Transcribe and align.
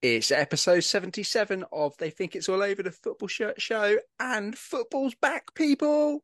It's 0.00 0.30
episode 0.30 0.84
77 0.84 1.64
of 1.72 1.96
They 1.96 2.10
Think 2.10 2.30
Kits 2.30 2.48
All 2.48 2.62
Over 2.62 2.84
the 2.84 2.92
Football 2.92 3.26
Shirt 3.26 3.60
Show, 3.60 3.96
and 4.20 4.56
football's 4.56 5.16
back, 5.16 5.52
people! 5.56 6.22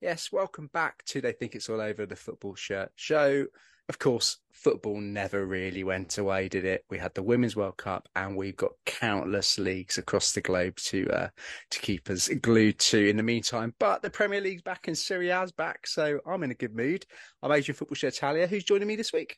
Yes, 0.00 0.30
welcome 0.30 0.68
back 0.72 1.04
to 1.06 1.20
They 1.20 1.32
Think 1.32 1.50
Kits 1.50 1.68
All 1.68 1.80
Over 1.80 2.06
the 2.06 2.14
Football 2.14 2.54
Shirt 2.54 2.92
Show. 2.94 3.46
Of 3.88 3.98
course, 3.98 4.38
football 4.50 4.98
never 4.98 5.44
really 5.44 5.84
went 5.84 6.16
away, 6.16 6.48
did 6.48 6.64
it? 6.64 6.84
We 6.88 6.96
had 6.96 7.14
the 7.14 7.22
Women's 7.22 7.54
World 7.54 7.76
Cup, 7.76 8.08
and 8.16 8.34
we've 8.34 8.56
got 8.56 8.72
countless 8.86 9.58
leagues 9.58 9.98
across 9.98 10.32
the 10.32 10.40
globe 10.40 10.76
to 10.76 11.06
uh, 11.10 11.28
to 11.70 11.78
keep 11.80 12.08
us 12.08 12.28
glued 12.28 12.78
to. 12.78 13.08
In 13.08 13.18
the 13.18 13.22
meantime, 13.22 13.74
but 13.78 14.00
the 14.00 14.08
Premier 14.08 14.40
League's 14.40 14.62
back 14.62 14.88
and 14.88 14.96
Serie 14.96 15.30
A's 15.30 15.52
back, 15.52 15.86
so 15.86 16.18
I'm 16.26 16.42
in 16.42 16.50
a 16.50 16.54
good 16.54 16.74
mood. 16.74 17.04
I'm 17.42 17.52
Asian 17.52 17.74
Football 17.74 17.96
Shirt 17.96 18.14
Talia. 18.14 18.46
Who's 18.46 18.64
joining 18.64 18.88
me 18.88 18.96
this 18.96 19.12
week? 19.12 19.36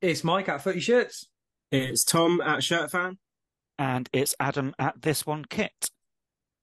It's 0.00 0.22
Mike 0.22 0.48
at 0.48 0.62
Footy 0.62 0.80
Shirts. 0.80 1.28
It's 1.72 2.04
Tom 2.04 2.40
at 2.40 2.62
Shirt 2.62 2.92
Fan. 2.92 3.18
And 3.76 4.08
it's 4.12 4.36
Adam 4.38 4.72
at 4.78 5.02
This 5.02 5.26
One 5.26 5.44
Kit. 5.44 5.90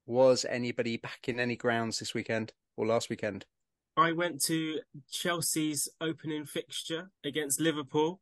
Was 0.06 0.46
anybody 0.48 0.96
back 0.96 1.28
in 1.28 1.38
any 1.38 1.56
grounds 1.56 1.98
this 1.98 2.14
weekend 2.14 2.52
or 2.76 2.86
last 2.86 3.10
weekend? 3.10 3.44
I 3.98 4.12
went 4.12 4.40
to 4.44 4.80
Chelsea's 5.10 5.88
opening 6.00 6.44
fixture 6.44 7.10
against 7.24 7.60
Liverpool, 7.60 8.20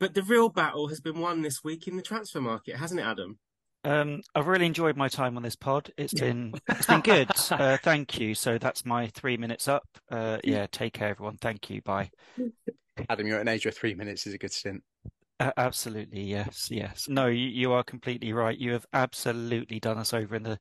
but 0.00 0.14
the 0.14 0.22
real 0.22 0.48
battle 0.48 0.88
has 0.88 1.00
been 1.00 1.20
won 1.20 1.42
this 1.42 1.62
week 1.62 1.86
in 1.86 1.96
the 1.96 2.02
transfer 2.02 2.40
market, 2.40 2.76
hasn't 2.76 3.00
it, 3.00 3.04
Adam? 3.04 3.38
Um, 3.84 4.20
I've 4.34 4.48
really 4.48 4.66
enjoyed 4.66 4.96
my 4.96 5.08
time 5.08 5.36
on 5.36 5.44
this 5.44 5.54
pod. 5.54 5.92
It's 5.96 6.12
been 6.12 6.54
it's 6.68 6.86
been 6.86 7.02
good. 7.02 7.30
uh, 7.52 7.76
thank 7.82 8.18
you. 8.18 8.34
So 8.34 8.58
that's 8.58 8.84
my 8.84 9.06
three 9.08 9.36
minutes 9.36 9.68
up. 9.68 9.84
Uh, 10.10 10.38
yeah, 10.42 10.66
take 10.72 10.94
care, 10.94 11.08
everyone. 11.10 11.36
Thank 11.36 11.70
you. 11.70 11.82
Bye. 11.82 12.10
Adam, 13.08 13.28
you're 13.28 13.36
at 13.36 13.42
an 13.42 13.48
age 13.48 13.64
where 13.64 13.72
three 13.72 13.94
minutes 13.94 14.26
is 14.26 14.34
a 14.34 14.38
good 14.38 14.52
stint. 14.52 14.82
Uh, 15.38 15.52
absolutely, 15.56 16.22
yes, 16.22 16.68
yes. 16.70 17.06
No, 17.08 17.26
you, 17.26 17.46
you 17.46 17.72
are 17.72 17.84
completely 17.84 18.32
right. 18.32 18.58
You 18.58 18.72
have 18.72 18.86
absolutely 18.92 19.78
done 19.78 19.98
us 19.98 20.12
over 20.14 20.34
in 20.34 20.42
the 20.42 20.58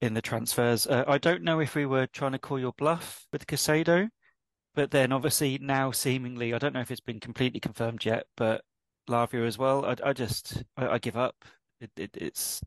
in 0.00 0.14
the 0.14 0.22
transfers. 0.22 0.86
Uh, 0.86 1.04
I 1.06 1.18
don't 1.18 1.42
know 1.42 1.60
if 1.60 1.74
we 1.74 1.86
were 1.86 2.06
trying 2.06 2.32
to 2.32 2.38
call 2.38 2.58
your 2.58 2.72
bluff 2.72 3.26
with 3.32 3.46
Caicedo, 3.46 4.08
but 4.74 4.90
then 4.90 5.12
obviously 5.12 5.58
now 5.60 5.90
seemingly, 5.90 6.54
I 6.54 6.58
don't 6.58 6.74
know 6.74 6.80
if 6.80 6.90
it's 6.90 7.00
been 7.00 7.20
completely 7.20 7.60
confirmed 7.60 8.04
yet, 8.04 8.26
but 8.36 8.62
Lavia 9.08 9.46
as 9.46 9.58
well. 9.58 9.84
I, 9.84 9.96
I 10.04 10.12
just, 10.12 10.62
I, 10.76 10.88
I, 10.88 10.98
give 10.98 11.16
up. 11.16 11.44
It, 11.80 11.90
it, 11.96 12.10
it's 12.14 12.60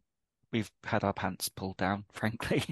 we've 0.52 0.72
had 0.84 1.04
our 1.04 1.14
pants 1.14 1.50
pulled 1.50 1.78
down, 1.78 2.06
frankly. 2.12 2.64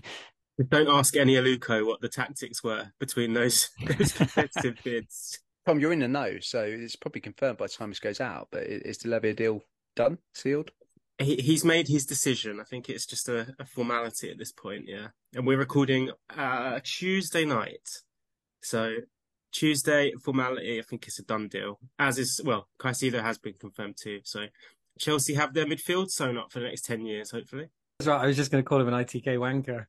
Don't 0.67 0.89
ask 0.89 1.13
Eni 1.13 1.39
Aluko 1.39 1.85
what 1.85 2.01
the 2.01 2.09
tactics 2.09 2.63
were 2.63 2.91
between 2.99 3.33
those, 3.33 3.69
those 3.97 4.11
competitive 4.11 4.75
bids. 4.83 5.39
Tom, 5.66 5.79
you're 5.79 5.94
in 5.94 5.99
the 5.99 6.07
know, 6.07 6.39
so 6.41 6.63
it's 6.63 6.95
probably 6.95 7.21
confirmed 7.21 7.57
by 7.57 7.66
the 7.66 7.73
time 7.73 7.89
this 7.89 7.99
goes 7.99 8.19
out. 8.19 8.49
But 8.51 8.63
is 8.63 8.97
the 8.97 9.09
Lavia 9.09 9.35
deal 9.35 9.61
done, 9.95 10.17
sealed? 10.33 10.71
He, 11.20 11.36
he's 11.36 11.66
made 11.66 11.88
his 11.88 12.06
decision. 12.06 12.59
I 12.59 12.64
think 12.64 12.89
it's 12.89 13.06
just 13.06 13.30
a, 13.30 13.53
a, 13.59 13.66
formality 13.66 14.31
at 14.31 14.38
this 14.38 14.52
point, 14.52 14.86
yeah. 14.88 15.08
And 15.36 15.45
we're 15.45 15.58
recording 15.58 16.12
uh, 16.36 16.80
Tuesday 16.84 17.45
night, 17.45 17.89
so 18.62 18.95
Tuesday 19.52 20.14
formality. 20.23 20.80
I 20.80 20.84
think 20.84 21.08
it's 21.08 21.20
a 21.20 21.23
done 21.23 21.47
deal. 21.47 21.80
As 21.97 22.17
is 22.17 22.42
well, 22.44 22.67
Caicedo 22.80 23.22
has 23.22 23.38
been 23.38 23.53
confirmed 23.59 23.97
too. 24.02 24.22
So 24.23 24.47
Chelsea 24.97 25.34
have 25.34 25.53
their 25.53 25.66
midfield 25.66 26.09
sewn 26.09 26.38
up 26.38 26.52
for 26.52 26.59
the 26.59 26.67
next 26.67 26.86
ten 26.86 27.06
years, 27.06 27.31
hopefully. 27.31 27.67
That's 28.00 28.08
right. 28.08 28.22
I 28.22 28.28
was 28.28 28.38
just 28.38 28.52
going 28.52 28.64
to 28.64 28.67
call 28.67 28.80
him 28.80 28.88
an 28.88 28.94
ITK 28.94 29.38
wanker. 29.38 29.86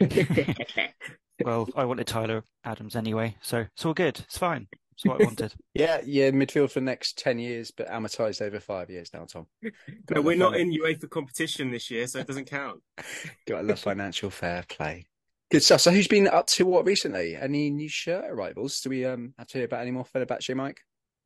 well, 1.44 1.68
I 1.74 1.84
wanted 1.84 2.06
Tyler 2.06 2.44
Adams 2.64 2.96
anyway, 2.96 3.36
so 3.40 3.66
it's 3.74 3.84
all 3.84 3.94
good. 3.94 4.20
It's 4.20 4.38
fine. 4.38 4.68
That's 5.04 5.18
what 5.18 5.22
I 5.22 5.24
wanted. 5.24 5.54
yeah, 5.74 6.00
yeah, 6.04 6.30
midfield 6.30 6.70
for 6.70 6.80
the 6.80 6.86
next 6.86 7.18
10 7.18 7.38
years, 7.38 7.70
but 7.70 7.88
amortized 7.88 8.42
over 8.42 8.60
five 8.60 8.90
years 8.90 9.10
now, 9.14 9.24
Tom. 9.24 9.46
no, 10.10 10.20
we're 10.20 10.36
not 10.36 10.56
in 10.56 10.72
UEFA 10.72 11.08
competition 11.08 11.70
this 11.70 11.90
year, 11.90 12.06
so 12.06 12.18
it 12.18 12.26
doesn't 12.26 12.46
count. 12.46 12.80
Got 13.46 13.60
a 13.60 13.62
love 13.62 13.78
financial 13.78 14.30
fair 14.30 14.64
play. 14.68 15.06
Good 15.50 15.62
stuff. 15.62 15.80
So, 15.80 15.90
who's 15.90 16.06
been 16.06 16.28
up 16.28 16.46
to 16.48 16.64
what 16.64 16.86
recently? 16.86 17.34
Any 17.34 17.70
new 17.70 17.88
shirt 17.88 18.24
arrivals? 18.28 18.80
Do 18.80 18.90
we 18.90 19.04
um 19.04 19.34
have 19.36 19.48
to 19.48 19.58
hear 19.58 19.64
about 19.64 19.80
any 19.80 19.90
more 19.90 20.04
Fenerbahce, 20.04 20.54
Mike? 20.54 20.80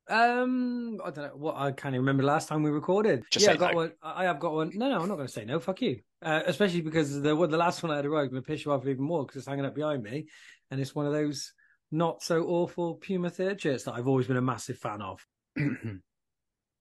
Um, 0.08 0.98
I 1.04 1.10
don't 1.10 1.24
know 1.24 1.36
what 1.36 1.56
I 1.56 1.72
can't 1.72 1.94
even 1.94 2.06
remember 2.06 2.22
last 2.22 2.48
time 2.48 2.62
we 2.62 2.70
recorded. 2.70 3.24
Just 3.30 3.46
yeah, 3.46 3.52
I 3.52 3.56
got 3.56 3.72
no. 3.72 3.76
one. 3.76 3.92
I 4.02 4.24
have 4.24 4.40
got 4.40 4.54
one. 4.54 4.70
No, 4.74 4.88
no, 4.88 4.98
I'm 5.00 5.08
not 5.08 5.16
going 5.16 5.26
to 5.26 5.32
say 5.32 5.44
no. 5.44 5.60
Fuck 5.60 5.82
you. 5.82 6.00
Uh, 6.22 6.40
especially 6.46 6.80
because 6.80 7.20
the 7.20 7.34
the 7.34 7.56
last 7.58 7.82
one 7.82 7.92
I 7.92 7.96
had 7.96 8.06
arrived, 8.06 8.30
going 8.30 8.42
to 8.42 8.46
piss 8.46 8.64
you 8.64 8.72
off 8.72 8.86
even 8.86 9.04
more 9.04 9.26
because 9.26 9.40
it's 9.40 9.46
hanging 9.46 9.66
up 9.66 9.74
behind 9.74 10.02
me, 10.02 10.26
and 10.70 10.80
it's 10.80 10.94
one 10.94 11.04
of 11.04 11.12
those 11.12 11.52
not 11.90 12.22
so 12.22 12.44
awful 12.44 12.94
Puma 12.94 13.30
third 13.30 13.60
shirts 13.60 13.84
that 13.84 13.94
I've 13.94 14.08
always 14.08 14.26
been 14.26 14.36
a 14.36 14.42
massive 14.42 14.78
fan 14.78 15.02
of. 15.02 15.26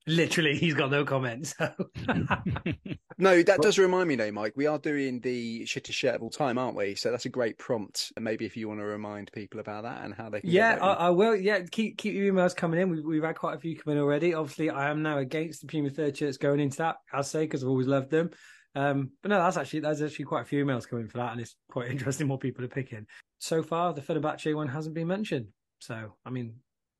Literally, 0.05 0.57
he's 0.59 0.73
got 0.73 0.91
no 0.91 1.05
comments. 1.05 1.55
So. 1.57 1.71
no, 3.17 3.41
that 3.41 3.61
does 3.61 3.77
remind 3.79 4.09
me, 4.09 4.15
though, 4.15 4.31
Mike. 4.31 4.53
We 4.55 4.67
are 4.67 4.77
doing 4.77 5.19
the 5.21 5.63
shittest 5.63 5.93
shirt 5.93 6.15
of 6.15 6.23
all 6.23 6.29
time, 6.29 6.57
aren't 6.57 6.75
we? 6.75 6.95
So 6.95 7.11
that's 7.11 7.25
a 7.25 7.29
great 7.29 7.57
prompt. 7.57 8.11
And 8.15 8.25
maybe 8.25 8.45
if 8.45 8.57
you 8.57 8.67
want 8.67 8.79
to 8.81 8.85
remind 8.85 9.31
people 9.31 9.59
about 9.59 9.83
that 9.83 10.03
and 10.03 10.13
how 10.13 10.29
they 10.29 10.41
can. 10.41 10.49
Yeah, 10.49 10.77
I, 10.81 10.93
I, 10.93 11.09
will. 11.11 11.35
Yeah, 11.35 11.59
keep 11.71 11.97
keep 11.97 12.13
your 12.15 12.33
emails 12.33 12.55
coming 12.55 12.81
in. 12.81 12.89
We've, 12.89 13.03
we've 13.03 13.23
had 13.23 13.37
quite 13.37 13.55
a 13.55 13.59
few 13.59 13.77
come 13.77 13.93
in 13.93 13.99
already. 13.99 14.33
Obviously, 14.33 14.69
I 14.69 14.89
am 14.89 15.01
now 15.01 15.19
against 15.19 15.61
the 15.61 15.67
Puma 15.67 15.89
third 15.89 16.17
shirts 16.17 16.37
going 16.37 16.59
into 16.59 16.77
that. 16.79 16.97
I'll 17.11 17.23
say 17.23 17.41
because 17.41 17.63
I've 17.63 17.69
always 17.69 17.87
loved 17.87 18.11
them. 18.11 18.31
Um, 18.75 19.11
but 19.21 19.29
no, 19.29 19.37
that's 19.37 19.57
actually 19.57 19.81
there's 19.81 20.01
actually 20.01 20.25
quite 20.25 20.41
a 20.41 20.45
few 20.45 20.65
emails 20.65 20.87
coming 20.87 21.07
for 21.07 21.17
that, 21.17 21.31
and 21.33 21.41
it's 21.41 21.55
quite 21.69 21.91
interesting 21.91 22.27
what 22.27 22.39
people 22.39 22.65
are 22.65 22.69
picking. 22.69 23.05
So 23.39 23.61
far, 23.61 23.93
the 23.93 24.01
Fenerbahce 24.01 24.55
one 24.55 24.67
hasn't 24.67 24.95
been 24.95 25.07
mentioned. 25.07 25.47
So, 25.79 26.13
I 26.25 26.29
mean, 26.29 26.55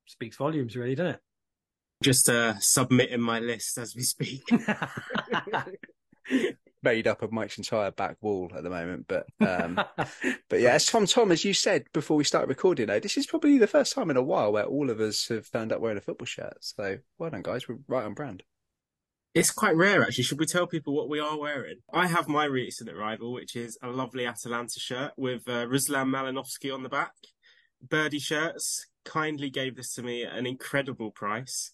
speaks 0.06 0.38
volumes, 0.38 0.76
really, 0.76 0.96
doesn't 0.96 1.16
it? 1.16 1.22
Just 2.04 2.30
uh, 2.30 2.60
submitting 2.60 3.22
my 3.22 3.40
list 3.40 3.78
as 3.78 3.96
we 3.96 4.04
speak. 4.04 4.44
Made 6.84 7.08
up 7.08 7.22
of 7.22 7.32
Mike's 7.32 7.58
entire 7.58 7.92
back 7.92 8.18
wall 8.22 8.52
at 8.54 8.64
the 8.64 8.70
moment, 8.70 9.06
but 9.08 9.26
um, 9.40 9.80
but 10.50 10.60
yeah, 10.60 10.72
as 10.72 10.86
Tom 10.86 11.06
Tom, 11.06 11.32
as 11.32 11.46
you 11.46 11.54
said 11.54 11.86
before 11.94 12.18
we 12.18 12.26
started 12.26 12.50
recording, 12.50 12.88
though, 12.88 13.00
this 13.00 13.16
is 13.16 13.26
probably 13.26 13.58
the 13.58 13.68
first 13.68 13.94
time 13.94 14.10
in 14.10 14.18
a 14.18 14.22
while 14.22 14.52
where 14.52 14.66
all 14.66 14.90
of 14.90 15.00
us 15.00 15.30
have 15.30 15.50
turned 15.50 15.72
up 15.72 15.80
wearing 15.80 15.98
a 15.98 16.02
football 16.02 16.26
shirt. 16.26 16.58
So 16.60 16.98
well 17.18 17.30
done, 17.30 17.42
guys. 17.42 17.70
We're 17.70 17.78
right 17.88 18.04
on 18.04 18.16
brand. 18.16 18.44
It's 19.34 19.50
quite 19.50 19.76
rare, 19.76 20.04
actually. 20.04 20.26
Should 20.26 20.40
we 20.40 20.46
tell 20.46 20.68
people 20.68 20.94
what 20.94 21.10
we 21.10 21.20
are 21.20 21.40
wearing? 21.40 21.78
I 21.92 22.06
have 22.06 22.28
my 22.28 22.46
recent 22.46 22.88
arrival, 22.88 23.34
which 23.34 23.56
is 23.56 23.80
a 23.82 23.88
lovely 23.88 24.28
Atalanta 24.28 24.80
shirt 24.80 25.14
with 25.18 25.48
uh, 25.48 25.66
Ruslan 25.66 26.10
Malinovsky 26.10 26.72
on 26.72 26.84
the 26.84 26.90
back. 26.90 27.14
Birdie 27.82 28.20
shirts 28.20 28.86
kindly 29.04 29.50
gave 29.50 29.76
this 29.76 29.92
to 29.96 30.04
me 30.04 30.24
at 30.24 30.36
an 30.38 30.46
incredible 30.46 31.10
price 31.10 31.74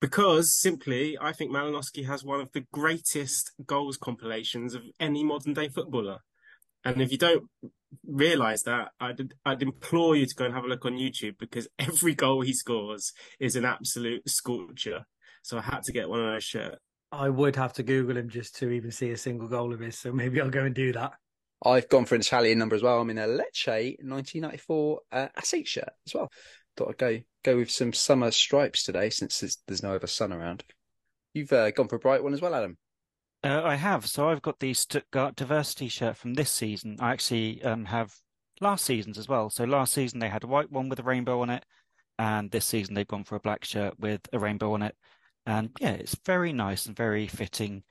because 0.00 0.56
simply 0.56 1.18
I 1.20 1.32
think 1.32 1.50
Malinovsky 1.50 2.06
has 2.06 2.22
one 2.22 2.40
of 2.40 2.52
the 2.52 2.64
greatest 2.72 3.52
goals 3.66 3.96
compilations 3.96 4.74
of 4.74 4.82
any 5.00 5.24
modern 5.24 5.52
day 5.52 5.68
footballer. 5.68 6.18
And 6.84 7.02
if 7.02 7.10
you 7.10 7.18
don't 7.18 7.48
realize 8.06 8.62
that, 8.62 8.92
I'd, 9.00 9.34
I'd 9.44 9.62
implore 9.62 10.14
you 10.14 10.26
to 10.26 10.34
go 10.34 10.44
and 10.44 10.54
have 10.54 10.64
a 10.64 10.68
look 10.68 10.86
on 10.86 10.92
YouTube 10.92 11.38
because 11.38 11.66
every 11.78 12.14
goal 12.14 12.42
he 12.42 12.54
scores 12.54 13.12
is 13.40 13.56
an 13.56 13.64
absolute 13.64 14.28
scorcher. 14.30 15.06
So 15.42 15.58
I 15.58 15.62
had 15.62 15.82
to 15.82 15.92
get 15.92 16.08
one 16.08 16.20
of 16.20 16.32
those 16.32 16.44
shirts. 16.44 16.78
I 17.12 17.28
would 17.28 17.56
have 17.56 17.72
to 17.74 17.82
Google 17.82 18.16
him 18.16 18.28
just 18.28 18.56
to 18.56 18.70
even 18.70 18.90
see 18.90 19.10
a 19.10 19.16
single 19.16 19.48
goal 19.48 19.72
of 19.72 19.80
his. 19.80 19.98
So 19.98 20.12
maybe 20.12 20.40
I'll 20.40 20.50
go 20.50 20.64
and 20.64 20.74
do 20.74 20.92
that. 20.92 21.12
I've 21.64 21.88
gone 21.88 22.06
for 22.06 22.14
an 22.14 22.22
Italian 22.22 22.58
number 22.58 22.76
as 22.76 22.82
well. 22.82 23.00
I'm 23.00 23.10
in 23.10 23.18
a 23.18 23.26
Lecce 23.26 23.96
1994 24.02 25.00
uh, 25.12 25.28
Asics 25.38 25.66
shirt 25.66 25.90
as 26.06 26.14
well. 26.14 26.30
Thought 26.76 26.88
I'd 26.90 26.98
go 26.98 27.18
go 27.42 27.56
with 27.56 27.70
some 27.70 27.92
summer 27.92 28.30
stripes 28.30 28.84
today 28.84 29.10
since 29.10 29.40
there's, 29.40 29.58
there's 29.66 29.82
no 29.82 29.94
other 29.94 30.06
sun 30.06 30.32
around. 30.32 30.64
You've 31.34 31.52
uh, 31.52 31.70
gone 31.70 31.88
for 31.88 31.96
a 31.96 32.00
bright 32.00 32.22
one 32.22 32.32
as 32.32 32.40
well, 32.40 32.54
Adam. 32.54 32.78
Uh, 33.42 33.62
I 33.64 33.74
have. 33.76 34.06
So 34.06 34.28
I've 34.28 34.42
got 34.42 34.58
the 34.58 34.74
Stuttgart 34.74 35.36
diversity 35.36 35.88
shirt 35.88 36.16
from 36.16 36.34
this 36.34 36.50
season. 36.50 36.96
I 37.00 37.12
actually 37.12 37.62
um, 37.62 37.86
have 37.86 38.14
last 38.60 38.84
season's 38.84 39.18
as 39.18 39.28
well. 39.28 39.50
So 39.50 39.64
last 39.64 39.92
season 39.92 40.18
they 40.18 40.28
had 40.28 40.44
a 40.44 40.48
white 40.48 40.70
one 40.70 40.88
with 40.88 40.98
a 40.98 41.04
rainbow 41.04 41.40
on 41.40 41.50
it, 41.50 41.64
and 42.18 42.50
this 42.50 42.66
season 42.66 42.94
they've 42.94 43.06
gone 43.06 43.24
for 43.24 43.36
a 43.36 43.40
black 43.40 43.64
shirt 43.64 43.98
with 43.98 44.20
a 44.32 44.38
rainbow 44.38 44.72
on 44.74 44.82
it. 44.82 44.94
And 45.46 45.70
yeah, 45.80 45.92
it's 45.92 46.16
very 46.24 46.52
nice 46.52 46.86
and 46.86 46.96
very 46.96 47.26
fitting 47.26 47.82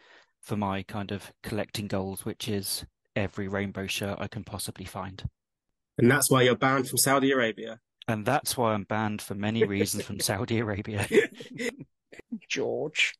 for 0.42 0.56
my 0.56 0.84
kind 0.84 1.12
of 1.12 1.32
collecting 1.44 1.88
goals, 1.88 2.26
which 2.26 2.48
is 2.48 2.86
every 3.16 3.48
rainbow 3.48 3.88
shirt 3.88 4.18
I 4.20 4.28
can 4.28 4.44
possibly 4.44 4.86
find. 4.86 5.24
And 5.98 6.10
that's 6.10 6.30
why 6.30 6.44
you're 6.44 6.56
banned 6.56 6.88
from 6.88 6.98
Saudi 6.98 7.32
Arabia. 7.32 7.80
And 8.08 8.26
that's 8.26 8.58
why 8.58 8.74
I'm 8.74 8.86
banned 8.86 9.22
for 9.22 9.36
many 9.36 9.64
reasons 9.66 10.04
from 10.04 10.20
Saudi 10.20 10.60
Arabia. 10.60 11.06
George. 12.50 13.16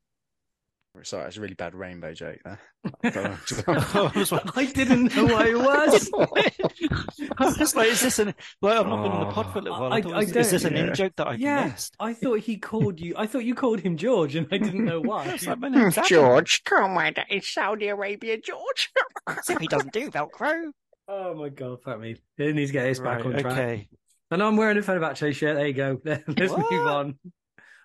Sorry, 1.04 1.28
it's 1.28 1.38
a 1.38 1.42
really 1.42 1.54
bad 1.54 1.76
rainbow 1.76 2.14
joke 2.14 2.40
there. 2.44 2.60
I 3.68 4.12
was 4.16 4.32
like, 4.32 4.58
I 4.58 4.66
didn't 4.66 5.16
know 5.16 5.26
what 5.26 5.48
it 5.48 5.58
was. 5.58 6.10
I 7.38 7.46
was 7.46 7.58
just 7.58 7.76
like, 7.76 7.88
is 7.90 8.02
this 8.02 8.20
an? 8.20 8.34
Well, 8.62 8.82
I've 8.82 8.88
not 8.88 9.04
been 9.04 9.12
on 9.12 9.28
the 9.28 9.34
pod 9.34 9.46
oh. 9.48 9.52
for 9.52 9.60
a 9.60 9.62
little 9.62 9.80
while. 9.80 9.94
I 9.94 9.98
I- 9.98 10.02
thought, 10.02 10.14
I 10.14 10.22
is, 10.22 10.36
is 10.36 10.52
this 10.52 10.64
an 10.66 10.74
don't- 10.74 10.90
in 10.90 10.96
joke 10.96 11.14
that 11.18 11.28
I 11.28 11.34
yeah, 11.36 11.68
missed? 11.68 11.96
I 12.00 12.14
thought 12.14 12.40
he 12.40 12.58
called 12.58 13.00
you. 13.00 13.14
I 13.18 13.28
thought 13.28 13.46
you 13.46 13.56
called 13.56 13.80
him 13.80 13.98
George, 13.98 14.36
and 14.36 14.48
I 14.52 14.58
didn't 14.58 14.84
know 14.84 15.00
why. 15.00 15.38
Like, 15.46 15.60
my 15.60 15.70
name's 15.70 15.98
George, 16.08 16.64
come 16.64 16.98
on, 16.98 17.14
it's 17.30 17.54
Saudi 17.54 17.88
Arabia, 17.88 18.38
George. 18.38 18.92
Zippy 19.46 19.68
doesn't 19.68 19.94
do 19.94 20.10
Velcro. 20.10 20.72
Oh 21.08 21.34
my 21.36 21.50
god, 21.50 21.82
fuck 21.84 22.00
me. 22.00 22.18
He 22.36 22.52
needs 22.52 22.70
to 22.72 22.74
get 22.74 22.88
his 22.88 23.00
back 23.00 23.26
on 23.26 23.32
track. 23.32 23.46
okay. 23.46 23.88
And 24.32 24.44
I'm 24.44 24.58
wearing 24.58 24.78
a 24.78 24.82
Fenerbahce 24.82 25.34
shirt. 25.34 25.56
There 25.56 25.68
you 25.68 25.74
go. 25.74 26.02
Let's 26.04 26.52
What? 26.52 26.72
move 26.72 26.88
on. 26.88 27.20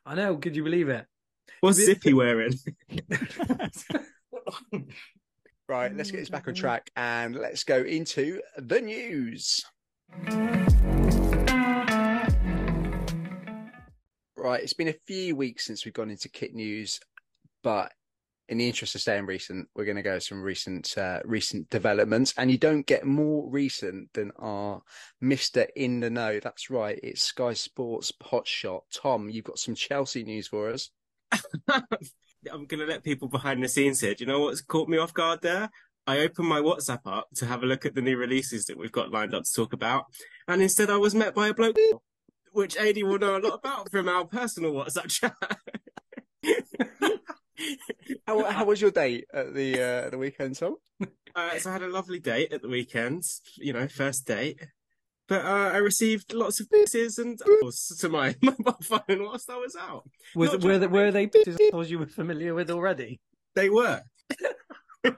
I 0.05 0.15
know. 0.15 0.37
Could 0.37 0.56
you 0.56 0.65
believe 0.65 0.89
it? 0.89 1.06
What's 1.64 1.82
Zippy 1.82 2.12
wearing? 2.12 2.52
Right, 5.66 5.96
let's 5.96 6.11
get 6.11 6.19
this 6.19 6.28
back 6.28 6.46
on 6.46 6.52
track 6.52 6.90
and 6.94 7.37
let's 7.37 7.64
go 7.64 7.78
into 7.78 8.43
the 8.58 8.82
news. 8.82 9.64
Right, 14.37 14.62
it's 14.62 14.75
been 14.75 14.88
a 14.88 14.96
few 15.06 15.37
weeks 15.37 15.64
since 15.64 15.87
we've 15.87 15.94
gone 15.94 16.11
into 16.11 16.28
kit 16.28 16.55
news, 16.55 17.00
but 17.62 17.90
in 18.50 18.58
the 18.58 18.67
interest 18.67 18.94
of 18.94 19.00
staying 19.00 19.25
recent, 19.25 19.67
we're 19.75 19.87
going 19.87 19.96
to 19.96 20.02
go 20.02 20.19
some 20.19 20.43
recent 20.43 20.99
uh, 20.99 21.20
recent 21.25 21.70
developments, 21.70 22.34
and 22.37 22.50
you 22.50 22.58
don't 22.58 22.84
get 22.84 23.06
more 23.06 23.49
recent 23.49 24.12
than 24.12 24.32
our 24.38 24.82
Mister 25.22 25.67
in 25.75 26.00
the 26.00 26.10
Know. 26.10 26.40
That's 26.40 26.69
right, 26.69 27.00
it's 27.02 27.22
Sky 27.22 27.55
Sports 27.55 28.12
Hot 28.25 28.46
Shot. 28.46 28.82
Tom, 28.93 29.31
you've 29.31 29.46
got 29.46 29.58
some 29.58 29.75
Chelsea 29.75 30.25
news 30.25 30.46
for 30.46 30.69
us. 30.69 30.90
I'm 32.52 32.66
going 32.66 32.81
to 32.81 32.86
let 32.86 33.02
people 33.02 33.28
behind 33.28 33.62
the 33.62 33.69
scenes 33.69 34.00
here. 34.00 34.14
Do 34.14 34.25
you 34.25 34.28
know 34.28 34.40
what's 34.40 34.60
caught 34.60 34.88
me 34.88 34.98
off 34.98 35.14
guard 35.14 35.40
there? 35.42 35.70
I 36.06 36.19
opened 36.19 36.48
my 36.48 36.60
WhatsApp 36.60 37.00
up 37.06 37.28
to 37.36 37.46
have 37.46 37.62
a 37.62 37.66
look 37.66 37.86
at 37.86 37.94
the 37.94 38.02
new 38.02 38.16
releases 38.16 38.66
that 38.66 38.76
we've 38.76 38.92
got 38.92 39.10
lined 39.10 39.34
up 39.34 39.44
to 39.44 39.52
talk 39.52 39.72
about. 39.72 40.04
And 40.46 40.60
instead, 40.60 40.90
I 40.90 40.98
was 40.98 41.14
met 41.14 41.34
by 41.34 41.48
a 41.48 41.54
bloke, 41.54 41.76
which 42.52 42.76
AD 42.76 43.02
will 43.02 43.19
know 43.19 43.36
a 43.36 43.38
lot 43.38 43.54
about 43.54 43.90
from 43.90 44.08
our 44.08 44.25
personal 44.26 44.72
WhatsApp 44.72 45.08
chat. 45.08 45.34
How, 48.26 48.44
how 48.50 48.64
was 48.64 48.81
your 48.81 48.90
date 48.90 49.26
at 49.32 49.54
the 49.54 49.81
uh, 49.81 50.10
the 50.10 50.19
weekend, 50.19 50.56
Tom? 50.56 50.76
Uh, 51.34 51.58
so 51.58 51.70
I 51.70 51.72
had 51.72 51.82
a 51.82 51.88
lovely 51.88 52.19
date 52.19 52.52
at 52.52 52.62
the 52.62 52.69
weekend, 52.69 53.22
you 53.56 53.72
know, 53.72 53.88
first 53.88 54.26
date. 54.26 54.60
But 55.26 55.44
uh, 55.44 55.71
I 55.73 55.79
received 55.79 56.35
lots 56.35 56.61
of 56.61 56.71
pieces 56.71 57.19
and 57.19 57.38
calls 57.41 57.97
to 58.00 58.09
my 58.11 58.35
mobile 58.43 58.76
phone 58.82 59.25
whilst 59.25 59.49
I 59.49 59.56
was 59.56 59.75
out. 59.75 60.09
Was 60.35 60.53
Not 60.53 60.62
were 60.62 60.71
just 60.73 60.81
they, 60.81 60.87
me. 60.87 60.93
were 60.93 61.11
they 61.11 61.26
pictures 61.26 61.91
you 61.91 61.99
were 61.99 62.06
familiar 62.06 62.55
with 62.55 62.71
already? 62.71 63.21
They 63.55 63.71
were. 63.71 64.03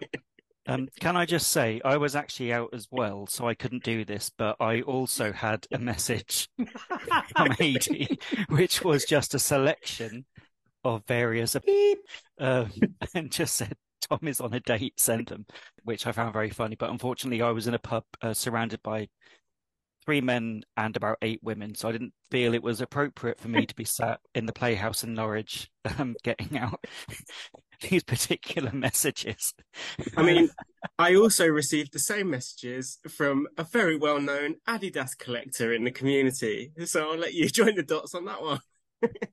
Um, 0.68 0.88
can 0.98 1.16
I 1.16 1.26
just 1.26 1.52
say, 1.52 1.80
I 1.84 1.96
was 1.96 2.16
actually 2.16 2.52
out 2.52 2.70
as 2.72 2.88
well, 2.90 3.26
so 3.28 3.46
I 3.46 3.54
couldn't 3.54 3.84
do 3.84 4.04
this, 4.04 4.32
but 4.36 4.56
I 4.58 4.80
also 4.80 5.32
had 5.32 5.64
a 5.70 5.78
message 5.78 6.48
from 7.36 7.52
AD, 7.60 8.18
which 8.48 8.82
was 8.82 9.04
just 9.04 9.34
a 9.34 9.38
selection 9.38 10.24
of 10.82 11.04
various 11.06 11.56
beep, 11.64 11.98
um, 12.40 12.72
and 13.14 13.30
just 13.30 13.54
said, 13.54 13.74
Tom 14.08 14.26
is 14.26 14.40
on 14.40 14.54
a 14.54 14.60
date, 14.60 14.98
send 14.98 15.28
them, 15.28 15.46
which 15.84 16.06
I 16.06 16.12
found 16.12 16.32
very 16.32 16.50
funny. 16.50 16.74
But 16.74 16.90
unfortunately, 16.90 17.42
I 17.42 17.50
was 17.50 17.68
in 17.68 17.74
a 17.74 17.78
pub 17.78 18.04
uh, 18.20 18.34
surrounded 18.34 18.82
by 18.82 19.08
three 20.06 20.20
men 20.20 20.62
and 20.76 20.96
about 20.96 21.18
eight 21.20 21.40
women, 21.42 21.74
so 21.74 21.88
I 21.88 21.92
didn't 21.92 22.14
feel 22.30 22.54
it 22.54 22.62
was 22.62 22.80
appropriate 22.80 23.38
for 23.38 23.48
me 23.48 23.66
to 23.66 23.74
be 23.74 23.84
sat 23.84 24.20
in 24.34 24.46
the 24.46 24.52
playhouse 24.52 25.04
in 25.04 25.14
Norwich 25.14 25.68
um, 25.98 26.16
getting 26.22 26.56
out 26.58 26.82
these 27.90 28.04
particular 28.04 28.72
messages. 28.72 29.52
I 30.16 30.22
mean, 30.22 30.48
I 30.98 31.16
also 31.16 31.46
received 31.46 31.92
the 31.92 31.98
same 31.98 32.30
messages 32.30 32.98
from 33.08 33.46
a 33.58 33.64
very 33.64 33.96
well 33.96 34.20
known 34.20 34.56
Adidas 34.68 35.18
collector 35.18 35.72
in 35.72 35.84
the 35.84 35.90
community. 35.90 36.72
So 36.84 37.10
I'll 37.10 37.18
let 37.18 37.34
you 37.34 37.48
join 37.50 37.74
the 37.74 37.82
dots 37.82 38.14
on 38.14 38.24
that 38.26 38.40
one. 38.40 38.60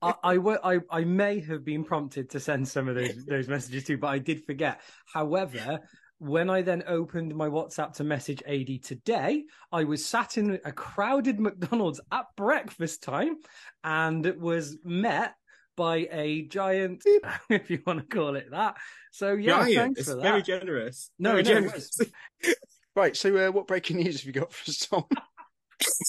I, 0.02 0.14
I, 0.22 0.38
wa- 0.38 0.58
I, 0.62 0.80
I 0.90 1.04
may 1.04 1.40
have 1.40 1.64
been 1.64 1.84
prompted 1.84 2.30
to 2.30 2.40
send 2.40 2.68
some 2.68 2.88
of 2.88 2.96
those 2.96 3.24
those 3.24 3.48
messages 3.48 3.84
too, 3.84 3.96
but 3.96 4.08
I 4.08 4.18
did 4.18 4.44
forget. 4.44 4.80
However, 5.12 5.80
when 6.18 6.48
I 6.48 6.62
then 6.62 6.84
opened 6.86 7.34
my 7.34 7.48
WhatsApp 7.48 7.94
to 7.94 8.04
message 8.04 8.42
AD 8.46 8.82
today, 8.82 9.44
I 9.72 9.84
was 9.84 10.04
sat 10.04 10.38
in 10.38 10.58
a 10.64 10.72
crowded 10.72 11.40
McDonald's 11.40 12.00
at 12.12 12.26
breakfast 12.36 13.02
time 13.02 13.36
and 13.82 14.24
was 14.38 14.78
met 14.84 15.34
by 15.76 16.08
a 16.10 16.42
giant, 16.42 17.02
if 17.50 17.70
you 17.70 17.82
want 17.86 17.98
to 18.00 18.06
call 18.16 18.36
it 18.36 18.50
that. 18.52 18.76
So 19.10 19.34
yeah, 19.34 19.64
Giant. 19.64 19.74
thanks 19.76 20.00
It's 20.00 20.08
for 20.08 20.16
that. 20.16 20.22
very 20.22 20.42
generous. 20.42 21.10
No, 21.18 21.30
very 21.32 21.42
no, 21.42 21.48
generous. 21.48 22.00
Right, 22.96 23.16
so 23.16 23.36
uh, 23.36 23.50
what 23.50 23.66
breaking 23.66 23.96
news 23.96 24.20
have 24.20 24.24
you 24.24 24.32
got 24.32 24.52
for 24.52 24.70
us, 24.70 24.86
Tom? 24.86 25.04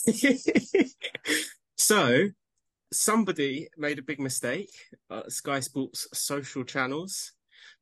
so 1.78 2.28
somebody 2.94 3.68
made 3.76 3.98
a 3.98 4.04
big 4.04 4.20
mistake 4.20 4.70
at 5.10 5.32
Sky 5.32 5.62
Sports 5.62 6.08
social 6.14 6.64
channels 6.64 7.32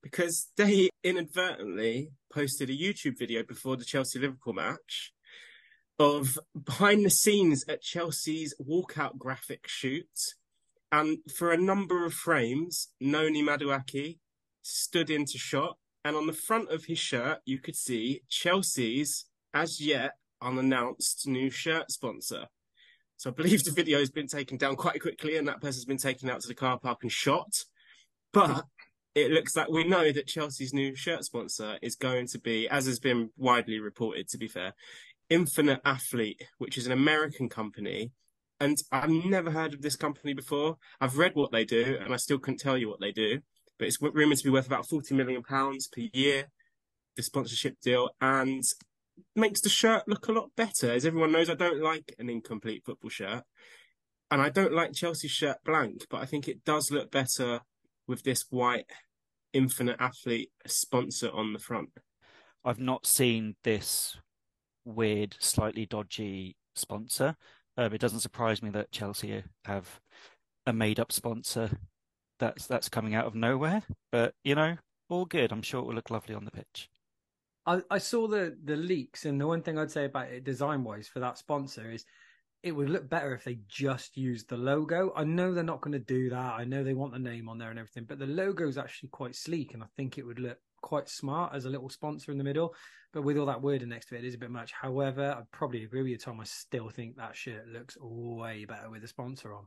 because 0.03 0.51
they 0.57 0.89
inadvertently 1.03 2.11
posted 2.31 2.69
a 2.69 2.77
YouTube 2.77 3.17
video 3.17 3.41
before 3.41 3.77
the 3.77 3.85
Chelsea 3.85 4.19
Liverpool 4.19 4.53
match 4.53 5.13
of 5.97 6.37
behind 6.65 7.05
the 7.05 7.09
scenes 7.09 7.63
at 7.67 7.81
Chelsea's 7.81 8.53
walkout 8.61 9.17
graphic 9.17 9.67
shoot. 9.67 10.35
And 10.91 11.19
for 11.35 11.51
a 11.51 11.57
number 11.57 12.05
of 12.05 12.13
frames, 12.13 12.89
Noni 12.99 13.41
Madueke 13.41 14.19
stood 14.61 15.09
into 15.09 15.37
shot. 15.37 15.77
And 16.05 16.15
on 16.15 16.27
the 16.27 16.33
front 16.33 16.69
of 16.69 16.85
his 16.85 16.99
shirt, 16.99 17.39
you 17.45 17.59
could 17.59 17.77
see 17.77 18.21
Chelsea's 18.27 19.25
as 19.53 19.79
yet 19.79 20.13
unannounced 20.41 21.25
new 21.27 21.49
shirt 21.49 21.91
sponsor. 21.91 22.47
So 23.15 23.29
I 23.29 23.33
believe 23.33 23.63
the 23.63 23.71
video 23.71 23.99
has 23.99 24.09
been 24.09 24.27
taken 24.27 24.57
down 24.57 24.75
quite 24.75 25.01
quickly 25.01 25.37
and 25.37 25.47
that 25.47 25.61
person's 25.61 25.85
been 25.85 25.97
taken 25.97 26.29
out 26.29 26.41
to 26.41 26.47
the 26.47 26.53
car 26.53 26.77
park 26.77 27.03
and 27.03 27.11
shot. 27.11 27.63
But 28.33 28.65
it 29.15 29.31
looks 29.31 29.55
like 29.55 29.69
we 29.69 29.83
know 29.83 30.11
that 30.11 30.27
Chelsea's 30.27 30.73
new 30.73 30.95
shirt 30.95 31.23
sponsor 31.23 31.77
is 31.81 31.95
going 31.95 32.27
to 32.27 32.39
be, 32.39 32.67
as 32.67 32.85
has 32.87 32.99
been 32.99 33.29
widely 33.37 33.79
reported, 33.79 34.27
to 34.29 34.37
be 34.37 34.47
fair, 34.47 34.73
Infinite 35.29 35.81
Athlete, 35.85 36.41
which 36.57 36.77
is 36.77 36.85
an 36.85 36.91
American 36.91 37.47
company. 37.47 38.11
And 38.59 38.77
I've 38.91 39.09
never 39.09 39.51
heard 39.51 39.73
of 39.73 39.81
this 39.81 39.95
company 39.95 40.33
before. 40.33 40.77
I've 40.99 41.17
read 41.17 41.35
what 41.35 41.51
they 41.51 41.65
do 41.65 41.97
and 42.01 42.13
I 42.13 42.17
still 42.17 42.39
couldn't 42.39 42.59
tell 42.59 42.77
you 42.77 42.89
what 42.89 42.99
they 42.99 43.11
do. 43.11 43.39
But 43.77 43.87
it's 43.87 44.01
rumored 44.01 44.37
to 44.37 44.43
be 44.43 44.49
worth 44.49 44.67
about 44.67 44.87
£40 44.87 45.11
million 45.11 45.43
per 45.43 46.01
year, 46.13 46.45
the 47.15 47.23
sponsorship 47.23 47.79
deal. 47.81 48.09
And 48.21 48.63
makes 49.35 49.61
the 49.61 49.69
shirt 49.69 50.07
look 50.07 50.27
a 50.27 50.31
lot 50.31 50.49
better. 50.55 50.91
As 50.91 51.05
everyone 51.05 51.31
knows, 51.31 51.49
I 51.49 51.55
don't 51.55 51.81
like 51.81 52.15
an 52.19 52.29
incomplete 52.29 52.83
football 52.85 53.09
shirt. 53.09 53.43
And 54.31 54.41
I 54.41 54.49
don't 54.49 54.73
like 54.73 54.93
Chelsea's 54.93 55.31
shirt 55.31 55.57
blank, 55.65 56.07
but 56.09 56.21
I 56.21 56.25
think 56.25 56.47
it 56.47 56.63
does 56.63 56.89
look 56.89 57.11
better 57.11 57.61
with 58.07 58.23
this 58.23 58.45
white 58.49 58.85
Infinite 59.53 59.97
Athlete 59.99 60.51
sponsor 60.65 61.29
on 61.31 61.53
the 61.53 61.59
front. 61.59 61.89
I've 62.65 62.79
not 62.79 63.05
seen 63.05 63.55
this 63.63 64.17
weird, 64.85 65.35
slightly 65.39 65.85
dodgy 65.85 66.55
sponsor. 66.75 67.35
Um, 67.77 67.93
it 67.93 68.01
doesn't 68.01 68.19
surprise 68.19 68.61
me 68.61 68.69
that 68.71 68.91
Chelsea 68.91 69.43
have 69.65 69.99
a 70.65 70.73
made-up 70.73 71.11
sponsor 71.11 71.69
that's 72.39 72.67
that's 72.67 72.89
coming 72.89 73.15
out 73.15 73.25
of 73.25 73.35
nowhere. 73.35 73.83
But 74.11 74.33
you 74.43 74.55
know, 74.55 74.77
all 75.09 75.25
good. 75.25 75.51
I'm 75.51 75.61
sure 75.61 75.81
it 75.81 75.85
will 75.85 75.95
look 75.95 76.09
lovely 76.09 76.35
on 76.35 76.45
the 76.45 76.51
pitch. 76.51 76.89
I, 77.65 77.81
I 77.89 77.97
saw 77.97 78.27
the 78.27 78.57
the 78.63 78.75
leaks, 78.75 79.25
and 79.25 79.39
the 79.39 79.47
one 79.47 79.61
thing 79.61 79.77
I'd 79.77 79.91
say 79.91 80.05
about 80.05 80.29
it 80.29 80.43
design 80.43 80.83
wise 80.83 81.07
for 81.07 81.19
that 81.19 81.37
sponsor 81.37 81.91
is 81.91 82.05
it 82.63 82.71
would 82.71 82.89
look 82.89 83.09
better 83.09 83.35
if 83.35 83.43
they 83.43 83.59
just 83.67 84.15
used 84.15 84.49
the 84.49 84.57
logo. 84.57 85.11
I 85.15 85.25
know 85.25 85.53
they're 85.53 85.63
not 85.63 85.81
going 85.81 85.91
to 85.91 85.99
do 85.99 86.29
that. 86.29 86.53
I 86.53 86.63
know 86.63 86.83
they 86.83 86.93
want 86.93 87.11
the 87.11 87.19
name 87.19 87.49
on 87.49 87.57
there 87.57 87.69
and 87.69 87.77
everything, 87.77 88.05
but 88.05 88.19
the 88.19 88.25
logo 88.25 88.67
is 88.67 88.77
actually 88.77 89.09
quite 89.09 89.35
sleek, 89.35 89.73
and 89.73 89.83
I 89.83 89.87
think 89.97 90.17
it 90.17 90.25
would 90.25 90.39
look 90.39 90.57
quite 90.81 91.09
smart 91.09 91.53
as 91.53 91.65
a 91.65 91.69
little 91.69 91.89
sponsor 91.89 92.31
in 92.31 92.37
the 92.37 92.43
middle. 92.43 92.73
But 93.11 93.23
with 93.23 93.37
all 93.37 93.45
that 93.47 93.61
wording 93.61 93.89
next 93.89 94.07
to 94.07 94.15
it, 94.15 94.23
it 94.23 94.27
is 94.27 94.33
a 94.33 94.39
bit 94.39 94.49
much. 94.49 94.71
However, 94.71 95.35
I 95.37 95.43
probably 95.51 95.83
agree 95.83 96.01
with 96.01 96.11
you, 96.11 96.17
Tom. 96.17 96.39
I 96.39 96.45
still 96.45 96.89
think 96.89 97.17
that 97.17 97.35
shirt 97.35 97.67
looks 97.67 97.97
way 97.99 98.65
better 98.65 98.89
with 98.89 99.03
a 99.03 99.07
sponsor 99.07 99.53
on. 99.53 99.65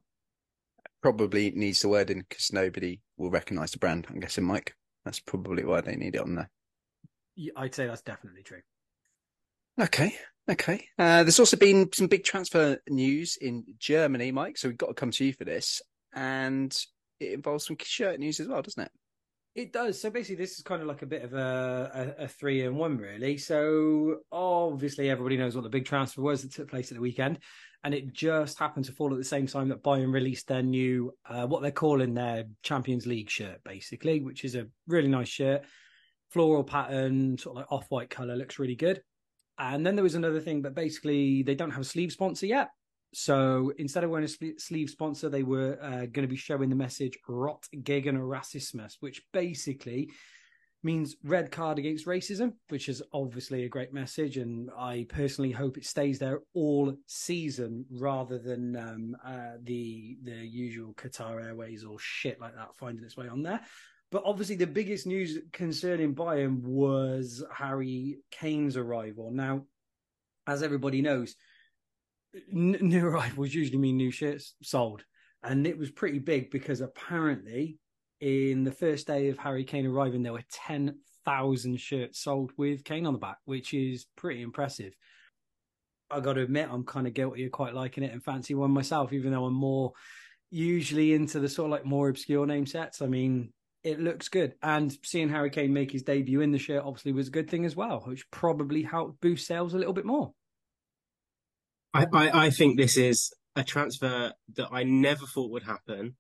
Probably 1.02 1.50
needs 1.50 1.82
the 1.82 1.88
wording 1.88 2.24
because 2.28 2.52
nobody 2.52 3.00
will 3.18 3.30
recognise 3.30 3.72
the 3.72 3.78
brand. 3.78 4.06
I'm 4.08 4.20
guessing, 4.20 4.44
Mike. 4.44 4.74
That's 5.04 5.20
probably 5.20 5.64
why 5.64 5.82
they 5.82 5.96
need 5.96 6.16
it 6.16 6.22
on 6.22 6.34
there. 6.34 6.50
Yeah, 7.36 7.52
I'd 7.56 7.74
say 7.74 7.86
that's 7.86 8.02
definitely 8.02 8.42
true. 8.42 8.62
Okay, 9.80 10.14
okay. 10.48 10.86
Uh, 10.98 11.22
there's 11.22 11.40
also 11.40 11.56
been 11.56 11.92
some 11.92 12.06
big 12.06 12.24
transfer 12.24 12.78
news 12.88 13.36
in 13.40 13.64
Germany, 13.78 14.32
Mike. 14.32 14.58
So 14.58 14.68
we've 14.68 14.78
got 14.78 14.88
to 14.88 14.94
come 14.94 15.10
to 15.12 15.24
you 15.24 15.32
for 15.32 15.44
this, 15.44 15.82
and 16.14 16.76
it 17.20 17.32
involves 17.32 17.66
some 17.66 17.76
shirt 17.80 18.18
news 18.18 18.40
as 18.40 18.48
well, 18.48 18.62
doesn't 18.62 18.82
it? 18.82 18.90
It 19.54 19.72
does. 19.72 19.98
So 19.98 20.10
basically, 20.10 20.36
this 20.36 20.58
is 20.58 20.62
kind 20.62 20.82
of 20.82 20.88
like 20.88 21.00
a 21.00 21.06
bit 21.06 21.22
of 21.22 21.32
a, 21.32 22.14
a, 22.18 22.24
a 22.24 22.28
three 22.28 22.64
in 22.64 22.76
one, 22.76 22.98
really. 22.98 23.38
So 23.38 24.18
obviously, 24.30 25.08
everybody 25.08 25.38
knows 25.38 25.54
what 25.54 25.62
the 25.62 25.70
big 25.70 25.86
transfer 25.86 26.20
was 26.20 26.42
that 26.42 26.52
took 26.52 26.68
place 26.68 26.90
at 26.90 26.96
the 26.96 27.00
weekend, 27.00 27.38
and 27.82 27.94
it 27.94 28.12
just 28.12 28.58
happened 28.58 28.84
to 28.84 28.92
fall 28.92 29.12
at 29.12 29.18
the 29.18 29.24
same 29.24 29.46
time 29.46 29.70
that 29.70 29.82
Bayern 29.82 30.12
released 30.12 30.48
their 30.48 30.62
new, 30.62 31.12
uh, 31.26 31.46
what 31.46 31.62
they're 31.62 31.70
calling 31.70 32.12
their 32.12 32.44
Champions 32.62 33.06
League 33.06 33.30
shirt, 33.30 33.62
basically, 33.64 34.20
which 34.20 34.44
is 34.44 34.56
a 34.56 34.66
really 34.88 35.08
nice 35.08 35.28
shirt, 35.28 35.64
floral 36.28 36.64
pattern, 36.64 37.38
sort 37.38 37.56
of 37.56 37.60
like 37.60 37.72
off 37.72 37.86
white 37.88 38.10
color, 38.10 38.36
looks 38.36 38.58
really 38.58 38.76
good. 38.76 39.00
And 39.58 39.86
then 39.86 39.96
there 39.96 40.02
was 40.02 40.14
another 40.14 40.40
thing, 40.40 40.62
but 40.62 40.74
basically, 40.74 41.42
they 41.42 41.54
don't 41.54 41.70
have 41.70 41.82
a 41.82 41.84
sleeve 41.84 42.12
sponsor 42.12 42.46
yet. 42.46 42.70
So 43.14 43.72
instead 43.78 44.04
of 44.04 44.10
wearing 44.10 44.28
a 44.28 44.58
sleeve 44.58 44.90
sponsor, 44.90 45.28
they 45.28 45.42
were 45.42 45.78
uh, 45.80 46.06
going 46.06 46.22
to 46.22 46.26
be 46.26 46.36
showing 46.36 46.68
the 46.68 46.76
message 46.76 47.18
"Rot 47.26 47.64
gegen 47.82 48.20
Rassismus," 48.20 48.98
which 49.00 49.22
basically 49.32 50.10
means 50.82 51.16
red 51.24 51.50
card 51.50 51.78
against 51.78 52.06
racism, 52.06 52.52
which 52.68 52.88
is 52.88 53.02
obviously 53.12 53.64
a 53.64 53.68
great 53.68 53.92
message. 53.92 54.36
And 54.36 54.70
I 54.76 55.06
personally 55.08 55.50
hope 55.50 55.78
it 55.78 55.86
stays 55.86 56.18
there 56.18 56.40
all 56.54 56.94
season 57.06 57.86
rather 57.90 58.38
than 58.38 58.76
um, 58.76 59.16
uh, 59.24 59.56
the 59.62 60.18
the 60.22 60.46
usual 60.46 60.92
Qatar 60.94 61.42
Airways 61.44 61.84
or 61.84 61.98
shit 61.98 62.40
like 62.40 62.54
that 62.54 62.76
finding 62.76 63.04
its 63.04 63.16
way 63.16 63.28
on 63.28 63.42
there. 63.42 63.60
But 64.12 64.22
obviously, 64.24 64.56
the 64.56 64.66
biggest 64.66 65.06
news 65.06 65.38
concerning 65.52 66.14
Bayern 66.14 66.62
was 66.62 67.44
Harry 67.52 68.18
Kane's 68.30 68.76
arrival. 68.76 69.30
Now, 69.32 69.64
as 70.46 70.62
everybody 70.62 71.02
knows, 71.02 71.34
new 72.52 73.06
arrivals 73.06 73.52
usually 73.52 73.78
mean 73.78 73.96
new 73.96 74.10
shirts 74.10 74.54
sold. 74.62 75.04
And 75.42 75.66
it 75.66 75.78
was 75.78 75.90
pretty 75.90 76.18
big 76.18 76.50
because 76.50 76.80
apparently, 76.80 77.78
in 78.20 78.64
the 78.64 78.72
first 78.72 79.06
day 79.06 79.28
of 79.28 79.38
Harry 79.38 79.64
Kane 79.64 79.86
arriving, 79.86 80.22
there 80.22 80.32
were 80.32 80.44
10,000 80.50 81.76
shirts 81.80 82.20
sold 82.20 82.52
with 82.56 82.84
Kane 82.84 83.06
on 83.06 83.12
the 83.12 83.18
back, 83.18 83.38
which 83.44 83.74
is 83.74 84.06
pretty 84.16 84.42
impressive. 84.42 84.94
I 86.10 86.20
got 86.20 86.34
to 86.34 86.42
admit, 86.42 86.68
I'm 86.70 86.84
kind 86.84 87.06
of 87.06 87.14
guilty 87.14 87.44
of 87.44 87.52
quite 87.52 87.74
liking 87.74 88.04
it 88.04 88.12
and 88.12 88.22
fancy 88.22 88.54
one 88.54 88.70
myself, 88.70 89.12
even 89.12 89.32
though 89.32 89.44
I'm 89.44 89.54
more 89.54 89.92
usually 90.50 91.14
into 91.14 91.40
the 91.40 91.48
sort 91.48 91.66
of 91.66 91.72
like 91.72 91.84
more 91.84 92.08
obscure 92.08 92.46
name 92.46 92.66
sets. 92.66 93.02
I 93.02 93.06
mean, 93.06 93.52
it 93.86 94.00
looks 94.00 94.28
good. 94.28 94.54
And 94.62 94.92
seeing 95.04 95.28
Harry 95.28 95.48
Kane 95.48 95.72
make 95.72 95.92
his 95.92 96.02
debut 96.02 96.40
in 96.40 96.50
the 96.50 96.58
shirt 96.58 96.82
obviously 96.84 97.12
was 97.12 97.28
a 97.28 97.30
good 97.30 97.48
thing 97.48 97.64
as 97.64 97.76
well, 97.76 98.00
which 98.00 98.28
probably 98.32 98.82
helped 98.82 99.20
boost 99.20 99.46
sales 99.46 99.74
a 99.74 99.78
little 99.78 99.92
bit 99.92 100.04
more. 100.04 100.32
I, 101.94 102.06
I, 102.12 102.46
I 102.46 102.50
think 102.50 102.76
this 102.76 102.96
is 102.96 103.32
a 103.54 103.62
transfer 103.62 104.32
that 104.56 104.68
I 104.72 104.82
never 104.82 105.24
thought 105.24 105.52
would 105.52 105.62
happen, 105.62 106.16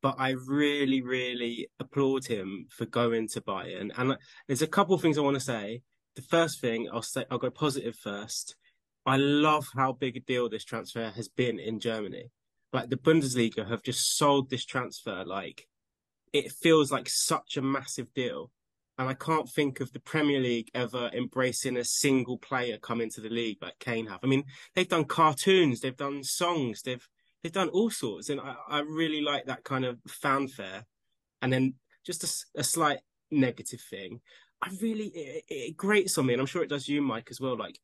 but 0.00 0.16
I 0.18 0.30
really, 0.46 1.02
really 1.02 1.68
applaud 1.78 2.26
him 2.26 2.66
for 2.70 2.86
going 2.86 3.28
to 3.28 3.42
Bayern. 3.42 3.90
And 3.96 4.16
there's 4.48 4.62
a 4.62 4.66
couple 4.66 4.94
of 4.94 5.02
things 5.02 5.18
I 5.18 5.22
want 5.22 5.36
to 5.36 5.40
say. 5.40 5.82
The 6.16 6.22
first 6.22 6.62
thing 6.62 6.88
I'll 6.90 7.02
say, 7.02 7.26
I'll 7.30 7.38
go 7.38 7.50
positive 7.50 7.94
first. 7.94 8.56
I 9.04 9.18
love 9.18 9.66
how 9.76 9.92
big 9.92 10.16
a 10.16 10.20
deal 10.20 10.48
this 10.48 10.64
transfer 10.64 11.10
has 11.10 11.28
been 11.28 11.58
in 11.58 11.78
Germany. 11.78 12.30
Like 12.72 12.88
the 12.88 12.96
Bundesliga 12.96 13.68
have 13.68 13.82
just 13.82 14.16
sold 14.16 14.48
this 14.48 14.64
transfer 14.64 15.24
like 15.26 15.66
it 16.32 16.52
feels 16.52 16.92
like 16.92 17.08
such 17.08 17.56
a 17.56 17.62
massive 17.62 18.12
deal. 18.14 18.50
And 18.98 19.08
I 19.08 19.14
can't 19.14 19.48
think 19.48 19.80
of 19.80 19.92
the 19.92 20.00
Premier 20.00 20.40
League 20.40 20.68
ever 20.74 21.10
embracing 21.14 21.78
a 21.78 21.84
single 21.84 22.36
player 22.36 22.76
come 22.76 23.00
into 23.00 23.22
the 23.22 23.30
league 23.30 23.58
like 23.62 23.78
Kane 23.78 24.06
have. 24.06 24.20
I 24.22 24.26
mean, 24.26 24.44
they've 24.74 24.88
done 24.88 25.04
cartoons, 25.04 25.80
they've 25.80 25.96
done 25.96 26.22
songs, 26.22 26.82
they've 26.82 27.06
they've 27.42 27.50
done 27.50 27.70
all 27.70 27.88
sorts, 27.88 28.28
and 28.28 28.40
I, 28.40 28.54
I 28.68 28.80
really 28.80 29.22
like 29.22 29.46
that 29.46 29.64
kind 29.64 29.86
of 29.86 29.98
fanfare. 30.06 30.84
And 31.40 31.50
then 31.50 31.74
just 32.04 32.24
a, 32.24 32.60
a 32.60 32.64
slight 32.64 32.98
negative 33.30 33.80
thing, 33.80 34.20
I 34.62 34.68
really 34.82 35.06
it, 35.06 35.44
it 35.48 35.76
grates 35.76 36.18
on 36.18 36.26
me, 36.26 36.34
and 36.34 36.40
I'm 36.40 36.46
sure 36.46 36.62
it 36.62 36.68
does 36.68 36.88
you, 36.88 37.00
Mike, 37.00 37.28
as 37.30 37.40
well. 37.40 37.56
Like 37.56 37.78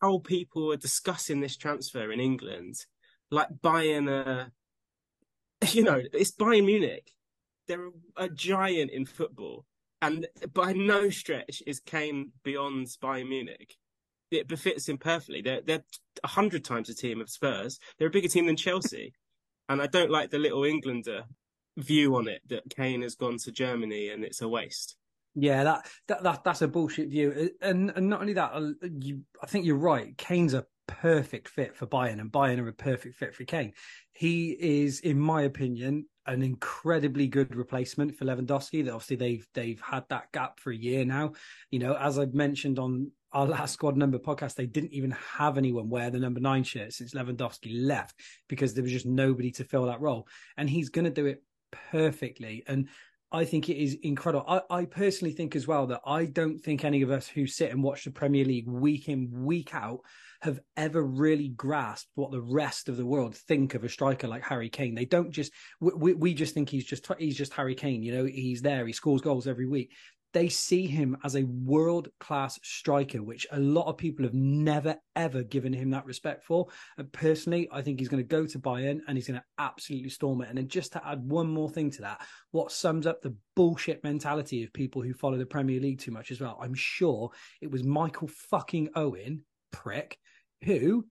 how 0.00 0.18
people 0.18 0.72
are 0.72 0.76
discussing 0.76 1.40
this 1.40 1.56
transfer 1.56 2.12
in 2.12 2.20
England, 2.20 2.76
like 3.30 3.48
buying 3.62 4.08
a, 4.08 4.52
you 5.70 5.82
know, 5.82 6.00
it's 6.12 6.32
Bayern 6.32 6.66
Munich. 6.66 7.10
They're 7.72 7.88
a 8.26 8.28
giant 8.28 8.90
in 8.90 9.06
football 9.06 9.64
and 10.02 10.26
by 10.52 10.74
no 10.74 11.08
stretch 11.08 11.62
is 11.66 11.80
Kane 11.80 12.32
beyond 12.42 12.88
Bayern 13.02 13.28
Munich. 13.28 13.76
It 14.30 14.48
befits 14.48 14.88
him 14.88 14.98
perfectly. 14.98 15.40
They're 15.40 15.62
they're 15.62 15.84
a 16.22 16.28
hundred 16.28 16.64
times 16.64 16.90
a 16.90 16.94
team 16.94 17.20
of 17.20 17.30
Spurs. 17.30 17.78
They're 17.98 18.08
a 18.08 18.10
bigger 18.10 18.28
team 18.28 18.46
than 18.46 18.56
Chelsea, 18.56 19.14
and 19.68 19.80
I 19.80 19.86
don't 19.86 20.10
like 20.10 20.30
the 20.30 20.38
little 20.38 20.64
Englander 20.64 21.24
view 21.78 22.16
on 22.16 22.28
it 22.28 22.42
that 22.48 22.68
Kane 22.68 23.00
has 23.02 23.14
gone 23.14 23.38
to 23.38 23.52
Germany 23.52 24.10
and 24.10 24.22
it's 24.24 24.42
a 24.42 24.48
waste. 24.48 24.96
Yeah, 25.34 25.64
that, 25.64 25.86
that, 26.08 26.22
that 26.24 26.44
that's 26.44 26.60
a 26.60 26.68
bullshit 26.68 27.08
view, 27.08 27.50
and 27.62 27.90
and 27.96 28.10
not 28.10 28.20
only 28.20 28.34
that, 28.34 28.52
uh, 28.52 28.72
you 29.00 29.22
I 29.42 29.46
think 29.46 29.64
you're 29.64 29.76
right. 29.76 30.16
Kane's 30.18 30.52
a 30.52 30.66
perfect 30.86 31.48
fit 31.48 31.74
for 31.74 31.86
Bayern, 31.86 32.20
and 32.20 32.30
Bayern 32.30 32.58
are 32.58 32.68
a 32.68 32.72
perfect 32.74 33.16
fit 33.16 33.34
for 33.34 33.44
Kane. 33.44 33.72
He 34.12 34.50
is, 34.50 35.00
in 35.00 35.18
my 35.18 35.42
opinion, 35.42 36.06
an 36.26 36.42
incredibly 36.42 37.26
good 37.26 37.54
replacement 37.54 38.16
for 38.16 38.24
Lewandowski. 38.24 38.84
That 38.84 38.92
obviously 38.92 39.16
they've 39.16 39.46
they've 39.54 39.80
had 39.80 40.04
that 40.08 40.32
gap 40.32 40.60
for 40.60 40.70
a 40.70 40.76
year 40.76 41.04
now. 41.04 41.32
You 41.70 41.78
know, 41.78 41.94
as 41.94 42.18
I've 42.18 42.34
mentioned 42.34 42.78
on 42.78 43.10
our 43.32 43.46
last 43.46 43.72
squad 43.72 43.96
number 43.96 44.18
podcast, 44.18 44.54
they 44.54 44.66
didn't 44.66 44.92
even 44.92 45.10
have 45.12 45.58
anyone 45.58 45.88
wear 45.88 46.10
the 46.10 46.18
number 46.18 46.40
nine 46.40 46.64
shirt 46.64 46.92
since 46.92 47.14
Lewandowski 47.14 47.86
left 47.86 48.20
because 48.48 48.74
there 48.74 48.82
was 48.82 48.92
just 48.92 49.06
nobody 49.06 49.50
to 49.52 49.64
fill 49.64 49.86
that 49.86 50.00
role, 50.00 50.26
and 50.56 50.68
he's 50.68 50.90
going 50.90 51.06
to 51.06 51.10
do 51.10 51.26
it 51.26 51.42
perfectly. 51.90 52.62
And 52.66 52.88
I 53.32 53.46
think 53.46 53.68
it 53.68 53.82
is 53.82 53.96
incredible. 54.02 54.44
I, 54.46 54.80
I, 54.80 54.84
personally 54.84 55.32
think 55.32 55.56
as 55.56 55.66
well 55.66 55.86
that 55.86 56.02
I 56.04 56.26
don't 56.26 56.58
think 56.58 56.84
any 56.84 57.00
of 57.00 57.10
us 57.10 57.26
who 57.26 57.46
sit 57.46 57.70
and 57.70 57.82
watch 57.82 58.04
the 58.04 58.10
Premier 58.10 58.44
League 58.44 58.68
week 58.68 59.08
in, 59.08 59.30
week 59.32 59.74
out 59.74 60.00
have 60.42 60.58
ever 60.76 61.02
really 61.02 61.48
grasped 61.48 62.10
what 62.16 62.32
the 62.32 62.40
rest 62.40 62.88
of 62.88 62.96
the 62.96 63.06
world 63.06 63.36
think 63.36 63.74
of 63.74 63.84
a 63.84 63.88
striker 63.88 64.26
like 64.26 64.42
Harry 64.42 64.68
Kane. 64.68 64.94
They 64.94 65.04
don't 65.04 65.30
just 65.30 65.52
we, 65.80 66.14
we 66.14 66.34
just 66.34 66.52
think 66.52 66.68
he's 66.68 66.84
just 66.84 67.06
he's 67.18 67.36
just 67.36 67.54
Harry 67.54 67.76
Kane. 67.76 68.02
You 68.02 68.12
know, 68.12 68.24
he's 68.24 68.60
there, 68.60 68.86
he 68.86 68.92
scores 68.92 69.20
goals 69.20 69.46
every 69.46 69.66
week. 69.66 69.92
They 70.32 70.48
see 70.48 70.86
him 70.86 71.16
as 71.24 71.36
a 71.36 71.44
world 71.44 72.08
class 72.18 72.58
striker, 72.62 73.22
which 73.22 73.46
a 73.52 73.60
lot 73.60 73.86
of 73.86 73.98
people 73.98 74.24
have 74.24 74.34
never 74.34 74.96
ever 75.14 75.44
given 75.44 75.72
him 75.72 75.90
that 75.90 76.06
respect 76.06 76.44
for. 76.44 76.66
And 76.98 77.12
personally, 77.12 77.68
I 77.70 77.82
think 77.82 78.00
he's 78.00 78.08
going 78.08 78.22
to 78.22 78.28
go 78.28 78.44
to 78.46 78.58
Bayern 78.58 79.00
and 79.06 79.16
he's 79.16 79.28
going 79.28 79.38
to 79.38 79.46
absolutely 79.58 80.08
storm 80.08 80.40
it. 80.40 80.48
And 80.48 80.58
then 80.58 80.68
just 80.68 80.92
to 80.92 81.06
add 81.06 81.22
one 81.22 81.48
more 81.48 81.70
thing 81.70 81.90
to 81.92 82.02
that, 82.02 82.22
what 82.50 82.72
sums 82.72 83.06
up 83.06 83.20
the 83.20 83.36
bullshit 83.54 84.02
mentality 84.02 84.64
of 84.64 84.72
people 84.72 85.02
who 85.02 85.12
follow 85.12 85.36
the 85.36 85.46
Premier 85.46 85.78
League 85.78 86.00
too 86.00 86.10
much 86.10 86.32
as 86.32 86.40
well. 86.40 86.58
I'm 86.60 86.74
sure 86.74 87.30
it 87.60 87.70
was 87.70 87.84
Michael 87.84 88.28
fucking 88.28 88.88
Owen, 88.96 89.44
prick, 89.70 90.18
who 90.64 91.04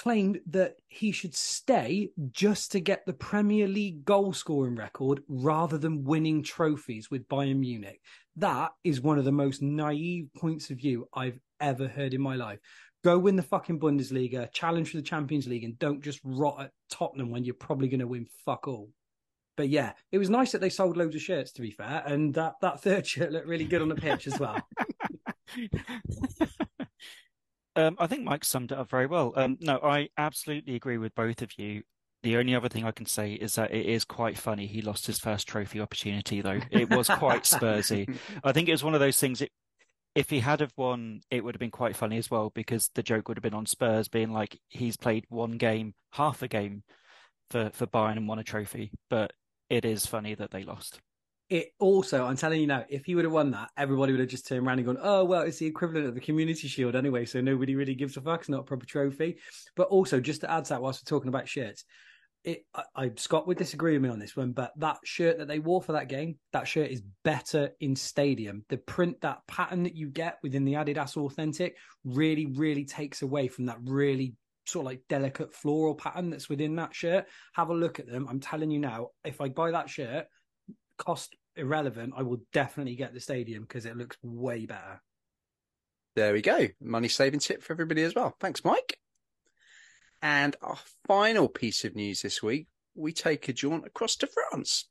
claimed 0.00 0.40
that 0.46 0.76
he 0.88 1.12
should 1.12 1.34
stay 1.34 2.08
just 2.30 2.72
to 2.72 2.80
get 2.80 3.04
the 3.04 3.12
Premier 3.12 3.68
League 3.68 4.04
goal 4.04 4.32
scoring 4.32 4.74
record 4.74 5.22
rather 5.28 5.76
than 5.76 6.04
winning 6.04 6.42
trophies 6.42 7.10
with 7.10 7.28
Bayern 7.28 7.58
Munich. 7.58 8.00
That 8.36 8.72
is 8.82 9.02
one 9.02 9.18
of 9.18 9.26
the 9.26 9.32
most 9.32 9.60
naive 9.60 10.28
points 10.34 10.70
of 10.70 10.78
view 10.78 11.06
I've 11.12 11.38
ever 11.60 11.86
heard 11.86 12.14
in 12.14 12.22
my 12.22 12.36
life. 12.36 12.60
Go 13.04 13.18
win 13.18 13.36
the 13.36 13.42
fucking 13.42 13.78
Bundesliga, 13.78 14.50
challenge 14.52 14.90
for 14.90 14.96
the 14.96 15.02
Champions 15.02 15.46
League, 15.46 15.64
and 15.64 15.78
don't 15.78 16.02
just 16.02 16.20
rot 16.24 16.62
at 16.62 16.70
Tottenham 16.90 17.30
when 17.30 17.44
you're 17.44 17.54
probably 17.54 17.88
going 17.88 18.00
to 18.00 18.06
win 18.06 18.26
fuck 18.46 18.68
all. 18.68 18.88
But 19.56 19.68
yeah, 19.68 19.92
it 20.12 20.18
was 20.18 20.30
nice 20.30 20.52
that 20.52 20.62
they 20.62 20.70
sold 20.70 20.96
loads 20.96 21.14
of 21.14 21.20
shirts, 21.20 21.52
to 21.52 21.62
be 21.62 21.70
fair, 21.70 22.02
and 22.06 22.32
that, 22.34 22.54
that 22.62 22.82
third 22.82 23.06
shirt 23.06 23.32
looked 23.32 23.46
really 23.46 23.66
good 23.66 23.82
on 23.82 23.88
the 23.90 23.94
pitch 23.94 24.26
as 24.26 24.38
well. 24.38 24.56
Um, 27.76 27.96
I 27.98 28.06
think 28.06 28.24
Mike 28.24 28.44
summed 28.44 28.72
it 28.72 28.78
up 28.78 28.90
very 28.90 29.06
well. 29.06 29.32
Um, 29.36 29.56
no, 29.60 29.78
I 29.82 30.08
absolutely 30.18 30.74
agree 30.74 30.98
with 30.98 31.14
both 31.14 31.42
of 31.42 31.58
you. 31.58 31.82
The 32.22 32.36
only 32.36 32.54
other 32.54 32.68
thing 32.68 32.84
I 32.84 32.90
can 32.90 33.06
say 33.06 33.32
is 33.32 33.54
that 33.54 33.72
it 33.72 33.86
is 33.86 34.04
quite 34.04 34.36
funny. 34.36 34.66
He 34.66 34.82
lost 34.82 35.06
his 35.06 35.18
first 35.18 35.48
trophy 35.48 35.80
opportunity, 35.80 36.42
though. 36.42 36.60
It 36.70 36.90
was 36.90 37.08
quite 37.08 37.44
Spursy. 37.44 38.14
I 38.44 38.52
think 38.52 38.68
it 38.68 38.72
was 38.72 38.84
one 38.84 38.94
of 38.94 39.00
those 39.00 39.18
things. 39.18 39.40
It, 39.40 39.50
if 40.14 40.28
he 40.28 40.40
had 40.40 40.60
have 40.60 40.72
won, 40.76 41.20
it 41.30 41.42
would 41.44 41.54
have 41.54 41.60
been 41.60 41.70
quite 41.70 41.96
funny 41.96 42.18
as 42.18 42.30
well 42.30 42.50
because 42.54 42.90
the 42.94 43.02
joke 43.02 43.28
would 43.28 43.38
have 43.38 43.42
been 43.42 43.54
on 43.54 43.64
Spurs 43.64 44.08
being 44.08 44.32
like 44.32 44.58
he's 44.68 44.96
played 44.96 45.24
one 45.28 45.52
game, 45.52 45.94
half 46.12 46.42
a 46.42 46.48
game 46.48 46.82
for 47.50 47.70
for 47.72 47.86
Bayern 47.86 48.16
and 48.16 48.28
won 48.28 48.38
a 48.38 48.44
trophy. 48.44 48.90
But 49.08 49.32
it 49.70 49.84
is 49.84 50.04
funny 50.04 50.34
that 50.34 50.50
they 50.50 50.64
lost 50.64 51.00
it 51.50 51.72
also, 51.80 52.24
I'm 52.24 52.36
telling 52.36 52.60
you 52.60 52.68
now, 52.68 52.84
if 52.88 53.04
he 53.04 53.16
would 53.16 53.24
have 53.24 53.32
won 53.32 53.50
that, 53.50 53.70
everybody 53.76 54.12
would 54.12 54.20
have 54.20 54.28
just 54.28 54.46
turned 54.46 54.64
around 54.64 54.78
and 54.78 54.86
gone, 54.86 54.98
"Oh 55.02 55.24
well, 55.24 55.42
it's 55.42 55.58
the 55.58 55.66
equivalent 55.66 56.06
of 56.06 56.14
the 56.14 56.20
Community 56.20 56.68
Shield 56.68 56.94
anyway, 56.94 57.26
so 57.26 57.40
nobody 57.40 57.74
really 57.74 57.96
gives 57.96 58.16
a 58.16 58.20
fuck. 58.20 58.40
It's 58.40 58.48
not 58.48 58.60
a 58.60 58.64
proper 58.64 58.86
trophy." 58.86 59.38
But 59.74 59.88
also, 59.88 60.20
just 60.20 60.42
to 60.42 60.50
add 60.50 60.66
to 60.66 60.68
that, 60.70 60.82
whilst 60.82 61.02
we're 61.02 61.16
talking 61.16 61.28
about 61.28 61.48
shirts, 61.48 61.84
it, 62.44 62.64
I, 62.72 62.84
I, 62.94 63.10
Scott 63.16 63.48
would 63.48 63.58
disagree 63.58 63.94
with 63.94 64.02
me 64.02 64.08
on 64.08 64.20
this 64.20 64.36
one, 64.36 64.52
but 64.52 64.72
that 64.76 64.98
shirt 65.04 65.38
that 65.38 65.48
they 65.48 65.58
wore 65.58 65.82
for 65.82 65.92
that 65.92 66.08
game, 66.08 66.38
that 66.52 66.68
shirt 66.68 66.88
is 66.88 67.02
better 67.24 67.70
in 67.80 67.96
stadium. 67.96 68.64
The 68.68 68.78
print, 68.78 69.20
that 69.22 69.40
pattern 69.48 69.82
that 69.82 69.96
you 69.96 70.08
get 70.08 70.38
within 70.44 70.64
the 70.64 70.74
Adidas 70.74 71.16
Authentic, 71.16 71.76
really, 72.04 72.46
really 72.46 72.84
takes 72.84 73.22
away 73.22 73.48
from 73.48 73.66
that 73.66 73.78
really 73.82 74.34
sort 74.66 74.84
of 74.84 74.92
like 74.92 75.02
delicate 75.08 75.52
floral 75.52 75.96
pattern 75.96 76.30
that's 76.30 76.48
within 76.48 76.76
that 76.76 76.94
shirt. 76.94 77.26
Have 77.54 77.70
a 77.70 77.74
look 77.74 77.98
at 77.98 78.06
them. 78.06 78.28
I'm 78.30 78.40
telling 78.40 78.70
you 78.70 78.78
now, 78.78 79.08
if 79.24 79.40
I 79.40 79.48
buy 79.48 79.72
that 79.72 79.90
shirt, 79.90 80.26
cost 80.96 81.34
irrelevant, 81.60 82.14
I 82.16 82.22
will 82.22 82.40
definitely 82.52 82.96
get 82.96 83.14
the 83.14 83.20
stadium 83.20 83.62
because 83.62 83.86
it 83.86 83.96
looks 83.96 84.16
way 84.22 84.66
better. 84.66 85.00
There 86.16 86.32
we 86.32 86.42
go. 86.42 86.68
Money 86.80 87.08
saving 87.08 87.40
tip 87.40 87.62
for 87.62 87.72
everybody 87.72 88.02
as 88.02 88.14
well. 88.14 88.34
Thanks, 88.40 88.64
Mike. 88.64 88.98
And 90.22 90.56
our 90.60 90.78
final 91.06 91.48
piece 91.48 91.84
of 91.84 91.94
news 91.94 92.22
this 92.22 92.42
week, 92.42 92.66
we 92.94 93.12
take 93.12 93.48
a 93.48 93.52
jaunt 93.52 93.86
across 93.86 94.16
to 94.16 94.26
France. 94.26 94.88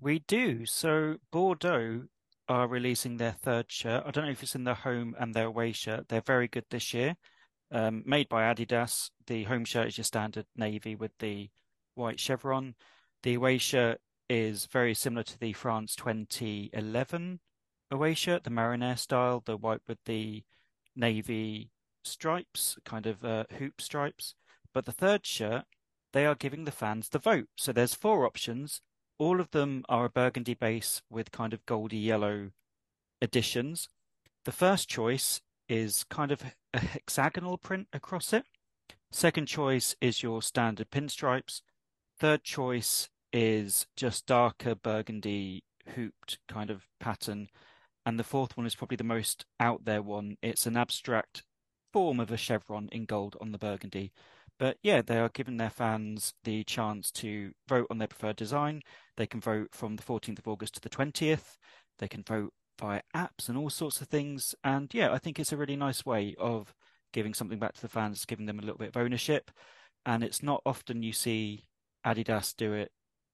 We 0.00 0.20
do. 0.20 0.64
So 0.64 1.16
Bordeaux 1.30 2.04
are 2.48 2.68
releasing 2.68 3.16
their 3.16 3.32
third 3.32 3.70
shirt. 3.70 4.04
I 4.06 4.10
don't 4.10 4.24
know 4.24 4.30
if 4.30 4.42
it's 4.42 4.54
in 4.54 4.64
their 4.64 4.74
home 4.74 5.14
and 5.18 5.34
their 5.34 5.46
away 5.46 5.72
shirt. 5.72 6.08
They're 6.08 6.20
very 6.20 6.48
good 6.48 6.64
this 6.70 6.94
year. 6.94 7.16
Um, 7.70 8.02
made 8.06 8.28
by 8.28 8.52
Adidas. 8.52 9.10
The 9.26 9.44
home 9.44 9.64
shirt 9.64 9.88
is 9.88 9.98
your 9.98 10.04
standard 10.04 10.46
navy 10.56 10.94
with 10.94 11.12
the 11.18 11.50
white 11.94 12.20
chevron. 12.20 12.74
The 13.22 13.34
away 13.34 13.58
shirt 13.58 14.00
is 14.32 14.64
very 14.64 14.94
similar 14.94 15.22
to 15.22 15.38
the 15.38 15.52
France 15.52 15.94
2011 15.94 17.38
away 17.90 18.14
shirt, 18.14 18.44
the 18.44 18.50
Marinière 18.50 18.98
style, 18.98 19.42
the 19.44 19.58
white 19.58 19.82
with 19.86 19.98
the 20.06 20.42
navy 20.96 21.68
stripes, 22.02 22.78
kind 22.82 23.06
of 23.06 23.22
uh, 23.22 23.44
hoop 23.58 23.82
stripes. 23.82 24.34
But 24.72 24.86
the 24.86 24.92
third 24.92 25.26
shirt, 25.26 25.64
they 26.14 26.24
are 26.24 26.34
giving 26.34 26.64
the 26.64 26.72
fans 26.72 27.10
the 27.10 27.18
vote. 27.18 27.48
So 27.58 27.72
there's 27.72 27.94
four 27.94 28.24
options. 28.24 28.80
All 29.18 29.38
of 29.38 29.50
them 29.50 29.84
are 29.90 30.06
a 30.06 30.10
burgundy 30.10 30.54
base 30.54 31.02
with 31.10 31.30
kind 31.30 31.52
of 31.52 31.66
goldy 31.66 31.98
yellow 31.98 32.52
additions. 33.20 33.90
The 34.46 34.52
first 34.52 34.88
choice 34.88 35.42
is 35.68 36.04
kind 36.04 36.32
of 36.32 36.42
a 36.72 36.78
hexagonal 36.78 37.58
print 37.58 37.88
across 37.92 38.32
it. 38.32 38.46
Second 39.10 39.44
choice 39.44 39.94
is 40.00 40.22
your 40.22 40.40
standard 40.40 40.90
pinstripes. 40.90 41.60
Third 42.18 42.44
choice 42.44 43.10
is 43.32 43.86
just 43.96 44.26
darker 44.26 44.74
burgundy 44.74 45.64
hooped 45.94 46.38
kind 46.48 46.70
of 46.70 46.86
pattern. 47.00 47.48
And 48.04 48.18
the 48.18 48.24
fourth 48.24 48.56
one 48.56 48.66
is 48.66 48.74
probably 48.74 48.96
the 48.96 49.04
most 49.04 49.44
out 49.60 49.84
there 49.84 50.02
one. 50.02 50.36
It's 50.42 50.66
an 50.66 50.76
abstract 50.76 51.44
form 51.92 52.20
of 52.20 52.30
a 52.30 52.36
chevron 52.36 52.88
in 52.90 53.04
gold 53.04 53.36
on 53.40 53.52
the 53.52 53.58
burgundy. 53.58 54.12
But 54.58 54.78
yeah, 54.82 55.02
they 55.02 55.18
are 55.18 55.28
giving 55.28 55.56
their 55.56 55.70
fans 55.70 56.34
the 56.44 56.64
chance 56.64 57.10
to 57.12 57.52
vote 57.68 57.86
on 57.90 57.98
their 57.98 58.08
preferred 58.08 58.36
design. 58.36 58.82
They 59.16 59.26
can 59.26 59.40
vote 59.40 59.68
from 59.72 59.96
the 59.96 60.02
14th 60.02 60.38
of 60.38 60.48
August 60.48 60.74
to 60.74 60.80
the 60.80 60.88
20th. 60.88 61.56
They 61.98 62.08
can 62.08 62.22
vote 62.22 62.52
via 62.80 63.02
apps 63.14 63.48
and 63.48 63.56
all 63.56 63.70
sorts 63.70 64.00
of 64.00 64.08
things. 64.08 64.54
And 64.62 64.92
yeah, 64.92 65.12
I 65.12 65.18
think 65.18 65.38
it's 65.38 65.52
a 65.52 65.56
really 65.56 65.76
nice 65.76 66.04
way 66.04 66.34
of 66.38 66.74
giving 67.12 67.34
something 67.34 67.58
back 67.58 67.74
to 67.74 67.82
the 67.82 67.88
fans, 67.88 68.24
giving 68.24 68.46
them 68.46 68.58
a 68.58 68.62
little 68.62 68.78
bit 68.78 68.88
of 68.88 68.96
ownership. 68.96 69.50
And 70.04 70.24
it's 70.24 70.42
not 70.42 70.62
often 70.66 71.02
you 71.02 71.12
see 71.12 71.64
Adidas 72.04 72.56
do 72.56 72.72
it 72.72 72.90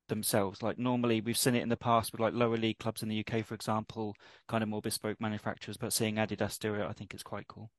themselves. 0.08 0.62
Like 0.62 0.78
normally 0.78 1.20
we've 1.20 1.36
seen 1.36 1.54
it 1.54 1.62
in 1.62 1.68
the 1.68 1.76
past 1.76 2.12
with 2.12 2.20
like 2.20 2.34
lower 2.34 2.56
league 2.56 2.78
clubs 2.78 3.02
in 3.02 3.08
the 3.08 3.24
UK, 3.26 3.44
for 3.44 3.54
example, 3.54 4.14
kind 4.48 4.62
of 4.62 4.68
more 4.68 4.80
bespoke 4.80 5.20
manufacturers, 5.20 5.76
but 5.76 5.92
seeing 5.92 6.16
Adidas 6.16 6.58
do 6.58 6.74
it, 6.74 6.86
I 6.86 6.92
think 6.92 7.14
it's 7.14 7.22
quite 7.22 7.46
cool. 7.48 7.70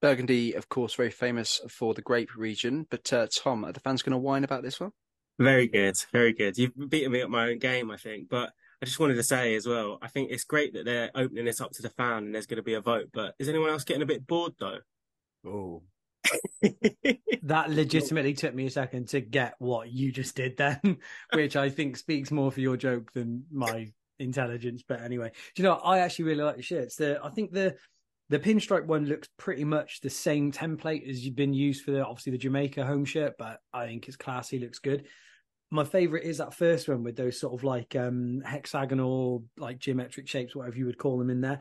Burgundy, 0.00 0.54
of 0.54 0.68
course, 0.68 0.94
very 0.94 1.10
famous 1.10 1.60
for 1.68 1.94
the 1.94 2.02
grape 2.02 2.34
region. 2.36 2.86
But 2.90 3.12
uh, 3.12 3.28
Tom, 3.34 3.64
are 3.64 3.72
the 3.72 3.80
fans 3.80 4.02
going 4.02 4.12
to 4.12 4.18
whine 4.18 4.42
about 4.42 4.64
this 4.64 4.80
one? 4.80 4.90
Very 5.38 5.68
good, 5.68 5.94
very 6.12 6.32
good. 6.32 6.58
You've 6.58 6.72
beaten 6.90 7.12
me 7.12 7.20
at 7.20 7.30
my 7.30 7.50
own 7.50 7.58
game, 7.58 7.90
I 7.90 7.96
think. 7.96 8.28
But 8.28 8.50
I 8.82 8.84
just 8.84 8.98
wanted 8.98 9.14
to 9.14 9.22
say 9.22 9.54
as 9.54 9.66
well, 9.66 9.98
I 10.02 10.08
think 10.08 10.30
it's 10.30 10.42
great 10.42 10.74
that 10.74 10.84
they're 10.84 11.10
opening 11.14 11.44
this 11.44 11.60
up 11.60 11.70
to 11.72 11.82
the 11.82 11.88
fan 11.88 12.24
and 12.24 12.34
there's 12.34 12.46
going 12.46 12.56
to 12.56 12.64
be 12.64 12.74
a 12.74 12.80
vote. 12.80 13.10
But 13.12 13.34
is 13.38 13.48
anyone 13.48 13.70
else 13.70 13.84
getting 13.84 14.02
a 14.02 14.06
bit 14.06 14.26
bored 14.26 14.54
though? 14.58 14.78
Oh, 15.46 15.82
that 17.42 17.70
legitimately 17.70 18.34
took 18.34 18.54
me 18.54 18.66
a 18.66 18.70
second 18.70 19.08
to 19.08 19.20
get 19.20 19.54
what 19.58 19.90
you 19.90 20.12
just 20.12 20.36
did 20.36 20.56
then, 20.56 20.98
which 21.34 21.56
I 21.56 21.68
think 21.68 21.96
speaks 21.96 22.30
more 22.30 22.52
for 22.52 22.60
your 22.60 22.76
joke 22.76 23.12
than 23.12 23.44
my 23.50 23.90
intelligence. 24.18 24.82
But 24.86 25.02
anyway, 25.02 25.32
do 25.54 25.62
you 25.62 25.68
know 25.68 25.74
I 25.74 25.98
actually 25.98 26.26
really 26.26 26.42
like 26.42 26.56
the 26.56 26.62
shirts. 26.62 26.96
The 26.96 27.20
I 27.22 27.30
think 27.30 27.52
the 27.52 27.76
the 28.28 28.38
pinstripe 28.38 28.86
one 28.86 29.06
looks 29.06 29.28
pretty 29.36 29.64
much 29.64 30.00
the 30.00 30.10
same 30.10 30.52
template 30.52 31.08
as 31.08 31.24
you've 31.24 31.36
been 31.36 31.52
used 31.52 31.84
for 31.84 31.90
the 31.90 32.04
obviously 32.04 32.32
the 32.32 32.38
Jamaica 32.38 32.84
home 32.84 33.04
shirt, 33.04 33.34
but 33.38 33.58
I 33.72 33.86
think 33.86 34.08
it's 34.08 34.16
classy, 34.16 34.58
looks 34.58 34.78
good. 34.78 35.06
My 35.70 35.84
favorite 35.84 36.24
is 36.24 36.38
that 36.38 36.54
first 36.54 36.88
one 36.88 37.02
with 37.02 37.16
those 37.16 37.40
sort 37.40 37.54
of 37.54 37.64
like 37.64 37.96
um 37.96 38.42
hexagonal, 38.44 39.44
like 39.56 39.78
geometric 39.78 40.28
shapes, 40.28 40.54
whatever 40.54 40.76
you 40.76 40.86
would 40.86 40.98
call 40.98 41.18
them 41.18 41.30
in 41.30 41.40
there. 41.40 41.60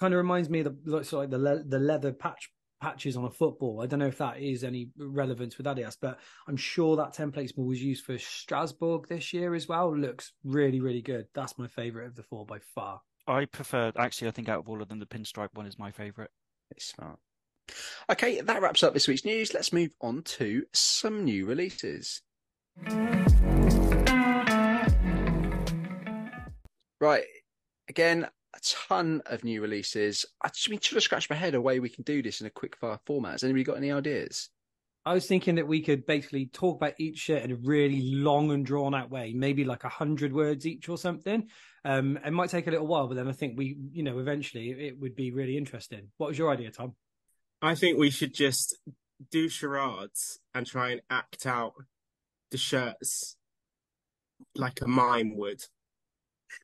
Kind 0.00 0.14
of 0.14 0.18
reminds 0.18 0.48
me 0.48 0.60
of 0.60 0.76
the 0.84 1.04
sort 1.04 1.12
of 1.12 1.12
like 1.12 1.30
the 1.30 1.38
le- 1.38 1.64
the 1.64 1.78
leather 1.78 2.12
patch 2.12 2.50
patches 2.80 3.16
on 3.16 3.24
a 3.24 3.30
football. 3.30 3.80
I 3.82 3.86
don't 3.86 3.98
know 3.98 4.06
if 4.06 4.18
that 4.18 4.38
is 4.40 4.64
any 4.64 4.90
relevance 4.96 5.58
with 5.58 5.66
Adidas, 5.66 5.96
but 6.00 6.18
I'm 6.46 6.56
sure 6.56 6.96
that 6.96 7.14
template 7.14 7.56
was 7.56 7.82
used 7.82 8.04
for 8.04 8.18
Strasbourg 8.18 9.08
this 9.08 9.32
year 9.32 9.54
as 9.54 9.68
well. 9.68 9.96
Looks 9.96 10.32
really, 10.44 10.80
really 10.80 11.02
good. 11.02 11.26
That's 11.34 11.58
my 11.58 11.66
favorite 11.66 12.06
of 12.06 12.16
the 12.16 12.22
four 12.22 12.46
by 12.46 12.58
far. 12.74 13.00
I 13.26 13.44
prefer, 13.44 13.92
actually, 13.98 14.28
I 14.28 14.30
think 14.30 14.48
out 14.48 14.60
of 14.60 14.68
all 14.68 14.80
of 14.80 14.88
them, 14.88 14.98
the 15.00 15.06
pinstripe 15.06 15.54
one 15.54 15.66
is 15.66 15.78
my 15.78 15.90
favorite. 15.90 16.30
It's 16.70 16.86
smart. 16.86 17.18
Okay, 18.10 18.40
that 18.40 18.62
wraps 18.62 18.82
up 18.82 18.94
this 18.94 19.06
week's 19.06 19.26
news. 19.26 19.52
Let's 19.52 19.72
move 19.72 19.90
on 20.00 20.22
to 20.22 20.64
some 20.72 21.24
new 21.24 21.44
releases. 21.44 22.22
Right, 27.00 27.24
again, 27.88 28.28
a 28.54 28.60
ton 28.62 29.22
of 29.26 29.44
new 29.44 29.60
releases. 29.60 30.24
I 30.42 30.48
just 30.48 30.68
been 30.68 30.78
trying 30.78 30.96
to 30.96 31.00
scratch 31.02 31.30
my 31.30 31.36
head 31.36 31.54
a 31.54 31.60
way 31.60 31.80
we 31.80 31.88
can 31.88 32.04
do 32.04 32.22
this 32.22 32.40
in 32.40 32.46
a 32.46 32.50
quick 32.50 32.76
fire 32.76 32.98
format. 33.06 33.32
Has 33.32 33.44
anybody 33.44 33.64
got 33.64 33.76
any 33.76 33.92
ideas? 33.92 34.50
I 35.04 35.14
was 35.14 35.26
thinking 35.26 35.54
that 35.54 35.66
we 35.66 35.80
could 35.80 36.06
basically 36.06 36.46
talk 36.46 36.76
about 36.76 36.94
each 36.98 37.18
shirt 37.18 37.42
in 37.42 37.52
a 37.52 37.56
really 37.56 38.12
long 38.14 38.50
and 38.50 38.64
drawn 38.64 38.94
out 38.94 39.10
way, 39.10 39.32
maybe 39.32 39.64
like 39.64 39.84
a 39.84 39.88
hundred 39.88 40.32
words 40.32 40.66
each 40.66 40.88
or 40.88 40.98
something. 40.98 41.48
Um, 41.84 42.18
it 42.24 42.32
might 42.32 42.50
take 42.50 42.66
a 42.66 42.70
little 42.70 42.86
while, 42.86 43.06
but 43.06 43.14
then 43.14 43.28
I 43.28 43.32
think 43.32 43.56
we, 43.56 43.78
you 43.92 44.02
know, 44.02 44.18
eventually 44.18 44.70
it 44.70 44.98
would 44.98 45.16
be 45.16 45.30
really 45.30 45.56
interesting. 45.56 46.08
What 46.18 46.28
was 46.28 46.38
your 46.38 46.52
idea, 46.52 46.70
Tom? 46.70 46.94
I 47.62 47.74
think 47.74 47.98
we 47.98 48.10
should 48.10 48.34
just 48.34 48.76
do 49.30 49.48
charades 49.48 50.38
and 50.54 50.66
try 50.66 50.90
and 50.90 51.00
act 51.08 51.46
out 51.46 51.72
the 52.50 52.58
shirts 52.58 53.36
like 54.54 54.80
a 54.82 54.88
mime 54.88 55.36
would. 55.36 55.62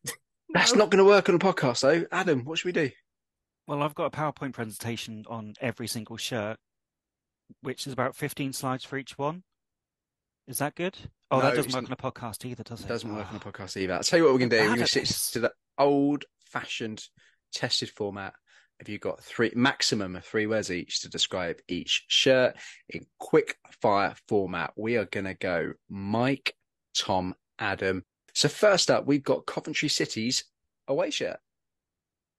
That's 0.55 0.75
not 0.75 0.89
going 0.91 0.99
to 0.99 1.05
work 1.05 1.29
on 1.29 1.35
a 1.35 1.39
podcast, 1.39 1.81
though. 1.83 2.07
Adam, 2.11 2.45
what 2.45 2.59
should 2.59 2.67
we 2.67 2.73
do? 2.73 2.91
Well, 3.67 3.83
I've 3.83 3.95
got 3.95 4.07
a 4.07 4.11
PowerPoint 4.17 4.53
presentation 4.53 5.25
on 5.29 5.55
every 5.61 5.87
single 5.89 6.17
shirt, 6.17 6.57
which 7.63 7.87
is 7.87 7.93
about 7.93 8.15
15 8.17 8.53
slides 8.53 8.85
for 8.85 8.97
each 8.97 9.19
one. 9.19 9.43
Is 10.47 10.59
that 10.59 10.75
good? 10.75 10.97
Oh, 11.31 11.39
No, 11.39 11.45
that 11.47 11.57
doesn't 11.57 11.73
work 11.73 11.85
on 11.87 11.93
a 11.93 11.97
podcast 11.97 12.45
either, 12.45 12.63
does 12.63 12.81
it? 12.81 12.85
It 12.85 12.89
doesn't 12.89 13.15
work 13.15 13.29
on 13.31 13.37
a 13.37 13.39
Oh. 13.45 13.51
podcast 13.51 13.77
either. 13.77 13.95
I'll 13.95 14.03
tell 14.03 14.19
you 14.19 14.25
what 14.25 14.33
we're 14.35 14.39
going 14.41 14.51
to 14.51 14.57
do. 14.57 14.63
We're 14.63 14.77
going 14.77 14.87
to 14.87 15.07
stick 15.07 15.33
to 15.33 15.41
the 15.41 15.53
old 15.79 16.25
fashioned, 16.47 17.03
tested 17.53 17.91
format. 17.91 18.35
Have 18.79 18.89
you 18.89 18.99
got 18.99 19.23
three 19.23 19.53
maximum 19.55 20.17
of 20.17 20.25
three 20.25 20.47
words 20.47 20.71
each 20.71 21.01
to 21.03 21.09
describe 21.09 21.61
each 21.69 22.05
shirt 22.09 22.57
in 22.91 23.07
quick 23.19 23.57
fire 23.81 24.15
format? 24.29 24.73
We 24.77 24.97
are 24.97 25.07
going 25.07 25.25
to 25.27 25.35
go 25.35 25.73
Mike, 25.89 26.55
Tom, 26.97 27.35
Adam. 27.59 28.05
So 28.35 28.49
first 28.49 28.91
up, 28.91 29.07
we've 29.07 29.23
got 29.23 29.47
Coventry 29.47 29.89
City's 29.89 30.45
away 30.89 31.11
shirt. 31.11 31.39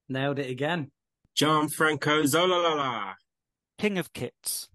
Nailed 0.09 0.39
it 0.39 0.51
again. 0.51 0.91
Gianfranco 1.37 2.23
Zolalala. 2.23 3.13
King 3.77 3.97
of 3.97 4.13
kits. 4.13 4.67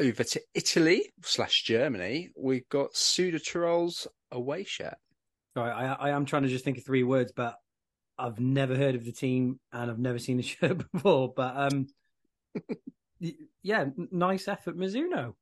Over 0.00 0.22
to 0.22 0.40
Italy 0.54 1.12
slash 1.22 1.64
Germany, 1.64 2.30
we've 2.36 2.68
got 2.68 2.92
Südtirol's 2.92 4.06
away 4.30 4.62
shirt. 4.62 4.94
Sorry, 5.56 5.72
I, 5.72 5.94
I 5.94 6.10
am 6.10 6.24
trying 6.24 6.44
to 6.44 6.48
just 6.48 6.64
think 6.64 6.78
of 6.78 6.84
three 6.84 7.02
words, 7.02 7.32
but 7.34 7.56
I've 8.16 8.38
never 8.38 8.76
heard 8.76 8.94
of 8.94 9.04
the 9.04 9.10
team 9.10 9.58
and 9.72 9.90
I've 9.90 9.98
never 9.98 10.20
seen 10.20 10.36
the 10.36 10.42
shirt 10.44 10.86
before. 10.92 11.32
But 11.34 11.56
um, 11.56 11.88
yeah, 13.62 13.86
nice 14.12 14.46
effort, 14.46 14.76
Mizuno. 14.76 15.34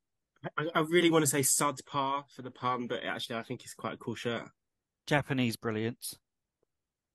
I, 0.57 0.67
I 0.75 0.81
really 0.81 1.11
want 1.11 1.25
to 1.25 1.31
say 1.31 1.41
Sudpar 1.41 2.25
for 2.35 2.41
the 2.41 2.51
pun, 2.51 2.87
but 2.87 3.05
actually 3.05 3.37
I 3.37 3.43
think 3.43 3.65
it's 3.65 3.75
quite 3.75 3.95
a 3.95 3.99
cool 3.99 4.15
shirt. 4.15 4.49
Japanese 5.07 5.57
brilliance. 5.57 6.17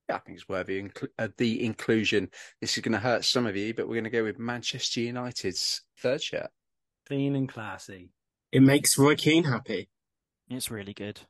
Yeah, 0.10 0.16
I 0.16 0.20
think 0.20 0.38
it's 0.38 0.50
worthy 0.50 0.82
inclu- 0.82 1.10
uh, 1.20 1.30
the 1.38 1.64
inclusion. 1.64 2.30
This 2.60 2.78
is 2.78 2.84
going 2.84 2.94
to 2.94 3.00
hurt 3.00 3.24
some 3.26 3.46
of 3.46 3.56
you, 3.56 3.74
but 3.74 3.88
we're 3.88 3.96
going 3.96 4.04
to 4.06 4.10
go 4.10 4.24
with 4.24 4.40
Manchester 4.40 5.02
United's 5.02 5.82
third 6.00 6.22
shirt. 6.22 6.50
Clean 7.08 7.36
and 7.36 7.48
classy. 7.50 8.10
It 8.52 8.62
makes 8.62 8.98
Roy 8.98 9.16
Keane 9.16 9.46
happy. 9.46 9.90
It's 10.50 10.70
really 10.72 10.94
good. 10.94 11.22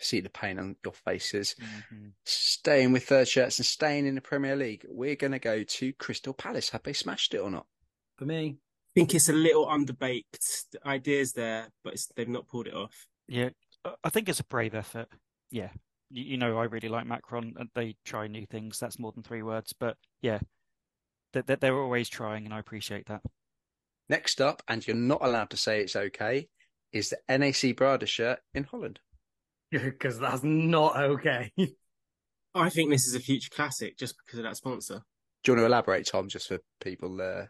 See 0.00 0.20
the 0.20 0.30
pain 0.30 0.58
on 0.58 0.76
your 0.84 0.94
faces. 0.94 1.54
Mhm. 1.60 2.12
Staying 2.24 2.92
with 2.92 3.06
third 3.06 3.28
shirts 3.28 3.58
and 3.58 3.66
staying 3.66 4.06
in 4.06 4.14
the 4.14 4.22
Premier 4.22 4.56
League, 4.56 4.86
we're 4.88 5.16
going 5.16 5.32
to 5.32 5.38
go 5.38 5.62
to 5.64 5.92
Crystal 5.94 6.32
Palace. 6.32 6.70
Have 6.70 6.82
they 6.82 6.94
smashed 6.94 7.34
it 7.34 7.38
or 7.40 7.50
not? 7.50 7.66
For 8.16 8.24
me, 8.24 8.56
I 8.56 8.90
think 8.94 9.14
it's 9.14 9.28
a 9.28 9.34
little 9.34 9.66
underbaked. 9.66 10.70
The 10.70 10.86
ideas 10.86 11.32
there, 11.34 11.68
but 11.84 11.92
it's, 11.94 12.06
they've 12.16 12.26
not 12.28 12.46
pulled 12.48 12.68
it 12.68 12.74
off. 12.74 13.06
Yeah, 13.28 13.50
I- 13.84 13.94
I 14.04 14.08
think 14.08 14.30
it's 14.30 14.40
a 14.40 14.44
brave 14.44 14.74
effort. 14.74 15.08
Yeah, 15.52 15.68
you, 16.10 16.24
you 16.24 16.36
know, 16.36 16.58
I 16.58 16.64
really 16.64 16.88
like 16.88 17.06
Macron, 17.06 17.54
and 17.56 17.68
they 17.74 17.94
try 18.04 18.26
new 18.26 18.46
things. 18.46 18.78
That's 18.78 18.98
more 18.98 19.12
than 19.12 19.22
three 19.22 19.42
words, 19.42 19.72
but 19.78 19.96
yeah, 20.20 20.40
they, 21.32 21.42
they, 21.42 21.54
they're 21.54 21.78
always 21.78 22.08
trying, 22.08 22.44
and 22.44 22.52
I 22.52 22.58
appreciate 22.58 23.06
that. 23.06 23.22
Next 24.08 24.40
up, 24.40 24.62
and 24.66 24.84
you're 24.86 24.96
not 24.96 25.24
allowed 25.24 25.50
to 25.50 25.56
say 25.56 25.80
it's 25.80 25.94
okay, 25.94 26.48
is 26.92 27.10
the 27.10 27.38
NAC 27.38 27.76
Breda 27.76 28.06
shirt 28.06 28.40
in 28.52 28.64
Holland. 28.64 28.98
because 29.70 30.18
that's 30.18 30.42
not 30.42 30.96
okay. 30.96 31.52
I 32.54 32.68
think 32.68 32.90
this 32.90 33.06
is 33.06 33.14
a 33.14 33.20
future 33.20 33.48
classic 33.54 33.96
just 33.96 34.14
because 34.18 34.40
of 34.40 34.44
that 34.44 34.56
sponsor. 34.56 35.02
Do 35.44 35.52
you 35.52 35.56
want 35.56 35.62
to 35.62 35.66
elaborate, 35.66 36.06
Tom, 36.06 36.28
just 36.28 36.48
for 36.48 36.58
people 36.80 37.20
uh, 37.20 37.46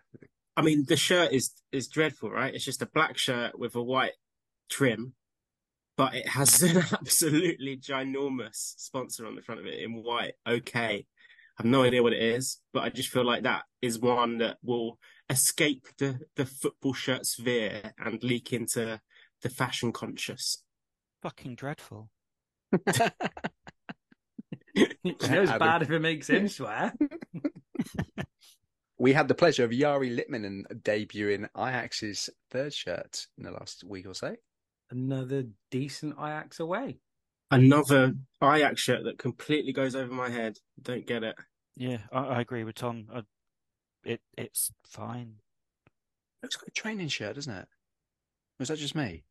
I 0.57 0.63
mean, 0.63 0.85
the 0.87 0.97
shirt 0.97 1.33
is 1.33 1.53
is 1.71 1.89
dreadful, 1.89 2.31
right? 2.31 2.55
It's 2.55 2.65
just 2.65 2.83
a 2.83 2.87
black 2.87 3.17
shirt 3.17 3.59
with 3.59 3.75
a 3.75 3.83
white 3.83 4.13
trim, 4.71 5.15
but 6.03 6.17
it 6.17 6.27
has 6.27 6.61
an 6.65 6.79
absolutely 6.93 7.77
ginormous 7.77 8.75
sponsor 8.77 9.25
on 9.25 9.37
the 9.37 9.43
front 9.43 9.61
of 9.61 9.67
it 9.67 9.79
in 9.79 10.03
white. 10.03 10.33
Okay, 10.49 11.07
I 11.07 11.63
have 11.63 11.67
no 11.67 11.85
idea 11.85 12.03
what 12.03 12.13
it 12.13 12.21
is, 12.21 12.59
but 12.73 12.83
I 12.83 12.89
just 12.89 13.11
feel 13.11 13.25
like 13.25 13.45
that 13.45 13.63
is 13.81 14.01
one 14.01 14.39
that 14.39 14.57
will 14.65 14.99
escape 15.31 15.87
the 15.99 16.19
the 16.35 16.45
football 16.45 16.93
shirt 16.93 17.25
sphere 17.25 17.93
and 18.05 18.21
leak 18.25 18.53
into 18.53 19.01
the 19.43 19.49
fashion 19.49 19.93
conscious. 19.93 20.65
Fucking 21.23 21.55
dreadful. 21.55 22.11
It's 24.75 25.29
knows 25.29 25.51
Adam. 25.51 25.59
bad 25.59 25.83
if 25.83 25.91
it 25.91 26.01
makes 26.01 26.31
him 26.31 26.49
swear. 26.49 26.95
we 28.99 29.13
had 29.13 29.29
the 29.29 29.35
pleasure 29.35 29.65
of 29.65 29.71
Jari 29.71 30.19
Litmanen 30.19 30.63
debuting 30.83 31.49
Ajax's 31.55 32.31
third 32.51 32.73
shirt 32.73 33.27
in 33.37 33.45
the 33.45 33.51
last 33.53 33.85
week 33.85 34.07
or 34.07 34.15
so. 34.15 34.35
Another 34.93 35.45
decent 35.71 36.17
Ajax 36.19 36.61
away. 36.61 36.99
Another 37.51 38.13
Ajax 38.43 38.79
shirt 38.79 39.05
that 39.05 39.19
completely 39.19 39.73
goes 39.73 39.97
over 39.97 40.13
my 40.13 40.29
head. 40.29 40.59
Don't 40.83 41.07
get 41.07 41.25
it. 41.25 41.35
Yeah, 41.77 41.99
I, 42.13 42.21
I 42.21 42.41
agree 42.43 42.63
with 42.63 42.75
Tom. 42.75 43.07
I, 43.13 43.23
it 44.05 44.21
it's 44.37 44.71
fine. 44.87 45.37
Looks 46.43 46.59
like 46.59 46.69
a 46.69 46.73
training 46.73 47.09
shirt, 47.09 47.37
doesn't 47.37 47.55
it? 47.55 47.69
Was 48.59 48.69
that 48.69 48.79
just 48.79 48.95
me? 48.95 49.25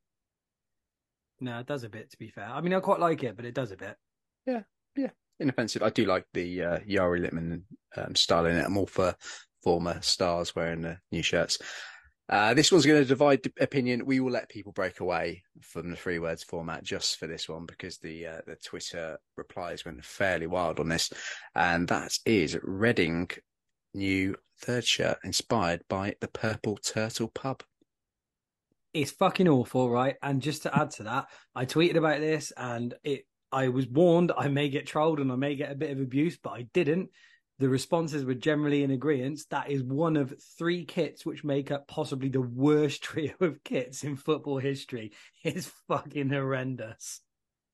No, 1.40 1.60
it 1.60 1.68
does 1.68 1.84
a 1.84 1.90
bit. 1.90 2.10
To 2.10 2.18
be 2.18 2.30
fair, 2.30 2.50
I 2.50 2.60
mean, 2.62 2.74
I 2.74 2.80
quite 2.80 3.00
like 3.00 3.24
it, 3.24 3.36
but 3.36 3.46
it 3.46 3.54
does 3.54 3.72
a 3.72 3.78
bit. 3.78 3.98
Yeah, 4.48 4.62
yeah, 4.96 5.12
inoffensive. 5.40 5.84
I 5.84 5.92
do 5.92 6.06
like 6.06 6.26
the 6.34 6.64
uh, 6.64 6.80
Yari 6.80 7.22
Littman 7.22 7.62
um, 7.98 8.16
style 8.16 8.48
in 8.48 8.58
it. 8.58 8.66
I'm 8.66 8.78
all 8.78 8.88
for 8.88 9.16
former 9.62 10.02
stars 10.02 10.56
wearing 10.56 10.82
the 10.82 10.98
new 11.12 11.22
shirts. 11.22 11.60
Uh, 12.32 12.54
this 12.54 12.72
one's 12.72 12.86
going 12.86 13.02
to 13.02 13.08
divide 13.08 13.42
opinion. 13.60 14.06
We 14.06 14.22
will 14.22 14.32
let 14.32 14.48
people 14.48 14.72
break 14.72 15.02
away 15.02 15.44
from 15.60 15.90
the 15.90 15.98
three 15.98 16.18
words 16.18 16.44
format 16.44 16.82
just 16.82 17.20
for 17.20 17.28
this 17.28 17.50
one 17.50 17.66
because 17.66 17.98
the 17.98 18.26
uh, 18.26 18.42
the 18.48 18.56
Twitter 18.56 19.20
replies 19.36 19.84
went 19.84 20.04
fairly 20.06 20.48
wild 20.48 20.80
on 20.80 20.88
this, 20.88 21.12
and 21.56 21.90
that 21.90 22.18
is 22.26 22.58
Reading 22.64 23.30
new 23.94 24.38
third 24.60 24.86
shirt 24.86 25.18
inspired 25.26 25.84
by 25.90 26.16
the 26.22 26.30
Purple 26.30 26.78
Turtle 26.78 27.28
pub. 27.28 27.64
It's 28.94 29.12
fucking 29.12 29.50
awful, 29.50 29.90
right? 29.90 30.16
And 30.24 30.42
just 30.42 30.64
to 30.64 30.78
add 30.78 30.92
to 30.92 31.04
that, 31.04 31.28
I 31.54 31.66
tweeted 31.66 31.98
about 31.98 32.22
this, 32.22 32.54
and 32.56 32.94
it. 33.04 33.26
I 33.54 33.68
was 33.68 33.86
warned 33.86 34.32
I 34.38 34.48
may 34.48 34.70
get 34.70 34.88
trolled 34.88 35.20
and 35.20 35.30
I 35.30 35.36
may 35.36 35.56
get 35.56 35.74
a 35.74 35.76
bit 35.76 35.92
of 35.92 36.00
abuse, 36.00 36.38
but 36.42 36.52
I 36.52 36.70
didn't. 36.74 37.10
The 37.62 37.70
responses 37.70 38.26
were 38.26 38.34
generally 38.34 38.82
in 38.82 38.90
agreement. 38.90 39.42
That 39.52 39.70
is 39.70 39.84
one 39.84 40.18
of 40.18 40.34
three 40.58 40.84
kits 40.84 41.28
which 41.28 41.44
make 41.44 41.70
up 41.70 41.88
possibly 41.88 42.28
the 42.28 42.42
worst 42.42 43.04
trio 43.04 43.36
of 43.40 43.64
kits 43.64 44.04
in 44.04 44.16
football 44.16 44.58
history. 44.58 45.12
It's 45.44 45.72
fucking 45.88 46.32
horrendous. 46.32 47.22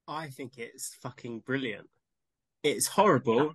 I 0.05 0.27
think 0.27 0.57
it's 0.57 0.93
fucking 1.01 1.39
brilliant. 1.45 1.87
It's 2.63 2.87
horrible 2.87 3.53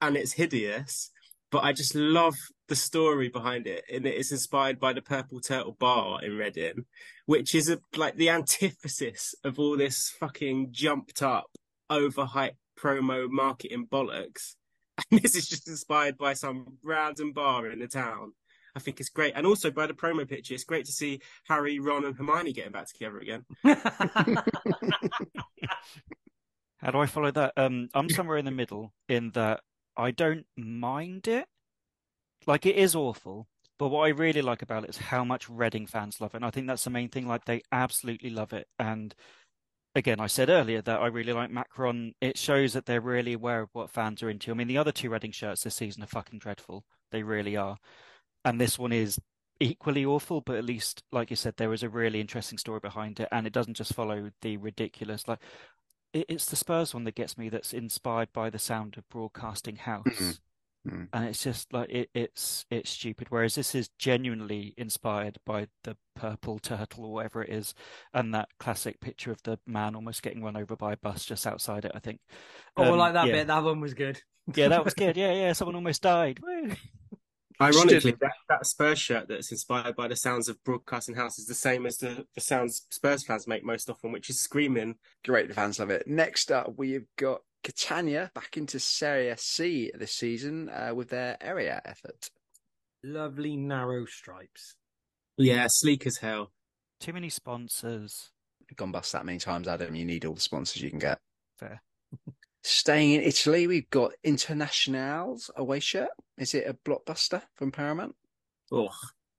and 0.00 0.16
it's 0.16 0.32
hideous, 0.32 1.12
but 1.52 1.62
I 1.62 1.72
just 1.72 1.94
love 1.94 2.34
the 2.66 2.74
story 2.74 3.28
behind 3.28 3.68
it. 3.68 3.84
And 3.88 4.04
it's 4.04 4.32
inspired 4.32 4.80
by 4.80 4.94
the 4.94 5.02
Purple 5.02 5.38
Turtle 5.38 5.76
Bar 5.78 6.24
in 6.24 6.36
Reading, 6.36 6.86
which 7.26 7.54
is 7.54 7.70
a, 7.70 7.78
like 7.96 8.16
the 8.16 8.30
antithesis 8.30 9.32
of 9.44 9.60
all 9.60 9.76
this 9.76 10.12
fucking 10.18 10.72
jumped 10.72 11.22
up, 11.22 11.46
overhyped 11.88 12.56
promo 12.76 13.30
marketing 13.30 13.86
bollocks. 13.88 14.56
And 15.10 15.20
this 15.22 15.34
is 15.34 15.48
just 15.48 15.68
inspired 15.68 16.18
by 16.18 16.34
some 16.34 16.78
random 16.82 17.32
bar 17.32 17.70
in 17.70 17.78
the 17.78 17.88
town. 17.88 18.32
I 18.74 18.80
think 18.80 19.00
it's 19.00 19.08
great. 19.08 19.32
And 19.34 19.46
also 19.46 19.70
by 19.70 19.86
the 19.86 19.94
promo 19.94 20.28
picture, 20.28 20.54
it's 20.54 20.64
great 20.64 20.84
to 20.86 20.92
see 20.92 21.20
Harry, 21.44 21.78
Ron, 21.78 22.04
and 22.04 22.16
Hermione 22.16 22.52
getting 22.52 22.72
back 22.72 22.86
together 22.86 23.18
again. 23.18 23.44
How 26.78 26.92
do 26.92 26.98
I 26.98 27.06
follow 27.06 27.30
that? 27.32 27.54
Um, 27.56 27.88
I'm 27.94 28.08
somewhere 28.08 28.36
in 28.36 28.44
the 28.44 28.52
middle 28.52 28.92
in 29.08 29.30
that 29.32 29.62
I 29.96 30.12
don't 30.12 30.46
mind 30.56 31.26
it. 31.26 31.46
Like 32.46 32.66
it 32.66 32.76
is 32.76 32.94
awful, 32.94 33.48
but 33.78 33.88
what 33.88 34.02
I 34.02 34.08
really 34.10 34.42
like 34.42 34.62
about 34.62 34.84
it 34.84 34.90
is 34.90 34.98
how 34.98 35.24
much 35.24 35.50
Reading 35.50 35.86
fans 35.86 36.20
love 36.20 36.34
it. 36.34 36.38
And 36.38 36.44
I 36.44 36.50
think 36.50 36.68
that's 36.68 36.84
the 36.84 36.90
main 36.90 37.08
thing. 37.08 37.26
Like 37.26 37.46
they 37.46 37.62
absolutely 37.72 38.30
love 38.30 38.52
it. 38.52 38.68
And 38.78 39.12
again, 39.98 40.20
I 40.20 40.28
said 40.28 40.48
earlier 40.48 40.80
that 40.82 41.00
I 41.00 41.06
really 41.08 41.32
like 41.32 41.50
Macron. 41.50 42.14
It 42.20 42.38
shows 42.38 42.72
that 42.72 42.86
they're 42.86 43.00
really 43.00 43.34
aware 43.34 43.60
of 43.60 43.70
what 43.72 43.90
fans 43.90 44.22
are 44.22 44.30
into. 44.30 44.50
I 44.50 44.54
mean, 44.54 44.68
the 44.68 44.78
other 44.78 44.92
two 44.92 45.10
Reading 45.10 45.32
shirts 45.32 45.64
this 45.64 45.74
season 45.74 46.02
are 46.02 46.06
fucking 46.06 46.38
dreadful. 46.38 46.84
They 47.10 47.22
really 47.22 47.56
are. 47.56 47.76
And 48.44 48.60
this 48.60 48.78
one 48.78 48.92
is 48.92 49.18
equally 49.60 50.04
awful, 50.04 50.40
but 50.40 50.56
at 50.56 50.64
least, 50.64 51.02
like 51.12 51.30
you 51.30 51.36
said, 51.36 51.56
there 51.56 51.72
is 51.72 51.82
a 51.82 51.88
really 51.88 52.20
interesting 52.20 52.58
story 52.58 52.80
behind 52.80 53.20
it, 53.20 53.28
and 53.32 53.46
it 53.46 53.52
doesn't 53.52 53.76
just 53.76 53.94
follow 53.94 54.30
the 54.40 54.56
ridiculous. 54.56 55.26
Like 55.26 55.40
it's 56.12 56.46
the 56.46 56.56
Spurs 56.56 56.94
one 56.94 57.04
that 57.04 57.14
gets 57.14 57.36
me. 57.36 57.48
That's 57.48 57.72
inspired 57.72 58.32
by 58.32 58.50
the 58.50 58.58
sound 58.58 58.96
of 58.96 59.08
Broadcasting 59.08 59.76
House, 59.76 60.06
mm-hmm. 60.06 60.30
Mhm. 60.90 61.08
and 61.12 61.24
it's 61.24 61.42
just 61.42 61.72
like 61.72 61.90
it, 61.90 62.10
it's 62.14 62.66
it's 62.70 62.90
stupid. 62.90 63.28
Whereas 63.30 63.54
this 63.54 63.74
is 63.74 63.88
genuinely 63.98 64.74
inspired 64.76 65.38
by 65.44 65.68
the 65.84 65.96
purple 66.14 66.58
turtle 66.58 67.04
or 67.04 67.12
whatever 67.12 67.42
it 67.42 67.50
is, 67.50 67.74
and 68.12 68.34
that 68.34 68.48
classic 68.58 69.00
picture 69.00 69.30
of 69.30 69.42
the 69.42 69.58
man 69.66 69.94
almost 69.94 70.22
getting 70.22 70.42
run 70.42 70.56
over 70.56 70.76
by 70.76 70.92
a 70.94 70.96
bus 70.96 71.24
just 71.24 71.46
outside 71.46 71.84
it. 71.84 71.92
I 71.94 71.98
think. 71.98 72.20
oh, 72.76 72.82
I 72.84 72.88
Um, 72.88 72.98
like 72.98 73.12
that 73.14 73.26
yeah. 73.26 73.32
bit. 73.32 73.46
That 73.48 73.62
one 73.64 73.80
was 73.80 73.94
good. 73.94 74.20
Yeah, 74.54 74.68
that 74.68 74.84
was 74.84 74.94
good. 74.94 75.16
Yeah, 75.16 75.32
yeah. 75.32 75.52
Someone 75.52 75.74
almost 75.76 76.02
died. 76.02 76.40
Ironically, 77.60 78.12
that, 78.20 78.32
that 78.48 78.66
Spurs 78.66 79.00
shirt 79.00 79.26
that's 79.26 79.50
inspired 79.50 79.96
by 79.96 80.06
the 80.06 80.14
sounds 80.14 80.48
of 80.48 80.62
Broadcasting 80.62 81.16
House 81.16 81.40
is 81.40 81.46
the 81.46 81.54
same 81.54 81.86
as 81.86 81.96
the, 81.96 82.24
the 82.36 82.40
sounds 82.40 82.86
Spurs 82.90 83.24
fans 83.24 83.48
make 83.48 83.64
most 83.64 83.90
often, 83.90 84.12
which 84.12 84.30
is 84.30 84.38
screaming. 84.40 84.94
Great, 85.24 85.48
the 85.48 85.54
fans 85.54 85.80
love 85.80 85.90
it. 85.90 86.06
Next 86.06 86.52
up, 86.52 86.74
we've 86.76 87.06
got 87.16 87.40
Catania 87.62 88.30
back 88.34 88.56
into 88.56 88.78
Serie 88.78 89.34
C 89.36 89.90
this 89.94 90.12
season 90.12 90.68
uh, 90.68 90.94
with 90.94 91.08
their 91.08 91.36
Erreà 91.42 91.80
effort. 91.84 92.30
Lovely 93.04 93.56
narrow 93.56 94.06
stripes. 94.06 94.74
Yeah, 95.36 95.66
sleek 95.68 96.06
as 96.06 96.18
hell. 96.18 96.52
Too 97.00 97.12
many 97.12 97.28
sponsors. 97.28 98.30
Gone 98.76 98.92
bust 98.92 99.12
that 99.12 99.24
many 99.24 99.38
times, 99.38 99.68
Adam. 99.68 99.94
You 99.94 100.04
need 100.04 100.24
all 100.24 100.34
the 100.34 100.40
sponsors 100.40 100.82
you 100.82 100.90
can 100.90 100.98
get. 100.98 101.18
Fair. 101.58 101.82
Staying 102.64 103.12
in 103.12 103.22
Italy, 103.22 103.66
we've 103.66 103.88
got 103.88 104.12
Internationals 104.24 105.50
away 105.56 105.80
shirt. 105.80 106.10
Is 106.36 106.54
it 106.54 106.66
a 106.66 106.74
blockbuster 106.74 107.42
from 107.54 107.70
Paramount? 107.72 108.14
Oh, 108.72 108.90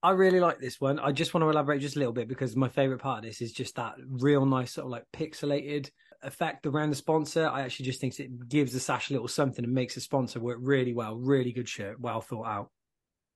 I 0.01 0.11
really 0.11 0.39
like 0.39 0.59
this 0.59 0.79
one. 0.79 0.99
I 0.99 1.11
just 1.11 1.33
want 1.33 1.43
to 1.43 1.49
elaborate 1.49 1.81
just 1.81 1.95
a 1.95 1.99
little 1.99 2.13
bit 2.13 2.27
because 2.27 2.55
my 2.55 2.69
favorite 2.69 3.01
part 3.01 3.19
of 3.19 3.25
this 3.25 3.41
is 3.41 3.51
just 3.51 3.75
that 3.75 3.95
real 4.07 4.45
nice 4.45 4.73
sort 4.73 4.85
of 4.85 4.91
like 4.91 5.05
pixelated 5.13 5.91
effect 6.21 6.65
around 6.65 6.89
the 6.89 6.95
sponsor. 6.95 7.47
I 7.47 7.61
actually 7.61 7.85
just 7.85 8.01
think 8.01 8.19
it 8.19 8.49
gives 8.49 8.73
the 8.73 8.79
sash 8.79 9.09
a 9.09 9.13
little 9.13 9.27
something 9.27 9.63
and 9.63 9.73
makes 9.73 9.95
the 9.95 10.01
sponsor 10.01 10.39
work 10.39 10.57
really 10.61 10.93
well. 10.93 11.15
Really 11.15 11.51
good 11.51 11.69
shirt, 11.69 11.99
well 11.99 12.21
thought 12.21 12.47
out. 12.47 12.71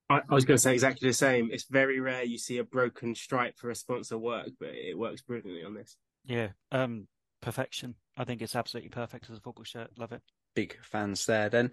I, 0.09 0.21
I 0.29 0.33
was 0.33 0.45
going 0.45 0.57
to 0.57 0.61
say 0.61 0.73
exactly 0.73 1.07
the 1.07 1.13
same. 1.13 1.49
It's 1.51 1.65
very 1.69 1.99
rare 1.99 2.23
you 2.23 2.37
see 2.37 2.57
a 2.57 2.63
broken 2.63 3.15
stripe 3.15 3.57
for 3.57 3.69
a 3.69 3.75
sponsor 3.75 4.17
work, 4.17 4.49
but 4.59 4.69
it 4.69 4.97
works 4.97 5.21
brilliantly 5.21 5.63
on 5.63 5.73
this. 5.73 5.95
Yeah. 6.25 6.49
Um, 6.71 7.07
perfection. 7.41 7.95
I 8.17 8.25
think 8.25 8.41
it's 8.41 8.55
absolutely 8.55 8.89
perfect 8.89 9.29
as 9.29 9.37
a 9.37 9.41
football 9.41 9.63
shirt. 9.63 9.91
Love 9.97 10.11
it. 10.11 10.21
Big 10.55 10.77
fans 10.83 11.25
there. 11.25 11.49
Then, 11.49 11.71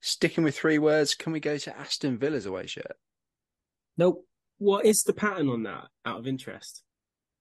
sticking 0.00 0.44
with 0.44 0.56
three 0.56 0.78
words, 0.78 1.14
can 1.14 1.32
we 1.32 1.40
go 1.40 1.58
to 1.58 1.76
Aston 1.76 2.16
Villa's 2.16 2.46
away 2.46 2.66
shirt? 2.66 2.96
Nope. 3.98 4.24
What 4.58 4.86
is 4.86 5.02
the 5.02 5.12
pattern 5.12 5.48
on 5.48 5.64
that? 5.64 5.88
Out 6.06 6.20
of 6.20 6.28
interest, 6.28 6.83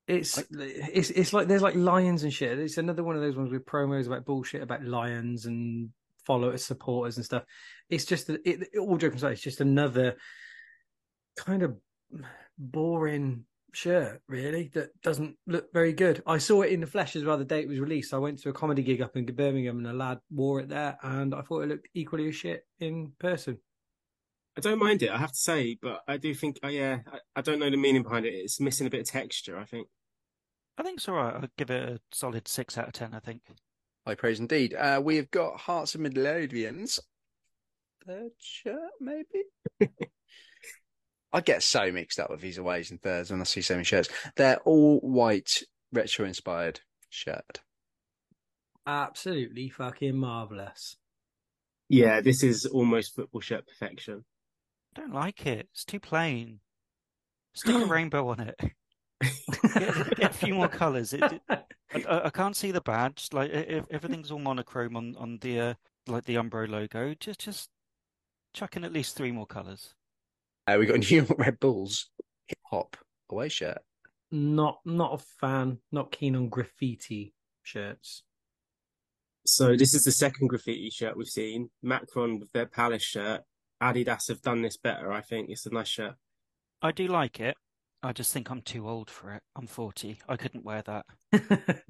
It's 0.08 0.44
it's 0.52 1.10
it's 1.12 1.34
like 1.34 1.48
there's 1.48 1.62
like 1.62 1.76
lions 1.76 2.24
and 2.24 2.34
shit. 2.34 2.60
It's 2.60 2.78
another 2.78 3.04
one 3.04 3.16
of 3.16 3.22
those 3.22 3.38
ones 3.38 3.52
with 3.52 3.66
promos 3.66 4.08
about 4.08 4.26
bullshit 4.26 4.62
about 4.62 4.84
lions 4.84 5.46
and 5.46 5.90
followers, 6.26 6.66
supporters 6.66 7.18
and 7.18 7.26
stuff. 7.26 7.44
It's 7.90 8.06
just 8.06 8.30
it, 8.30 8.42
it 8.46 8.78
all 8.80 8.98
joking 8.98 9.18
aside, 9.18 9.34
it's 9.34 9.42
just 9.42 9.62
another 9.62 10.18
kind 11.38 11.64
of 11.64 11.78
boring 12.58 13.46
shirt, 13.74 14.22
really, 14.28 14.70
that 14.74 14.90
doesn't 15.02 15.36
look 15.48 15.72
very 15.74 15.94
good. 15.94 16.22
I 16.26 16.38
saw 16.38 16.62
it 16.62 16.72
in 16.72 16.82
the 16.82 16.88
flesh 16.88 17.16
as 17.16 17.24
well 17.24 17.38
the 17.38 17.46
day 17.46 17.62
it 17.62 17.68
was 17.68 17.80
released. 17.80 18.14
I 18.14 18.18
went 18.18 18.40
to 18.40 18.50
a 18.50 18.54
comedy 18.54 18.84
gig 18.84 19.02
up 19.02 19.16
in 19.16 19.26
Birmingham 19.26 19.78
and 19.78 19.88
a 19.88 19.94
lad 19.94 20.20
wore 20.32 20.60
it 20.60 20.70
there, 20.70 20.98
and 21.02 21.34
I 21.34 21.42
thought 21.42 21.62
it 21.62 21.70
looked 21.70 21.90
equally 21.94 22.30
as 22.30 22.36
shit 22.36 22.66
in 22.80 23.14
person. 23.20 23.58
I 24.58 24.62
don't 24.62 24.80
mind 24.80 25.02
it. 25.02 25.10
I 25.10 25.18
have 25.18 25.32
to 25.32 25.38
say, 25.38 25.78
but 25.82 26.02
I 26.08 26.18
do 26.18 26.34
think, 26.34 26.60
oh 26.64 26.68
yeah, 26.68 27.00
I, 27.12 27.20
I 27.38 27.42
don't 27.42 27.60
know 27.60 27.70
the 27.70 27.78
meaning 27.78 28.04
behind 28.04 28.26
it. 28.26 28.34
It's 28.34 28.60
missing 28.60 28.86
a 28.86 28.90
bit 28.90 29.02
of 29.02 29.08
texture. 29.08 29.58
I 29.58 29.66
think. 29.66 29.88
I 30.78 30.84
think 30.84 30.98
it's 30.98 31.10
all 31.10 31.16
right. 31.16 31.36
I'd 31.36 31.56
give 31.58 31.70
it 31.72 31.90
a 31.90 32.00
solid 32.12 32.48
six 32.48 32.78
out 32.78 32.88
of 32.88 32.94
ten. 32.94 33.14
I 33.14 33.20
think. 33.20 33.42
High 34.06 34.16
praise 34.16 34.40
indeed. 34.40 34.74
Uh, 34.74 35.02
we've 35.04 35.32
got 35.32 35.62
Hearts 35.62 35.96
of 35.96 36.02
Midlothians. 36.02 37.00
Third 38.06 38.32
shirt, 38.38 38.92
maybe? 39.00 39.46
I 41.34 41.42
get 41.42 41.64
so 41.64 41.92
mixed 41.92 42.20
up 42.20 42.30
with 42.30 42.42
these 42.42 42.58
aways 42.58 42.92
and 42.92 43.02
thirds 43.02 43.32
when 43.32 43.40
I 43.40 43.46
see 43.46 43.62
so 43.62 43.76
many 43.76 43.86
shirts. 43.86 44.10
They're 44.36 44.60
all 44.66 45.00
white, 45.00 45.64
retro 45.92 46.26
inspired 46.26 46.82
shirt. 47.10 47.62
Absolutely 48.86 49.70
fucking 49.70 50.18
marvelous. 50.18 50.98
Yeah, 51.88 52.22
this 52.22 52.44
is 52.44 52.66
almost 52.66 53.16
football 53.16 53.42
shirt 53.42 53.66
perfection. 53.68 54.26
I 54.96 55.02
don't 55.02 55.14
like 55.14 55.46
it. 55.46 55.68
It's 55.72 55.86
too 55.86 56.00
plain. 56.00 56.60
Stick 57.54 57.76
a 57.76 57.86
rainbow 57.86 58.28
on 58.30 58.40
it. 58.40 58.60
Get, 59.80 60.16
get 60.18 60.32
a 60.32 60.34
few 60.34 60.54
more 60.54 60.68
colours. 60.68 61.14
It, 61.14 61.24
it- 61.24 61.42
I, 62.10 62.22
I 62.26 62.30
can't 62.32 62.56
see 62.56 62.72
the 62.72 62.82
badge. 62.82 63.30
Like 63.32 63.52
e- 63.54 63.82
everything's 63.92 64.32
all 64.32 64.40
monochrome 64.40 64.98
on 64.98 65.16
on 65.16 65.38
the 65.42 65.60
uh, 65.60 65.74
like 66.08 66.26
the 66.26 66.36
Umbro 66.36 66.68
logo. 66.68 67.14
Just 67.20 67.40
just 67.42 67.70
chuck 68.54 68.76
in 68.76 68.84
at 68.84 68.92
least 68.92 69.16
three 69.16 69.32
more 69.32 69.46
colours. 69.46 69.94
Uh, 70.68 70.76
we 70.80 70.88
got 70.88 71.00
New 71.10 71.18
York 71.24 71.38
Red 71.38 71.60
Bulls 71.60 72.10
hip 72.48 72.58
hop 72.70 72.98
away 73.32 73.48
shirt. 73.50 73.78
not 74.32 74.80
not 74.86 75.14
a 75.22 75.24
fan. 75.40 75.78
Not 75.92 76.12
keen 76.12 76.36
on 76.36 76.50
graffiti 76.50 77.34
shirts. 77.62 78.24
So 79.46 79.76
this 79.78 79.94
is 79.94 80.04
the 80.04 80.12
second 80.12 80.48
graffiti 80.48 80.90
shirt 80.90 81.16
we've 81.16 81.28
seen. 81.28 81.70
Macron 81.82 82.40
with 82.40 82.52
their 82.52 82.66
Palace 82.66 83.04
shirt. 83.04 83.42
Adidas 83.84 84.30
have 84.30 84.42
done 84.42 84.62
this 84.62 84.78
better, 84.78 85.12
I 85.12 85.22
think. 85.22 85.50
It's 85.50 85.66
a 85.66 85.74
nice 85.74 85.90
shirt. 85.90 86.16
I 86.82 86.92
do 86.92 87.08
like 87.08 87.40
it. 87.40 87.56
I 88.02 88.12
just 88.14 88.34
think 88.34 88.50
I'm 88.50 88.62
too 88.62 88.88
old 88.90 89.10
for 89.10 89.34
it. 89.34 89.42
I'm 89.56 89.68
40. 89.68 90.20
I 90.28 90.36
couldn't 90.36 90.66
wear 90.66 90.82
that. 90.84 91.06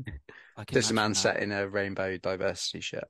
There's 0.71 0.91
a 0.91 0.93
man 0.93 1.05
imagine 1.05 1.15
set 1.15 1.39
in 1.39 1.51
a 1.51 1.67
rainbow 1.67 2.17
diversity 2.17 2.81
shirt. 2.81 3.07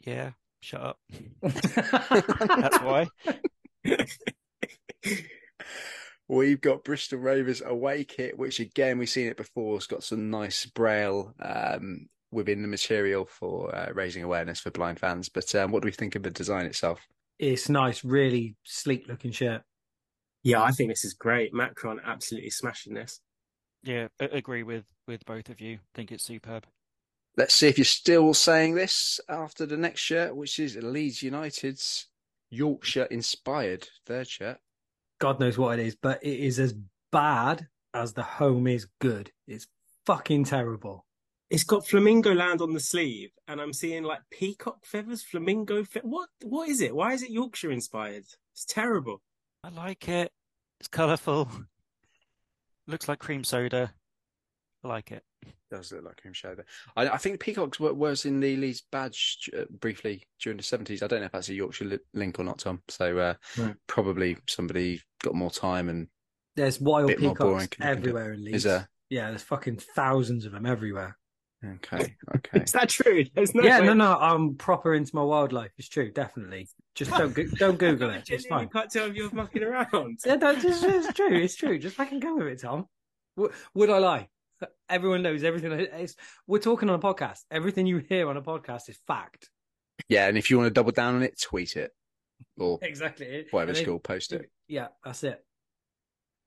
Yeah, 0.00 0.32
shut 0.60 0.80
up. 0.80 0.98
That's 1.42 2.80
why. 2.80 3.08
We've 6.28 6.60
got 6.60 6.84
Bristol 6.84 7.20
Rovers 7.20 7.62
away 7.64 8.04
kit, 8.04 8.36
which 8.36 8.58
again 8.58 8.98
we've 8.98 9.08
seen 9.08 9.28
it 9.28 9.36
before. 9.36 9.76
It's 9.76 9.86
got 9.86 10.02
some 10.02 10.28
nice 10.28 10.66
braille 10.66 11.32
um, 11.40 12.08
within 12.32 12.62
the 12.62 12.68
material 12.68 13.26
for 13.26 13.72
uh, 13.74 13.92
raising 13.94 14.24
awareness 14.24 14.58
for 14.58 14.72
blind 14.72 14.98
fans. 14.98 15.28
But 15.28 15.54
um, 15.54 15.70
what 15.70 15.82
do 15.82 15.86
we 15.86 15.92
think 15.92 16.16
of 16.16 16.24
the 16.24 16.32
design 16.32 16.66
itself? 16.66 17.00
It's 17.38 17.68
nice, 17.68 18.04
really 18.04 18.56
sleek 18.64 19.08
looking 19.08 19.32
shirt. 19.32 19.62
Yeah, 20.42 20.62
I 20.62 20.70
think 20.70 20.90
this 20.90 21.04
is 21.04 21.14
great. 21.14 21.52
Macron 21.52 22.00
absolutely 22.04 22.50
smashing 22.50 22.94
this. 22.94 23.20
Yeah, 23.82 24.08
I 24.20 24.24
agree 24.26 24.62
with 24.62 24.84
with 25.06 25.24
both 25.26 25.48
of 25.48 25.60
you. 25.60 25.78
Think 25.94 26.12
it's 26.12 26.24
superb. 26.24 26.66
Let's 27.36 27.54
see 27.54 27.68
if 27.68 27.76
you're 27.76 27.84
still 27.84 28.32
saying 28.32 28.74
this 28.74 29.20
after 29.28 29.66
the 29.66 29.76
next 29.76 30.00
shirt, 30.00 30.34
which 30.34 30.58
is 30.58 30.76
Leeds 30.76 31.22
United's 31.22 32.08
Yorkshire 32.50 33.04
inspired 33.04 33.86
third 34.06 34.28
shirt. 34.28 34.58
God 35.18 35.38
knows 35.40 35.58
what 35.58 35.78
it 35.78 35.86
is, 35.86 35.96
but 35.96 36.22
it 36.22 36.40
is 36.40 36.58
as 36.58 36.74
bad 37.12 37.68
as 37.92 38.12
the 38.12 38.22
home 38.22 38.66
is 38.66 38.86
good. 39.00 39.30
It's 39.46 39.66
fucking 40.06 40.44
terrible. 40.44 41.04
It's 41.48 41.64
got 41.64 41.86
flamingo 41.86 42.34
land 42.34 42.60
on 42.60 42.72
the 42.72 42.80
sleeve, 42.80 43.30
and 43.46 43.60
I'm 43.60 43.72
seeing 43.72 44.02
like 44.02 44.20
peacock 44.30 44.84
feathers, 44.84 45.22
flamingo. 45.22 45.84
Fe- 45.84 46.00
what? 46.02 46.28
What 46.42 46.68
is 46.68 46.80
it? 46.80 46.94
Why 46.94 47.12
is 47.12 47.22
it 47.22 47.30
Yorkshire 47.30 47.70
inspired? 47.70 48.24
It's 48.52 48.64
terrible. 48.66 49.22
I 49.62 49.68
like 49.68 50.08
it. 50.08 50.32
It's 50.80 50.88
colourful. 50.88 51.48
Looks 52.86 53.08
like 53.08 53.18
cream 53.18 53.44
soda. 53.44 53.92
I 54.84 54.88
like 54.88 55.10
it. 55.12 55.24
Does 55.70 55.90
look 55.92 56.04
like 56.04 56.20
cream 56.20 56.34
soda. 56.34 56.64
I, 56.96 57.08
I 57.08 57.16
think 57.16 57.34
the 57.34 57.44
peacocks 57.44 57.80
were, 57.80 57.92
was 57.94 58.24
in 58.24 58.38
the 58.40 58.56
Leeds 58.56 58.82
badge 58.92 59.50
uh, 59.56 59.64
briefly 59.80 60.22
during 60.40 60.56
the 60.56 60.62
seventies. 60.62 61.02
I 61.02 61.06
don't 61.08 61.20
know 61.20 61.26
if 61.26 61.32
that's 61.32 61.48
a 61.48 61.54
Yorkshire 61.54 61.84
li- 61.86 61.98
link 62.14 62.38
or 62.38 62.44
not, 62.44 62.58
Tom. 62.58 62.82
So 62.88 63.18
uh, 63.18 63.34
Right. 63.58 63.74
probably 63.86 64.36
somebody 64.48 65.00
got 65.22 65.34
more 65.34 65.50
time 65.50 65.88
and 65.88 66.08
There's 66.54 66.80
wild 66.80 67.08
Bit 67.08 67.20
more 67.20 67.34
boring, 67.34 67.58
peacocks 67.68 67.76
can 67.76 67.82
you 67.82 67.94
think 67.94 67.98
of- 67.98 68.04
everywhere 68.04 68.32
in 68.32 68.44
Leeds. 68.44 68.56
is 68.58 68.62
there? 68.64 68.88
Yeah, 69.10 69.30
there's 69.30 69.42
fucking 69.42 69.78
thousands 69.78 70.44
of 70.44 70.52
them 70.52 70.66
everywhere. 70.66 71.16
Okay, 71.74 72.14
okay. 72.36 72.60
Is 72.60 72.72
that 72.72 72.88
true? 72.88 73.24
There's 73.34 73.54
no 73.54 73.62
yeah, 73.62 73.80
way- 73.80 73.86
no, 73.86 73.94
no, 73.94 74.16
I'm 74.18 74.54
proper 74.56 74.94
into 74.94 75.14
my 75.16 75.22
wildlife. 75.22 75.72
It's 75.78 75.88
true, 75.88 76.10
definitely. 76.12 76.68
Just 76.94 77.10
don't 77.10 77.34
go- 77.34 77.44
don't 77.56 77.78
Google 77.78 78.10
it. 78.10 78.28
It's 78.28 78.44
Genuinely 78.44 78.66
fine. 78.66 78.68
can't 78.72 78.90
tell 78.90 79.06
if 79.06 79.14
you're 79.14 79.30
mucking 79.32 79.62
around. 79.62 80.18
Yeah, 80.24 80.36
no, 80.36 80.50
it's, 80.50 80.64
it's 80.64 81.12
true. 81.12 81.32
It's 81.34 81.56
true. 81.56 81.78
Just 81.78 81.96
fucking 81.96 82.20
go 82.20 82.36
with 82.36 82.46
it, 82.46 82.60
Tom. 82.60 82.86
W- 83.36 83.54
Would 83.74 83.90
I 83.90 83.98
lie? 83.98 84.28
Everyone 84.88 85.22
knows 85.22 85.44
everything. 85.44 85.72
It's, 85.72 86.16
we're 86.46 86.58
talking 86.60 86.88
on 86.88 86.94
a 86.94 86.98
podcast. 87.02 87.40
Everything 87.50 87.86
you 87.86 87.98
hear 87.98 88.28
on 88.28 88.36
a 88.36 88.42
podcast 88.42 88.88
is 88.88 88.98
fact. 89.06 89.50
Yeah, 90.08 90.28
and 90.28 90.38
if 90.38 90.50
you 90.50 90.56
want 90.58 90.68
to 90.68 90.72
double 90.74 90.92
down 90.92 91.14
on 91.16 91.22
it, 91.22 91.40
tweet 91.40 91.76
it 91.76 91.90
or 92.58 92.78
Exactly. 92.82 93.46
whatever 93.50 93.70
And 93.72 93.78
it's 93.78 93.88
if- 93.88 94.02
post 94.02 94.32
it. 94.32 94.50
Yeah, 94.68 94.88
that's 95.04 95.24
it. 95.24 95.42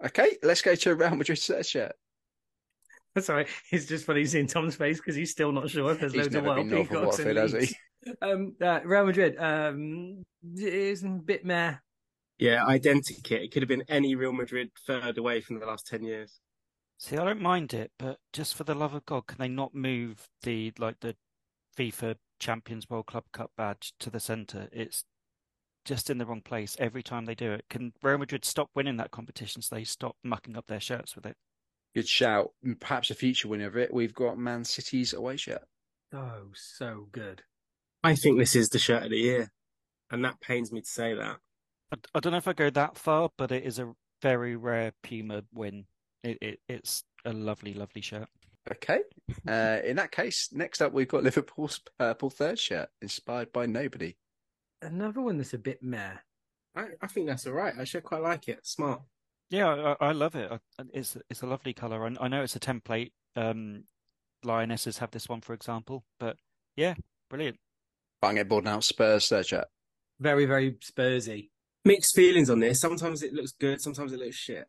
Okay, 0.03 0.37
let's 0.43 0.61
go 0.61 0.75
to 0.75 0.95
Real 0.95 1.15
Madrid 1.15 1.37
third 1.39 1.65
shirt. 1.65 1.91
Sorry, 3.25 3.47
it's 3.71 3.85
just 3.85 4.05
funny 4.05 4.25
seeing 4.25 4.47
Tom's 4.47 4.75
face 4.75 4.97
because 4.97 5.15
he's 5.15 5.31
still 5.31 5.51
not 5.51 5.69
sure 5.69 5.91
if 5.91 5.99
there's 5.99 6.13
He's 6.13 6.23
loads 6.23 6.35
of 6.35 6.43
never 6.43 6.55
wild 6.55 6.69
been 6.69 6.69
north 6.69 6.81
of 6.81 6.89
peacocks 6.89 7.19
in 7.19 7.25
Watford, 7.35 7.37
has 7.37 7.69
he? 7.69 7.75
Um, 8.21 8.55
uh, 8.61 8.79
Real 8.85 9.05
Madrid 9.05 9.35
um, 9.37 10.23
is 10.55 11.03
a 11.03 11.09
bit 11.09 11.43
meh. 11.43 11.75
Yeah, 12.37 12.63
identikit. 12.63 13.43
It 13.43 13.51
could 13.51 13.61
have 13.61 13.67
been 13.67 13.83
any 13.89 14.15
Real 14.15 14.31
Madrid 14.31 14.71
third 14.87 15.17
away 15.17 15.41
from 15.41 15.59
the 15.59 15.65
last 15.65 15.85
ten 15.85 16.03
years. 16.03 16.39
See, 16.97 17.17
I 17.17 17.25
don't 17.25 17.41
mind 17.41 17.73
it, 17.73 17.91
but 17.99 18.19
just 18.31 18.55
for 18.55 18.63
the 18.63 18.73
love 18.73 18.93
of 18.93 19.05
God, 19.05 19.27
can 19.27 19.37
they 19.37 19.49
not 19.49 19.75
move 19.75 20.29
the 20.43 20.71
like 20.79 21.01
the 21.01 21.17
FIFA 21.77 22.15
Champions 22.39 22.89
World 22.89 23.07
Club 23.07 23.25
Cup 23.33 23.51
badge 23.57 23.93
to 23.99 24.09
the 24.09 24.21
centre? 24.21 24.69
It's 24.71 25.03
just 25.83 26.09
in 26.09 26.17
the 26.17 26.25
wrong 26.25 26.41
place 26.41 26.77
every 26.79 27.03
time 27.03 27.25
they 27.25 27.35
do 27.35 27.51
it. 27.51 27.65
Can 27.69 27.91
Real 28.01 28.17
Madrid 28.17 28.45
stop 28.45 28.69
winning 28.75 28.97
that 28.97 29.11
competition 29.11 29.61
so 29.61 29.75
they 29.75 29.83
stop 29.83 30.15
mucking 30.23 30.55
up 30.55 30.67
their 30.67 30.79
shirts 30.79 31.15
with 31.15 31.25
it? 31.25 31.35
Good 31.99 32.07
shout. 32.07 32.53
Perhaps 32.79 33.11
a 33.11 33.13
future 33.13 33.49
winner 33.49 33.67
of 33.67 33.75
it. 33.75 33.93
We've 33.93 34.13
got 34.13 34.37
Man 34.37 34.63
City's 34.63 35.11
away 35.11 35.35
shirt. 35.35 35.65
Oh, 36.13 36.45
so 36.53 37.09
good. 37.11 37.43
I 38.05 38.15
think 38.15 38.39
this 38.39 38.55
is 38.55 38.69
the 38.69 38.79
shirt 38.79 39.03
of 39.03 39.09
the 39.09 39.17
year, 39.17 39.51
and 40.09 40.23
that 40.23 40.39
pains 40.39 40.71
me 40.71 40.79
to 40.79 40.87
say 40.87 41.13
that. 41.13 41.39
I, 41.91 41.97
I 42.15 42.19
don't 42.21 42.31
know 42.31 42.37
if 42.37 42.47
I 42.47 42.53
go 42.53 42.69
that 42.69 42.97
far, 42.97 43.31
but 43.37 43.51
it 43.51 43.65
is 43.65 43.79
a 43.79 43.93
very 44.21 44.55
rare 44.55 44.93
Puma 45.03 45.43
win. 45.53 45.87
It, 46.23 46.37
it 46.39 46.59
it's 46.69 47.03
a 47.25 47.33
lovely, 47.33 47.73
lovely 47.73 48.01
shirt. 48.01 48.29
Okay. 48.71 49.01
Uh, 49.45 49.79
in 49.83 49.97
that 49.97 50.13
case, 50.13 50.47
next 50.53 50.81
up 50.81 50.93
we've 50.93 51.09
got 51.09 51.23
Liverpool's 51.23 51.81
purple 51.97 52.29
third 52.29 52.57
shirt, 52.57 52.87
inspired 53.01 53.51
by 53.51 53.65
nobody. 53.65 54.15
Another 54.81 55.19
one 55.19 55.35
that's 55.35 55.53
a 55.53 55.57
bit 55.57 55.83
meh. 55.83 56.13
I, 56.77 56.85
I 57.01 57.07
think 57.07 57.27
that's 57.27 57.45
all 57.45 57.51
right. 57.51 57.73
I 57.77 57.83
should 57.83 58.03
quite 58.03 58.21
like 58.21 58.47
it. 58.47 58.65
Smart. 58.65 59.01
Yeah, 59.49 59.95
I, 59.99 60.09
I 60.09 60.11
love 60.11 60.35
it. 60.35 60.51
It's 60.93 61.17
it's 61.29 61.41
a 61.41 61.47
lovely 61.47 61.73
color. 61.73 62.05
I, 62.05 62.25
I 62.25 62.27
know 62.27 62.43
it's 62.43 62.55
a 62.55 62.59
template. 62.59 63.11
Um, 63.35 63.83
Lionesses 64.43 64.99
have 64.99 65.11
this 65.11 65.27
one, 65.27 65.41
for 65.41 65.53
example, 65.53 66.05
but 66.19 66.37
yeah, 66.75 66.95
brilliant. 67.29 67.57
Can't 68.21 68.35
get 68.35 68.49
bored 68.49 68.65
now. 68.65 68.79
Spurs 68.79 69.27
third 69.27 69.47
shirt. 69.47 69.67
Very, 70.19 70.45
very 70.45 70.73
Spursy. 70.73 71.49
Mixed 71.85 72.13
feelings 72.15 72.49
on 72.49 72.59
this. 72.59 72.79
Sometimes 72.79 73.23
it 73.23 73.33
looks 73.33 73.53
good. 73.53 73.81
Sometimes 73.81 74.11
it 74.11 74.19
looks 74.19 74.35
shit. 74.35 74.67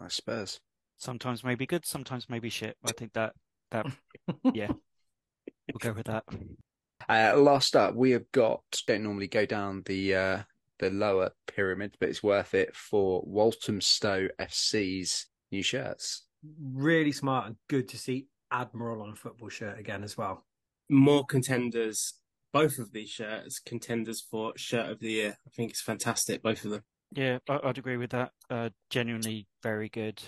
I 0.00 0.08
Spurs. 0.08 0.60
Sometimes 0.98 1.42
maybe 1.42 1.66
good, 1.66 1.86
sometimes 1.86 2.28
maybe 2.28 2.50
shit. 2.50 2.76
I 2.84 2.92
think 2.92 3.14
that 3.14 3.34
that 3.70 3.86
yeah, 4.54 4.68
we'll 4.68 5.78
go 5.80 5.92
with 5.92 6.06
that. 6.06 6.24
Uh, 7.08 7.36
last 7.36 7.74
up, 7.74 7.94
we 7.94 8.12
have 8.12 8.30
got. 8.32 8.62
Don't 8.86 9.02
normally 9.02 9.26
go 9.26 9.44
down 9.44 9.82
the 9.86 10.14
uh, 10.14 10.42
the 10.84 10.90
lower 10.90 11.30
pyramid, 11.46 11.96
but 11.98 12.08
it's 12.08 12.22
worth 12.22 12.54
it 12.54 12.76
for 12.76 13.22
Walthamstow 13.26 14.28
FC's 14.38 15.26
new 15.50 15.62
shirts. 15.62 16.26
Really 16.62 17.12
smart 17.12 17.46
and 17.46 17.56
good 17.68 17.88
to 17.88 17.98
see 17.98 18.26
Admiral 18.50 19.02
on 19.02 19.10
a 19.10 19.16
football 19.16 19.48
shirt 19.48 19.78
again 19.78 20.04
as 20.04 20.16
well. 20.16 20.44
More 20.90 21.24
contenders. 21.24 22.14
Both 22.52 22.78
of 22.78 22.92
these 22.92 23.08
shirts 23.08 23.58
contenders 23.58 24.20
for 24.20 24.52
shirt 24.56 24.90
of 24.90 25.00
the 25.00 25.10
year. 25.10 25.38
I 25.46 25.50
think 25.50 25.70
it's 25.70 25.80
fantastic. 25.80 26.42
Both 26.42 26.64
of 26.64 26.70
them. 26.70 26.82
Yeah, 27.12 27.38
I, 27.48 27.60
I'd 27.64 27.78
agree 27.78 27.96
with 27.96 28.10
that. 28.10 28.32
Uh, 28.50 28.70
genuinely 28.90 29.46
very 29.62 29.88
good. 29.88 30.22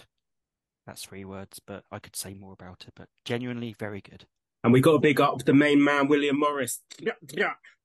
That's 0.86 1.04
three 1.04 1.24
words, 1.24 1.60
but 1.64 1.84
I 1.92 1.98
could 1.98 2.16
say 2.16 2.34
more 2.34 2.52
about 2.52 2.84
it. 2.88 2.94
But 2.96 3.08
genuinely 3.24 3.74
very 3.78 4.00
good. 4.00 4.24
And 4.66 4.72
we 4.72 4.80
got 4.80 4.92
to 4.94 4.98
big 4.98 5.20
up 5.20 5.44
the 5.44 5.54
main 5.54 5.82
man, 5.82 6.08
William 6.08 6.40
Morris. 6.40 6.82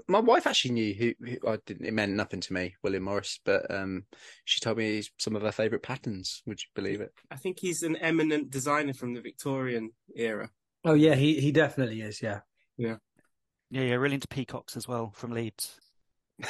My 0.08 0.20
wife 0.20 0.48
actually 0.48 0.72
knew 0.72 0.94
who, 0.96 1.14
who 1.24 1.48
I 1.48 1.58
didn't. 1.64 1.86
It 1.86 1.94
meant 1.94 2.14
nothing 2.14 2.42
to 2.42 2.54
me, 2.54 2.74
William 2.82 3.04
Morris, 3.04 3.40
but 3.46 3.70
um, 3.70 4.06
she 4.46 4.60
told 4.60 4.80
me 4.80 4.96
he's 4.96 5.12
some 5.20 5.36
of 5.36 5.44
her 5.44 5.52
favourite 5.52 5.84
patterns. 5.84 6.42
Would 6.48 6.60
you 6.60 6.68
believe 6.74 7.00
it? 7.00 7.14
I 7.30 7.36
think 7.36 7.60
he's 7.60 7.84
an 7.84 7.98
eminent 7.98 8.50
designer 8.50 8.94
from 8.94 9.14
the 9.14 9.22
Victorian 9.22 9.92
era. 10.16 10.50
Oh 10.84 10.96
yeah, 10.96 11.14
he 11.14 11.40
he 11.40 11.52
definitely 11.52 12.02
is. 12.02 12.20
Yeah, 12.20 12.40
Yeah, 12.78 12.96
yeah, 13.70 13.94
really 13.94 14.16
into 14.16 14.28
peacocks 14.28 14.76
as 14.76 14.88
well 14.88 15.12
from 15.16 15.34
Leeds. 15.34 15.80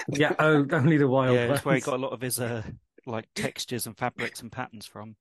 yeah. 0.08 0.34
Oh, 0.40 0.66
only 0.72 0.96
the 0.96 1.08
wild. 1.10 1.36
yeah, 1.36 1.48
that's 1.48 1.66
where 1.66 1.76
he 1.76 1.82
got 1.82 1.96
a 1.96 2.02
lot 2.02 2.14
of 2.14 2.22
his 2.22 2.40
uh 2.40 2.64
like 3.06 3.28
textures 3.36 3.86
and 3.86 3.98
fabrics 3.98 4.42
and 4.42 4.50
patterns 4.50 4.86
from. 4.86 5.18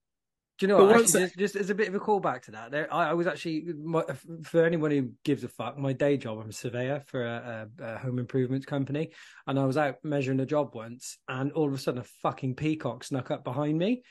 Do 0.60 0.66
you 0.66 0.68
know 0.68 0.84
what? 0.84 1.00
Actually, 1.00 1.22
just, 1.22 1.38
just 1.38 1.56
as 1.56 1.70
a 1.70 1.74
bit 1.74 1.88
of 1.88 1.94
a 1.94 1.98
callback 1.98 2.42
to 2.42 2.50
that, 2.50 2.70
there, 2.70 2.92
I, 2.92 3.10
I 3.10 3.12
was 3.14 3.26
actually 3.26 3.64
my, 3.82 4.04
for 4.44 4.64
anyone 4.64 4.90
who 4.90 5.10
gives 5.24 5.42
a 5.42 5.48
fuck. 5.48 5.78
My 5.78 5.94
day 5.94 6.18
job, 6.18 6.38
I'm 6.38 6.50
a 6.50 6.52
surveyor 6.52 7.02
for 7.06 7.24
a, 7.24 7.66
a, 7.78 7.84
a 7.94 7.98
home 7.98 8.18
improvement 8.18 8.66
company, 8.66 9.10
and 9.46 9.58
I 9.58 9.64
was 9.64 9.78
out 9.78 9.96
measuring 10.04 10.38
a 10.40 10.46
job 10.46 10.74
once, 10.74 11.16
and 11.28 11.50
all 11.52 11.66
of 11.66 11.72
a 11.72 11.78
sudden, 11.78 12.00
a 12.00 12.04
fucking 12.22 12.56
peacock 12.56 13.04
snuck 13.04 13.30
up 13.30 13.42
behind 13.42 13.78
me, 13.78 14.02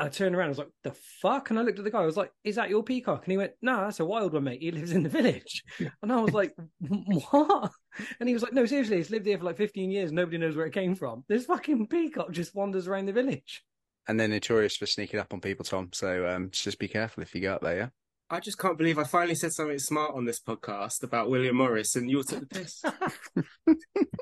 I 0.00 0.08
turned 0.08 0.34
around, 0.34 0.46
I 0.46 0.48
was 0.48 0.58
like, 0.58 0.70
the 0.82 0.94
fuck? 1.20 1.50
And 1.50 1.58
I 1.58 1.62
looked 1.62 1.78
at 1.78 1.84
the 1.84 1.90
guy, 1.90 2.00
I 2.00 2.06
was 2.06 2.16
like, 2.16 2.32
is 2.42 2.54
that 2.54 2.70
your 2.70 2.82
peacock? 2.82 3.24
And 3.24 3.32
he 3.32 3.36
went, 3.36 3.52
no, 3.60 3.82
that's 3.82 4.00
a 4.00 4.04
wild 4.06 4.32
one, 4.32 4.44
mate. 4.44 4.62
He 4.62 4.70
lives 4.70 4.92
in 4.92 5.02
the 5.02 5.10
village. 5.10 5.62
And 6.02 6.10
I 6.10 6.16
was 6.22 6.32
like, 6.32 6.54
what? 6.78 7.70
And 8.18 8.26
he 8.26 8.32
was 8.32 8.42
like, 8.42 8.54
no, 8.54 8.64
seriously, 8.64 8.98
it's 8.98 9.10
lived 9.10 9.26
here 9.26 9.36
for 9.36 9.44
like 9.44 9.58
15 9.58 9.90
years. 9.90 10.10
Nobody 10.10 10.38
knows 10.38 10.56
where 10.56 10.64
it 10.64 10.72
came 10.72 10.94
from. 10.94 11.24
This 11.28 11.44
fucking 11.44 11.88
peacock 11.88 12.30
just 12.32 12.54
wanders 12.54 12.88
around 12.88 13.06
the 13.06 13.12
village. 13.12 13.62
And 14.10 14.18
they're 14.18 14.26
notorious 14.26 14.76
for 14.76 14.86
sneaking 14.86 15.20
up 15.20 15.32
on 15.32 15.40
people, 15.40 15.64
Tom. 15.64 15.90
So 15.92 16.26
um, 16.26 16.48
just 16.50 16.80
be 16.80 16.88
careful 16.88 17.22
if 17.22 17.32
you 17.32 17.40
go 17.40 17.54
up 17.54 17.62
there, 17.62 17.76
yeah? 17.76 17.88
I 18.28 18.40
just 18.40 18.58
can't 18.58 18.76
believe 18.76 18.98
I 18.98 19.04
finally 19.04 19.36
said 19.36 19.52
something 19.52 19.78
smart 19.78 20.16
on 20.16 20.24
this 20.24 20.40
podcast 20.40 21.04
about 21.04 21.30
William 21.30 21.54
Morris 21.54 21.94
and 21.94 22.10
you 22.10 22.20
took 22.24 22.40
the 22.40 22.46
piss. 22.46 22.82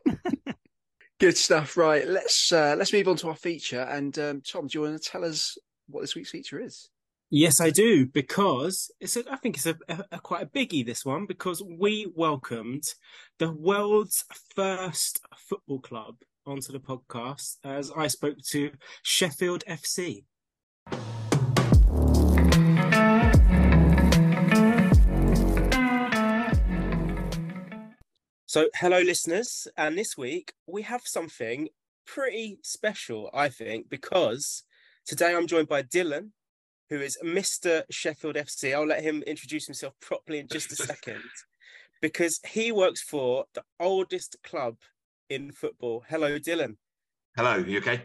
Good 1.18 1.38
stuff. 1.38 1.78
Right, 1.78 2.06
let's 2.06 2.52
uh, 2.52 2.74
let's 2.76 2.92
move 2.92 3.08
on 3.08 3.16
to 3.16 3.28
our 3.28 3.34
feature. 3.34 3.80
And 3.80 4.18
um, 4.18 4.42
Tom, 4.42 4.66
do 4.66 4.78
you 4.78 4.82
want 4.82 5.02
to 5.02 5.10
tell 5.10 5.24
us 5.24 5.56
what 5.86 6.02
this 6.02 6.14
week's 6.14 6.32
feature 6.32 6.60
is? 6.60 6.90
Yes, 7.30 7.58
I 7.58 7.70
do, 7.70 8.06
because 8.06 8.90
it's 9.00 9.16
a, 9.16 9.24
I 9.30 9.36
think 9.36 9.56
it's 9.56 9.66
a, 9.66 9.78
a, 9.88 10.04
a 10.12 10.18
quite 10.18 10.42
a 10.42 10.46
biggie 10.46 10.84
this 10.84 11.02
one 11.02 11.24
because 11.24 11.62
we 11.62 12.12
welcomed 12.14 12.84
the 13.38 13.50
world's 13.50 14.26
first 14.54 15.22
football 15.48 15.80
club 15.80 16.16
onto 16.48 16.72
the 16.72 16.80
podcast 16.80 17.56
as 17.62 17.92
I 17.94 18.06
spoke 18.06 18.38
to 18.50 18.70
Sheffield 19.02 19.62
FC. 19.68 20.24
So, 28.46 28.68
hello, 28.76 29.00
listeners. 29.00 29.68
And 29.76 29.98
this 29.98 30.16
week 30.16 30.54
we 30.66 30.82
have 30.82 31.02
something 31.04 31.68
pretty 32.06 32.58
special, 32.62 33.28
I 33.34 33.50
think, 33.50 33.90
because 33.90 34.62
today 35.04 35.34
I'm 35.34 35.46
joined 35.46 35.68
by 35.68 35.82
Dylan, 35.82 36.30
who 36.88 37.00
is 37.00 37.18
Mr. 37.22 37.82
Sheffield 37.90 38.36
FC. 38.36 38.74
I'll 38.74 38.86
let 38.86 39.02
him 39.02 39.22
introduce 39.26 39.66
himself 39.66 39.92
properly 40.00 40.38
in 40.38 40.48
just 40.48 40.72
a 40.72 40.76
second, 40.76 41.20
because 42.00 42.40
he 42.48 42.72
works 42.72 43.02
for 43.02 43.44
the 43.52 43.62
oldest 43.78 44.36
club 44.42 44.76
in 45.28 45.52
football. 45.52 46.04
Hello, 46.08 46.38
Dylan. 46.38 46.76
Hello, 47.36 47.56
you 47.56 47.78
okay? 47.78 48.04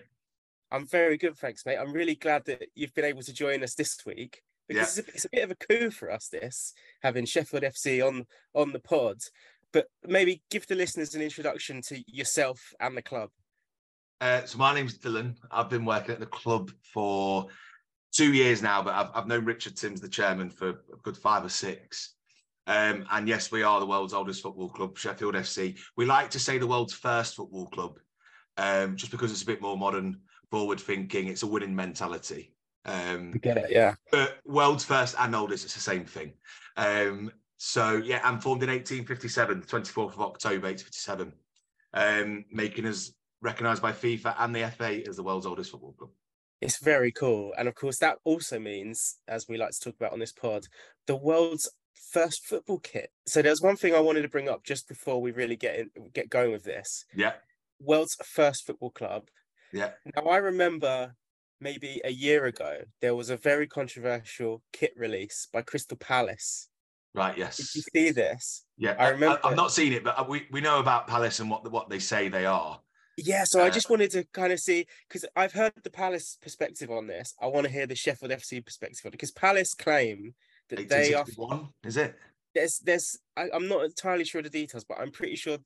I'm 0.72 0.86
very 0.88 1.18
good, 1.18 1.38
thanks, 1.38 1.66
mate. 1.66 1.78
I'm 1.78 1.94
really 1.94 2.16
glad 2.16 2.46
that 2.46 2.64
you've 2.76 2.94
been 2.94 3.06
able 3.06 3.22
to 3.24 3.34
join 3.34 3.64
us 3.64 3.76
this 3.76 3.98
week 4.06 4.42
because 4.68 4.98
Yeah. 4.98 5.04
it's, 5.08 5.10
a, 5.10 5.16
it's 5.16 5.26
a 5.26 5.30
bit 5.32 5.44
of 5.44 5.52
a 5.52 5.56
coup 5.56 5.92
for 5.92 6.12
us. 6.12 6.28
This 6.28 6.74
having 7.02 7.26
Sheffield 7.26 7.64
FC 7.64 8.06
on 8.06 8.26
on 8.54 8.74
the 8.74 8.80
pod, 8.80 9.20
but 9.72 9.88
maybe 10.06 10.42
give 10.50 10.68
the 10.68 10.76
listeners 10.76 11.16
an 11.16 11.22
introduction 11.22 11.82
to 11.84 12.04
yourself 12.08 12.74
and 12.80 12.98
the 12.98 13.02
club. 13.02 13.30
Uh, 14.22 14.46
so 14.46 14.58
my 14.58 14.74
name's 14.74 14.98
Dylan. 14.98 15.36
I've 15.52 15.70
been 15.70 15.86
working 15.86 16.12
at 16.14 16.20
the 16.20 16.26
club 16.26 16.72
for 16.94 17.48
two 18.14 18.34
years 18.34 18.62
now, 18.62 18.82
but 18.82 18.94
I've, 18.94 19.10
I've 19.14 19.28
known 19.28 19.44
Richard 19.46 19.76
Tims, 19.76 20.00
the 20.02 20.08
chairman, 20.08 20.50
for 20.50 20.70
a 20.70 20.76
good 21.04 21.18
five 21.18 21.44
or 21.44 21.50
six. 21.50 22.16
Um, 22.66 23.06
and 23.12 23.28
yes, 23.28 23.52
we 23.52 23.64
are 23.64 23.80
the 23.80 23.86
world's 23.86 24.14
oldest 24.14 24.42
football 24.42 24.70
club, 24.70 24.98
Sheffield 24.98 25.36
FC. 25.36 25.78
We 25.98 26.06
like 26.06 26.30
to 26.32 26.40
say 26.40 26.58
the 26.58 26.68
world's 26.68 26.94
first 26.94 27.36
football 27.36 27.68
club, 27.68 28.00
um, 28.58 28.96
just 28.96 29.12
because 29.12 29.32
it's 29.32 29.44
a 29.44 29.48
bit 29.48 29.62
more 29.62 29.78
modern, 29.78 30.22
forward 30.50 30.80
thinking. 30.80 31.28
It's 31.28 31.44
a 31.44 31.48
winning 31.48 31.76
mentality. 31.76 32.54
Um, 32.86 33.32
Get 33.32 33.58
it? 33.58 33.72
Yeah. 33.72 33.96
but 34.12 34.40
world's 34.46 34.86
first 34.86 35.16
and 35.20 35.36
oldest, 35.36 35.66
it's 35.66 35.74
the 35.74 35.80
same 35.80 36.06
thing. 36.06 36.34
Um, 36.78 37.32
so 37.58 37.96
yeah, 37.96 38.22
I'm 38.24 38.40
formed 38.40 38.64
in 38.64 38.70
1857, 38.70 39.62
24th 39.62 40.14
of 40.14 40.22
October, 40.22 40.68
1857, 40.68 41.34
um, 41.94 42.46
making 42.52 42.86
us 42.86 43.14
recognised 43.42 43.82
by 43.82 43.92
FIFA 43.92 44.36
and 44.40 44.56
the 44.56 44.70
FA 44.72 45.02
as 45.08 45.18
the 45.18 45.24
world's 45.24 45.46
oldest 45.46 45.72
football 45.72 45.94
club. 45.94 46.10
It's 46.62 46.82
very 46.82 47.12
cool, 47.12 47.54
and 47.58 47.68
of 47.68 47.76
course 47.76 48.00
that 48.00 48.18
also 48.24 48.58
means, 48.58 49.18
as 49.28 49.48
we 49.50 49.58
like 49.58 49.72
to 49.72 49.80
talk 49.80 49.96
about 49.96 50.14
on 50.14 50.20
this 50.20 50.32
pod, 50.32 50.66
the 51.08 51.16
world's 51.16 51.70
first 51.94 52.46
football 52.46 52.80
kit. 52.80 53.12
So 53.26 53.42
there's 53.42 53.62
one 53.62 53.76
thing 53.76 53.94
I 53.96 54.00
wanted 54.00 54.22
to 54.24 54.30
bring 54.30 54.50
up 54.50 54.64
just 54.64 54.88
before 54.88 55.22
we 55.22 55.32
really 55.32 55.56
get 55.56 55.80
in, 55.80 55.90
get 56.14 56.30
going 56.30 56.52
with 56.52 56.64
this. 56.64 57.06
Yeah, 57.16 57.34
World's 57.80 58.16
first 58.24 58.66
football 58.66 58.92
club. 58.92 59.30
yeah, 59.72 59.92
Now 60.16 60.24
I 60.24 60.38
remember 60.38 61.16
maybe 61.60 62.02
a 62.04 62.12
year 62.12 62.46
ago 62.46 62.80
there 63.02 63.16
was 63.16 63.30
a 63.30 63.38
very 63.38 63.68
controversial 63.68 64.62
kit 64.74 64.94
release 64.98 65.48
by 65.54 65.62
Crystal 65.62 65.98
Palace. 65.98 66.68
right, 67.16 67.36
Did 67.36 67.42
yes, 67.42 67.76
you 67.76 67.82
see 67.94 68.12
this? 68.12 68.66
yeah. 68.78 68.96
I 69.00 69.10
remember- 69.10 69.40
I, 69.44 69.50
have 69.50 69.58
not 69.58 69.72
seen 69.72 69.94
it, 69.94 70.04
but 70.04 70.18
uh, 70.20 70.26
we, 70.28 70.48
we 70.52 70.62
know 70.62 70.80
about 70.80 71.08
Palace 71.08 71.40
and 71.40 71.50
what 71.50 71.70
what 71.72 71.90
they 71.90 72.00
say 72.00 72.28
they 72.30 72.46
are. 72.46 72.80
Yeah, 73.16 73.44
so 73.44 73.60
I 73.62 73.68
Uh, 73.68 73.70
just 73.70 73.92
wanted 73.92 74.10
to 74.12 74.24
kind 74.34 74.52
of 74.52 74.60
see 74.60 74.88
because 75.08 75.24
I've 75.36 75.54
heard 75.54 75.74
the 75.84 75.92
Palace 75.92 76.38
perspective 76.42 76.90
on 76.90 77.06
this. 77.06 77.36
I 77.40 77.46
want 77.46 77.66
to 77.68 77.72
hear 77.72 77.86
the 77.86 77.96
Sheffield 77.96 78.32
FC 78.32 78.64
perspective 78.66 79.02
on 79.06 79.10
it 79.10 79.12
because 79.12 79.30
Palace 79.32 79.76
claim 79.76 80.34
that 80.70 80.90
they 80.90 81.14
are 81.14 81.24
1861, 81.24 81.70
is 81.86 81.98
it? 81.98 82.16
there's 82.54 82.80
there's 82.80 83.18
I, 83.36 83.48
I'm 83.54 83.68
not 83.68 83.84
entirely 83.84 84.26
sure 84.26 84.40
of 84.40 84.46
the 84.46 84.50
details, 84.50 84.84
but 84.84 85.00
I'm 85.00 85.12
pretty 85.12 85.36
sure 85.36 85.58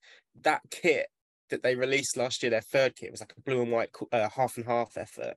that 0.42 0.62
kit 0.72 1.08
that 1.50 1.64
they 1.64 1.76
released 1.76 2.18
last 2.18 2.44
year, 2.44 2.50
their 2.50 2.62
third 2.62 2.96
kit, 2.96 3.12
was 3.12 3.22
like 3.22 3.34
a 3.38 3.42
blue 3.42 3.62
and 3.62 3.72
white 3.72 3.90
uh, 4.12 4.30
half 4.30 4.58
and 4.58 4.66
half 4.66 4.98
effort, 4.98 5.36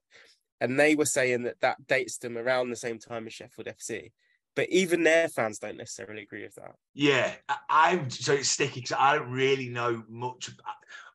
and 0.61 0.79
they 0.79 0.94
were 0.94 1.05
saying 1.05 1.42
that 1.44 1.61
that 1.61 1.87
dates 1.87 2.18
them 2.18 2.37
around 2.37 2.70
the 2.70 2.77
same 2.77 2.99
time 2.99 3.27
as 3.27 3.33
Sheffield 3.33 3.68
FC. 3.68 4.12
But 4.57 4.68
even 4.70 5.05
their 5.05 5.29
fans 5.29 5.61
don't 5.61 5.77
necessarily 5.77 6.23
agree 6.23 6.42
with 6.42 6.57
that. 6.57 6.75
Yeah, 6.94 7.33
I'm 7.68 8.11
so 8.11 8.35
it's 8.35 8.49
sticky 8.49 8.81
because 8.81 8.96
I 8.99 9.16
don't 9.16 9.31
really 9.31 9.68
know 9.68 10.03
much. 10.09 10.51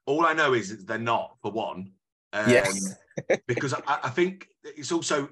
All 0.05 0.25
I 0.25 0.33
know 0.33 0.53
is 0.53 0.69
that 0.69 0.87
they're 0.87 0.97
not 0.97 1.35
for 1.41 1.51
one. 1.51 1.91
Um, 2.31 2.49
Yes. 2.49 2.95
because 3.47 3.73
I, 3.73 3.99
I 4.03 4.09
think 4.09 4.47
it's 4.63 4.91
also 4.91 5.29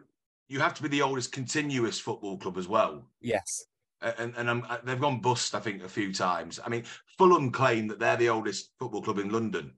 you 0.54 0.60
have 0.60 0.76
to 0.76 0.84
be 0.84 0.90
the 0.90 1.02
oldest 1.02 1.32
continuous 1.32 2.00
football 2.00 2.38
club 2.38 2.58
as 2.58 2.68
well. 2.68 3.04
Yes. 3.22 3.66
And 4.02 4.34
and 4.38 4.50
um, 4.50 4.68
they've 4.84 5.00
gone 5.00 5.20
bust, 5.22 5.56
I 5.56 5.60
think, 5.60 5.84
a 5.84 5.90
few 5.90 6.14
times. 6.14 6.60
I 6.64 6.70
mean, 6.70 6.84
Fulham 7.18 7.52
claim 7.52 7.88
that 7.88 8.00
they're 8.00 8.18
the 8.18 8.30
oldest 8.30 8.72
football 8.78 9.02
club 9.02 9.18
in 9.18 9.30
London. 9.30 9.74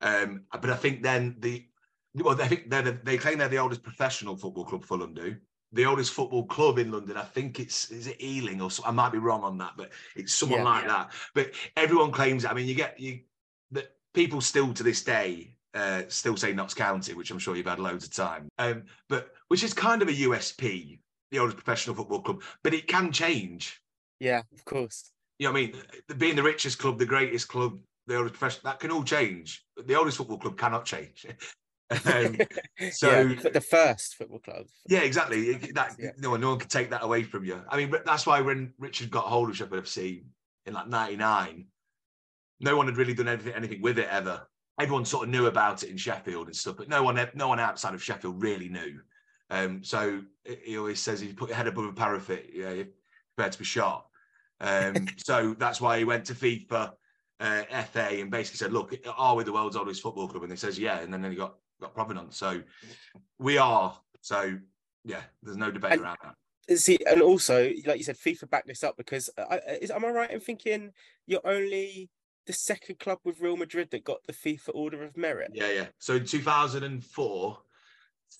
Um, 0.00 0.44
but 0.50 0.70
I 0.70 0.76
think 0.76 1.02
then 1.02 1.36
the 1.40 1.66
well, 2.14 2.40
I 2.40 2.46
think 2.48 2.70
they're 2.70 2.82
the, 2.82 2.98
they 3.02 3.18
claim 3.18 3.38
they're 3.38 3.48
the 3.48 3.58
oldest 3.58 3.82
professional 3.82 4.36
football 4.36 4.64
club. 4.64 4.84
Fulham 4.84 5.12
do 5.12 5.36
the 5.72 5.86
oldest 5.86 6.12
football 6.12 6.46
club 6.46 6.78
in 6.78 6.92
London. 6.92 7.16
I 7.16 7.24
think 7.24 7.58
it's 7.58 7.90
is 7.90 8.06
it 8.06 8.22
Ealing 8.22 8.60
or 8.62 8.70
so, 8.70 8.84
I 8.86 8.92
might 8.92 9.12
be 9.12 9.18
wrong 9.18 9.42
on 9.42 9.58
that, 9.58 9.72
but 9.76 9.90
it's 10.16 10.32
someone 10.32 10.60
Yeah. 10.60 10.64
like 10.64 10.86
that. 10.86 11.12
But 11.34 11.50
everyone 11.76 12.12
claims. 12.12 12.44
I 12.44 12.54
mean, 12.54 12.68
you 12.68 12.76
get 12.76 12.98
you 13.00 13.20
that 13.72 13.96
people 14.14 14.40
still 14.40 14.72
to 14.72 14.82
this 14.84 15.02
day 15.02 15.56
uh, 15.74 16.02
still 16.08 16.36
say 16.36 16.52
Notts 16.52 16.74
County, 16.74 17.14
which 17.14 17.30
I'm 17.30 17.38
sure 17.38 17.56
you've 17.56 17.66
had 17.66 17.78
loads 17.80 18.04
of 18.04 18.12
time. 18.14 18.48
Um, 18.58 18.84
but 19.08 19.30
which 19.48 19.62
is 19.64 19.74
kind 19.74 20.02
of 20.02 20.08
a 20.08 20.12
USP, 20.12 20.98
the 21.30 21.38
oldest 21.38 21.56
professional 21.56 21.96
football 21.96 22.22
club. 22.22 22.42
But 22.62 22.74
it 22.74 22.86
can 22.86 23.10
change. 23.12 23.80
Yeah, 24.20 24.42
of 24.52 24.64
course. 24.64 25.10
You 25.38 25.48
know 25.48 25.52
what 25.52 25.58
I 25.58 25.66
mean? 25.66 25.82
Being 26.16 26.36
the 26.36 26.42
richest 26.42 26.78
club, 26.78 26.98
the 26.98 27.06
greatest 27.06 27.48
club, 27.48 27.78
the 28.06 28.16
oldest 28.16 28.34
professional, 28.38 28.70
that 28.70 28.80
can 28.80 28.90
all 28.92 29.02
change. 29.02 29.64
The 29.84 29.96
oldest 29.96 30.18
football 30.18 30.38
club 30.38 30.56
cannot 30.56 30.84
change. 30.84 31.26
um, 31.90 32.36
so- 32.92 33.10
yeah, 33.22 33.50
the 33.50 33.60
first 33.60 34.14
football 34.14 34.38
club. 34.38 34.66
yeah, 34.88 35.00
exactly. 35.00 35.54
That 35.74 35.96
Yeah. 35.98 36.10
no 36.18 36.30
one, 36.30 36.40
no 36.40 36.50
one 36.50 36.58
can 36.60 36.68
take 36.68 36.90
that 36.90 37.02
away 37.02 37.24
from 37.24 37.44
you. 37.44 37.60
I 37.68 37.76
mean, 37.76 37.92
that's 38.06 38.26
why 38.26 38.40
when 38.40 38.72
Richard 38.78 39.10
got 39.10 39.24
hold 39.24 39.50
of 39.50 39.56
Sheffield 39.56 39.84
FC 39.84 40.22
in 40.66 40.72
like 40.74 40.86
'99, 40.88 41.66
no 42.60 42.76
one 42.76 42.86
had 42.86 42.96
really 42.96 43.14
done 43.14 43.28
anything, 43.28 43.52
anything 43.54 43.82
with 43.82 43.98
it 43.98 44.08
ever. 44.08 44.46
Everyone 44.80 45.04
sort 45.04 45.24
of 45.24 45.30
knew 45.30 45.46
about 45.46 45.82
it 45.82 45.90
in 45.90 45.96
Sheffield 45.96 46.46
and 46.48 46.56
stuff, 46.56 46.76
but 46.76 46.88
no 46.88 47.02
one, 47.02 47.18
no 47.34 47.48
one 47.48 47.60
outside 47.60 47.94
of 47.94 48.02
Sheffield 48.02 48.42
really 48.42 48.68
knew. 48.68 49.00
Um, 49.50 49.84
so 49.84 50.22
he- 50.44 50.58
he 50.64 50.78
always 50.78 51.00
says, 51.00 51.22
if 51.22 51.28
you 51.28 51.34
put 51.34 51.48
your 51.50 51.56
head 51.56 51.68
above 51.68 51.84
a 51.84 51.92
parapet, 51.92 52.46
yeah, 52.52 52.70
you're 52.72 52.88
prepared 53.36 53.52
to 53.52 53.58
be 53.58 53.64
shot. 53.64 54.06
Um, 54.60 55.06
so 55.16 55.54
that's 55.58 55.80
why 55.80 55.98
he 55.98 56.04
went 56.04 56.24
to 56.26 56.34
FIFA, 56.34 56.92
uh, 57.40 57.62
FA, 57.92 58.20
and 58.20 58.30
basically 58.30 58.58
said, 58.58 58.72
"Look, 58.72 58.94
are 59.16 59.36
we 59.36 59.44
the 59.44 59.52
world's 59.52 59.76
oldest 59.76 60.02
football 60.02 60.28
club?" 60.28 60.42
And 60.44 60.52
he 60.52 60.56
says, 60.56 60.78
"Yeah." 60.78 61.00
And 61.00 61.12
then 61.12 61.24
he 61.28 61.36
got 61.36 61.56
got 61.80 61.92
provenance. 61.94 62.36
So 62.36 62.62
we 63.38 63.58
are. 63.58 63.98
So 64.20 64.58
yeah, 65.04 65.22
there's 65.42 65.56
no 65.56 65.70
debate 65.70 65.92
And- 65.92 66.02
around 66.02 66.18
that. 66.22 66.78
See, 66.78 66.96
and 67.06 67.20
also, 67.20 67.70
like 67.84 67.98
you 67.98 68.04
said, 68.04 68.16
FIFA 68.16 68.48
backed 68.48 68.68
this 68.68 68.82
up 68.82 68.96
because 68.96 69.28
I, 69.36 69.60
is, 69.82 69.90
am 69.90 70.02
I 70.04 70.08
right 70.08 70.30
in 70.30 70.40
thinking 70.40 70.92
you're 71.26 71.46
only 71.46 72.08
the 72.46 72.52
second 72.52 72.98
club 72.98 73.18
with 73.24 73.40
Real 73.40 73.56
Madrid 73.56 73.90
that 73.90 74.04
got 74.04 74.24
the 74.26 74.32
FIFA 74.32 74.70
Order 74.74 75.02
of 75.04 75.16
Merit? 75.16 75.50
Yeah, 75.54 75.70
yeah. 75.70 75.86
So 75.98 76.16
in 76.16 76.24
2004, 76.24 77.58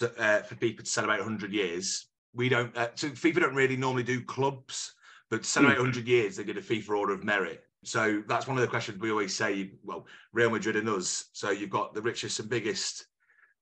uh, 0.02 0.42
for 0.42 0.54
FIFA 0.54 0.78
to 0.78 0.86
celebrate 0.86 1.18
100 1.18 1.52
years, 1.52 2.06
we 2.34 2.48
don't. 2.48 2.76
Uh, 2.76 2.88
so 2.94 3.08
FIFA 3.08 3.40
don't 3.40 3.54
really 3.54 3.76
normally 3.76 4.02
do 4.02 4.20
clubs, 4.22 4.94
but 5.30 5.42
to 5.42 5.48
celebrate 5.48 5.78
100 5.78 6.06
years, 6.06 6.36
they 6.36 6.44
get 6.44 6.58
a 6.58 6.60
FIFA 6.60 6.90
Order 6.90 7.14
of 7.14 7.24
Merit. 7.24 7.64
So 7.84 8.22
that's 8.26 8.46
one 8.46 8.56
of 8.56 8.62
the 8.62 8.68
questions 8.68 8.98
we 8.98 9.10
always 9.10 9.36
say. 9.36 9.72
Well, 9.84 10.06
Real 10.32 10.50
Madrid 10.50 10.76
and 10.76 10.88
us. 10.88 11.26
So 11.32 11.50
you've 11.50 11.70
got 11.70 11.94
the 11.94 12.02
richest 12.02 12.40
and 12.40 12.48
biggest 12.48 13.06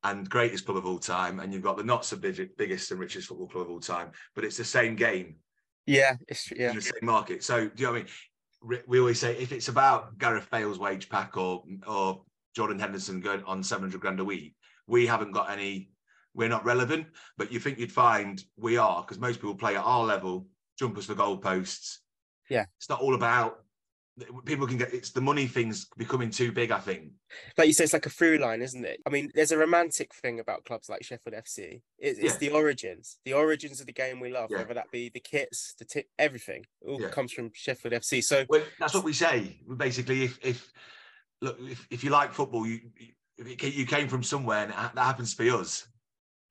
and 0.04 0.28
greatest 0.28 0.64
club 0.64 0.78
of 0.78 0.86
all 0.86 0.98
time, 0.98 1.40
and 1.40 1.52
you've 1.52 1.62
got 1.62 1.76
the 1.76 1.84
not 1.84 2.04
so 2.04 2.16
big, 2.16 2.56
biggest 2.56 2.90
and 2.90 3.00
richest 3.00 3.28
football 3.28 3.48
club 3.48 3.66
of 3.66 3.70
all 3.70 3.80
time. 3.80 4.10
But 4.34 4.44
it's 4.44 4.56
the 4.56 4.64
same 4.64 4.96
game 4.96 5.36
Yeah, 5.86 6.16
it's. 6.28 6.50
Yeah, 6.50 6.70
in 6.70 6.76
the 6.76 6.82
same 6.82 6.94
market. 7.02 7.44
So 7.44 7.68
do 7.68 7.70
you 7.76 7.86
know 7.86 7.92
what 7.92 7.98
I 7.98 8.02
mean? 8.02 8.12
We 8.86 9.00
always 9.00 9.18
say 9.18 9.36
if 9.36 9.52
it's 9.52 9.68
about 9.68 10.18
Gareth 10.18 10.50
Bale's 10.50 10.78
wage 10.78 11.08
pack 11.08 11.36
or 11.36 11.64
or 11.86 12.22
Jordan 12.54 12.78
Henderson 12.78 13.20
going 13.20 13.42
on 13.44 13.62
700 13.62 14.00
grand 14.00 14.20
a 14.20 14.24
week, 14.24 14.54
we 14.86 15.06
haven't 15.06 15.32
got 15.32 15.50
any 15.50 15.90
we're 16.34 16.48
not 16.48 16.64
relevant. 16.64 17.06
But 17.36 17.52
you 17.52 17.60
think 17.60 17.78
you'd 17.78 17.92
find 17.92 18.42
we 18.56 18.76
are 18.76 19.02
because 19.02 19.18
most 19.18 19.36
people 19.36 19.54
play 19.54 19.76
at 19.76 19.84
our 19.84 20.04
level, 20.04 20.46
jump 20.78 20.96
us 20.96 21.06
for 21.06 21.14
goalposts. 21.14 21.98
Yeah. 22.48 22.66
it's 22.76 22.88
not 22.88 23.00
all 23.00 23.14
about 23.14 23.61
people 24.44 24.66
can 24.66 24.76
get. 24.78 24.92
It's 24.92 25.10
the 25.10 25.20
money 25.20 25.46
things 25.46 25.86
becoming 25.96 26.30
too 26.30 26.52
big. 26.52 26.70
I 26.70 26.78
think. 26.78 27.12
like 27.56 27.66
you 27.66 27.72
say, 27.72 27.84
it's 27.84 27.92
like 27.92 28.06
a 28.06 28.10
through 28.10 28.38
line, 28.38 28.60
isn't 28.62 28.84
it? 28.84 29.00
I 29.06 29.10
mean, 29.10 29.30
there's 29.34 29.52
a 29.52 29.58
romantic 29.58 30.14
thing 30.14 30.40
about 30.40 30.64
clubs 30.64 30.88
like 30.88 31.02
Sheffield 31.02 31.34
FC. 31.34 31.80
It's, 31.98 32.18
it's 32.18 32.34
Yeah. 32.34 32.38
the 32.38 32.50
origins, 32.50 33.18
the 33.24 33.32
origins 33.32 33.80
of 33.80 33.86
the 33.86 33.92
game 33.92 34.20
we 34.20 34.30
love, 34.30 34.50
Yeah. 34.50 34.58
whether 34.58 34.74
that 34.74 34.90
be 34.92 35.08
the 35.08 35.20
kits, 35.20 35.74
the 35.78 35.84
tip, 35.84 36.06
everything. 36.18 36.66
It 36.82 36.88
all 36.88 37.00
Yeah. 37.00 37.08
comes 37.08 37.32
from 37.32 37.50
Sheffield 37.54 37.94
FC. 37.94 38.22
So 38.22 38.44
Well, 38.48 38.64
that's 38.78 38.94
what 38.94 39.04
we 39.04 39.12
say. 39.14 39.60
Basically, 39.76 40.24
if 40.24 40.38
if 40.42 40.72
look, 41.40 41.58
if, 41.60 41.86
if 41.90 42.04
you 42.04 42.10
like 42.10 42.32
football, 42.32 42.66
you 42.66 42.80
if 43.38 43.46
it, 43.46 43.58
ca- 43.58 43.70
you 43.70 43.86
came 43.86 44.08
from 44.08 44.22
somewhere, 44.22 44.64
and 44.64 44.72
that 44.72 44.98
happens 44.98 45.34
to 45.34 45.42
be 45.42 45.50
us. 45.50 45.86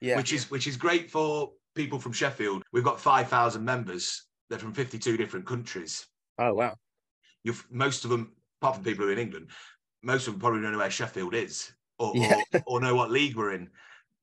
yeah, 0.01 0.17
which 0.17 0.33
is 0.33 0.49
which 0.49 0.65
is 0.67 0.77
great 0.77 1.11
for 1.11 1.53
people 1.75 1.99
from 1.99 2.11
Sheffield. 2.11 2.63
We've 2.73 2.83
got 2.83 2.99
five 2.99 3.27
thousand 3.29 3.63
members. 3.63 4.25
They're 4.49 4.57
from 4.59 4.73
fifty-two 4.73 5.15
different 5.15 5.45
countries. 5.45 6.07
oh 6.39 6.53
wow, 6.55 6.75
You've 7.43 7.65
most 7.71 8.03
of 8.03 8.11
them, 8.11 8.31
apart 8.61 8.75
from 8.75 8.83
mm. 8.83 8.87
people 8.87 9.05
who 9.05 9.09
are 9.09 9.13
in 9.13 9.19
England, 9.19 9.47
most 10.03 10.27
of 10.27 10.33
them 10.33 10.41
probably 10.41 10.61
don't 10.61 10.71
know 10.71 10.77
where 10.79 10.89
Sheffield 10.89 11.35
is 11.35 11.71
or, 11.99 12.11
Yeah. 12.15 12.41
or, 12.53 12.61
or 12.65 12.81
know 12.81 12.95
what 12.95 13.11
league 13.11 13.35
we're 13.35 13.53
in. 13.53 13.69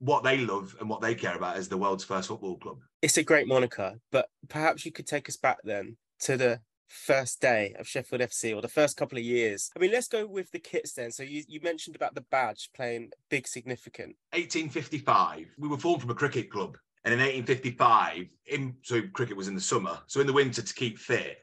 What 0.00 0.22
they 0.22 0.38
love 0.38 0.76
and 0.78 0.88
what 0.88 1.00
they 1.00 1.14
care 1.14 1.34
about 1.36 1.56
is 1.56 1.68
the 1.68 1.76
world's 1.76 2.04
first 2.04 2.28
football 2.28 2.56
club. 2.56 2.78
it's 3.02 3.16
a 3.16 3.22
great 3.22 3.48
moniker. 3.48 3.98
But 4.12 4.28
perhaps 4.48 4.84
you 4.84 4.92
could 4.92 5.06
take 5.06 5.28
us 5.28 5.36
back 5.36 5.58
then 5.64 5.96
to 6.20 6.36
the 6.36 6.60
first 6.86 7.40
day 7.40 7.74
of 7.78 7.86
Sheffield 7.86 8.22
FC 8.22 8.54
or 8.56 8.62
the 8.62 8.68
first 8.68 8.96
couple 8.96 9.18
of 9.18 9.24
years. 9.24 9.70
I 9.76 9.80
mean, 9.80 9.90
let's 9.92 10.08
go 10.08 10.26
with 10.26 10.50
the 10.52 10.58
kits 10.58 10.92
then. 10.92 11.10
So 11.10 11.22
you, 11.22 11.42
you 11.46 11.60
mentioned 11.62 11.96
about 11.96 12.14
the 12.14 12.24
badge 12.30 12.70
playing 12.74 13.10
big 13.28 13.46
significant. 13.46 14.16
1855, 14.32 15.46
we 15.58 15.68
were 15.68 15.76
formed 15.76 16.00
from 16.00 16.10
a 16.10 16.14
cricket 16.14 16.50
club. 16.50 16.76
And 17.04 17.12
in 17.14 17.20
1855, 17.20 18.26
in, 18.46 18.74
so 18.82 19.02
cricket 19.12 19.36
was 19.36 19.48
in 19.48 19.54
the 19.54 19.60
summer. 19.60 19.98
So 20.06 20.20
in 20.20 20.26
the 20.26 20.32
winter 20.32 20.62
to 20.62 20.74
keep 20.74 20.98
fit, 20.98 21.38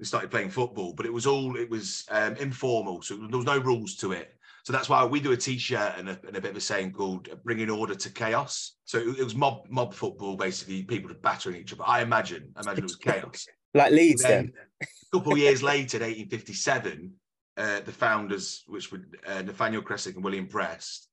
we 0.00 0.06
started 0.06 0.30
playing 0.30 0.48
football, 0.48 0.94
but 0.94 1.04
it 1.04 1.12
was 1.12 1.26
all, 1.26 1.56
it 1.56 1.68
was 1.68 2.06
um, 2.10 2.34
informal. 2.36 3.02
So 3.02 3.16
there 3.16 3.36
was 3.36 3.46
no 3.46 3.58
rules 3.58 3.94
to 3.96 4.12
it. 4.12 4.34
So 4.64 4.72
that's 4.72 4.88
why 4.88 5.04
we 5.04 5.20
do 5.20 5.32
a 5.32 5.36
t-shirt 5.36 5.94
and 5.98 6.08
a, 6.08 6.18
and 6.26 6.36
a 6.36 6.40
bit 6.40 6.52
of 6.52 6.56
a 6.56 6.60
saying 6.60 6.92
called 6.92 7.28
bringing 7.44 7.70
order 7.70 7.94
to 7.94 8.10
chaos. 8.10 8.76
So 8.86 8.98
it, 8.98 9.18
it 9.18 9.24
was 9.24 9.34
mob 9.34 9.66
mob 9.68 9.94
football, 9.94 10.36
basically 10.36 10.82
people 10.82 11.10
battering 11.22 11.56
each 11.56 11.72
other. 11.72 11.84
I 11.86 12.00
imagine, 12.00 12.50
I 12.56 12.60
imagine 12.62 12.84
it 12.84 12.84
was 12.84 12.96
chaos. 12.96 13.46
Like 13.72 13.92
Leeds 13.92 14.22
Then, 14.22 14.52
then. 14.52 14.88
a 15.12 15.16
couple 15.16 15.32
of 15.32 15.38
years 15.38 15.62
later, 15.62 15.98
in 15.98 16.02
1857, 16.02 17.12
uh, 17.56 17.80
the 17.86 17.92
founders, 17.92 18.64
which 18.66 18.90
were 18.90 18.98
uh, 19.28 19.42
Nathaniel 19.42 19.80
Creswick 19.80 20.16
and 20.16 20.24
William 20.24 20.48
Prest, 20.48 21.06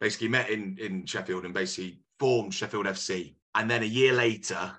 basically 0.00 0.28
met 0.28 0.48
in, 0.48 0.76
in 0.78 1.04
Sheffield 1.04 1.44
and 1.44 1.52
basically 1.52 1.98
formed 2.20 2.54
Sheffield 2.54 2.86
FC. 2.86 3.34
And 3.56 3.68
then 3.68 3.82
a 3.82 3.86
year 3.86 4.12
later, 4.12 4.70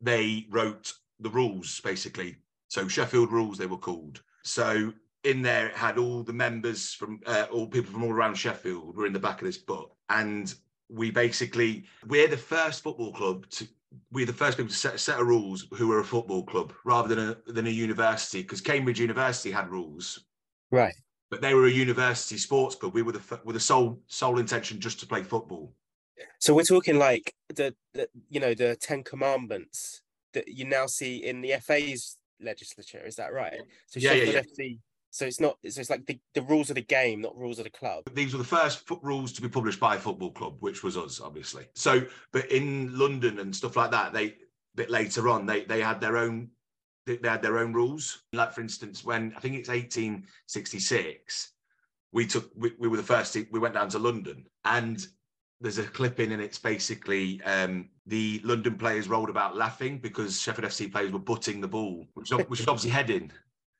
they 0.00 0.46
wrote 0.50 0.92
the 1.18 1.30
rules, 1.30 1.80
basically. 1.80 2.36
So 2.72 2.88
Sheffield 2.88 3.30
rules, 3.30 3.58
they 3.58 3.66
were 3.66 3.76
called. 3.76 4.22
So 4.44 4.94
in 5.24 5.42
there, 5.42 5.66
it 5.66 5.76
had 5.76 5.98
all 5.98 6.22
the 6.22 6.32
members 6.32 6.94
from 6.94 7.20
uh, 7.26 7.44
all 7.52 7.66
people 7.66 7.92
from 7.92 8.02
all 8.02 8.10
around 8.10 8.34
Sheffield 8.34 8.96
were 8.96 9.04
in 9.04 9.12
the 9.12 9.18
back 9.18 9.42
of 9.42 9.44
this 9.46 9.58
book. 9.58 9.94
And 10.08 10.54
we 10.88 11.10
basically, 11.10 11.84
we're 12.06 12.28
the 12.28 12.36
first 12.38 12.82
football 12.82 13.12
club 13.12 13.46
to 13.50 13.68
we're 14.10 14.24
the 14.24 14.32
first 14.32 14.56
people 14.56 14.70
to 14.70 14.74
set 14.74 14.94
a 14.94 14.98
set 14.98 15.20
of 15.20 15.26
rules 15.26 15.66
who 15.74 15.88
were 15.88 16.00
a 16.00 16.04
football 16.04 16.44
club 16.44 16.72
rather 16.86 17.14
than 17.14 17.28
a 17.46 17.52
than 17.52 17.66
a 17.66 17.70
university 17.70 18.40
because 18.40 18.62
Cambridge 18.62 18.98
University 18.98 19.50
had 19.50 19.68
rules, 19.68 20.24
Right. 20.70 20.94
but 21.30 21.42
they 21.42 21.52
were 21.52 21.66
a 21.66 21.70
university 21.70 22.38
sports 22.38 22.74
club. 22.74 22.94
We 22.94 23.02
were 23.02 23.12
the 23.12 23.40
with 23.44 23.52
the 23.52 23.60
sole 23.60 24.00
sole 24.06 24.38
intention 24.38 24.80
just 24.80 24.98
to 25.00 25.06
play 25.06 25.22
football. 25.22 25.74
So 26.38 26.54
we're 26.54 26.62
talking 26.62 26.98
like 26.98 27.34
the, 27.54 27.74
the 27.92 28.08
you 28.30 28.40
know 28.40 28.54
the 28.54 28.76
Ten 28.76 29.02
Commandments 29.04 30.00
that 30.32 30.48
you 30.48 30.64
now 30.64 30.86
see 30.86 31.16
in 31.16 31.42
the 31.42 31.52
FA's 31.60 32.16
legislature. 32.42 33.02
Is 33.04 33.16
that 33.16 33.32
right? 33.32 33.60
So 33.86 34.00
Yeah, 34.00 34.12
yeah, 34.12 34.24
Sheffield 34.24 34.46
FC. 34.46 34.78
So 35.10 35.26
it's 35.26 35.40
not. 35.40 35.58
So 35.68 35.80
it's 35.80 35.90
like 35.90 36.06
the, 36.06 36.18
the 36.34 36.42
rules 36.42 36.70
of 36.70 36.76
the 36.76 36.82
game, 36.82 37.20
not 37.20 37.36
rules 37.36 37.58
of 37.58 37.64
the 37.64 37.70
club. 37.70 38.04
These 38.14 38.32
were 38.32 38.38
the 38.38 38.44
first 38.44 38.86
foot 38.86 39.00
rules 39.02 39.32
to 39.34 39.42
be 39.42 39.48
published 39.48 39.78
by 39.78 39.96
a 39.96 39.98
football 39.98 40.30
club, 40.30 40.56
which 40.60 40.82
was 40.82 40.96
us, 40.96 41.20
obviously. 41.20 41.66
So, 41.74 42.02
but 42.32 42.50
in 42.50 42.98
London 42.98 43.38
and 43.38 43.54
stuff 43.54 43.76
like 43.76 43.90
that, 43.90 44.14
they 44.14 44.26
a 44.26 44.34
bit 44.74 44.90
later 44.90 45.28
on 45.28 45.44
they 45.44 45.64
they 45.64 45.82
had 45.82 46.00
their 46.00 46.16
own 46.16 46.48
they 47.06 47.18
they 47.18 47.28
had 47.28 47.42
their 47.42 47.58
own 47.58 47.74
rules. 47.74 48.22
Like 48.32 48.54
for 48.54 48.62
instance, 48.62 49.04
when 49.04 49.34
I 49.36 49.40
think 49.40 49.56
it's 49.56 49.68
1866, 49.68 51.52
we 52.12 52.26
took 52.26 52.50
we, 52.56 52.72
we 52.78 52.88
were 52.88 52.96
the 52.96 53.02
first 53.02 53.34
team, 53.34 53.48
we 53.50 53.60
went 53.60 53.74
down 53.74 53.90
to 53.90 53.98
London 53.98 54.46
and 54.64 55.06
there's 55.62 55.78
a 55.78 55.84
clip 55.84 56.20
in 56.20 56.32
and 56.32 56.42
it's 56.42 56.58
basically 56.58 57.40
um, 57.42 57.88
the 58.06 58.40
London 58.44 58.76
players 58.76 59.08
rolled 59.08 59.30
about 59.30 59.56
laughing 59.56 59.98
because 59.98 60.40
Sheffield 60.40 60.68
FC 60.68 60.90
players 60.90 61.12
were 61.12 61.18
butting 61.18 61.60
the 61.60 61.68
ball, 61.68 62.06
which, 62.14 62.30
which 62.30 62.48
was 62.48 62.68
obviously 62.68 62.90
heading. 62.90 63.30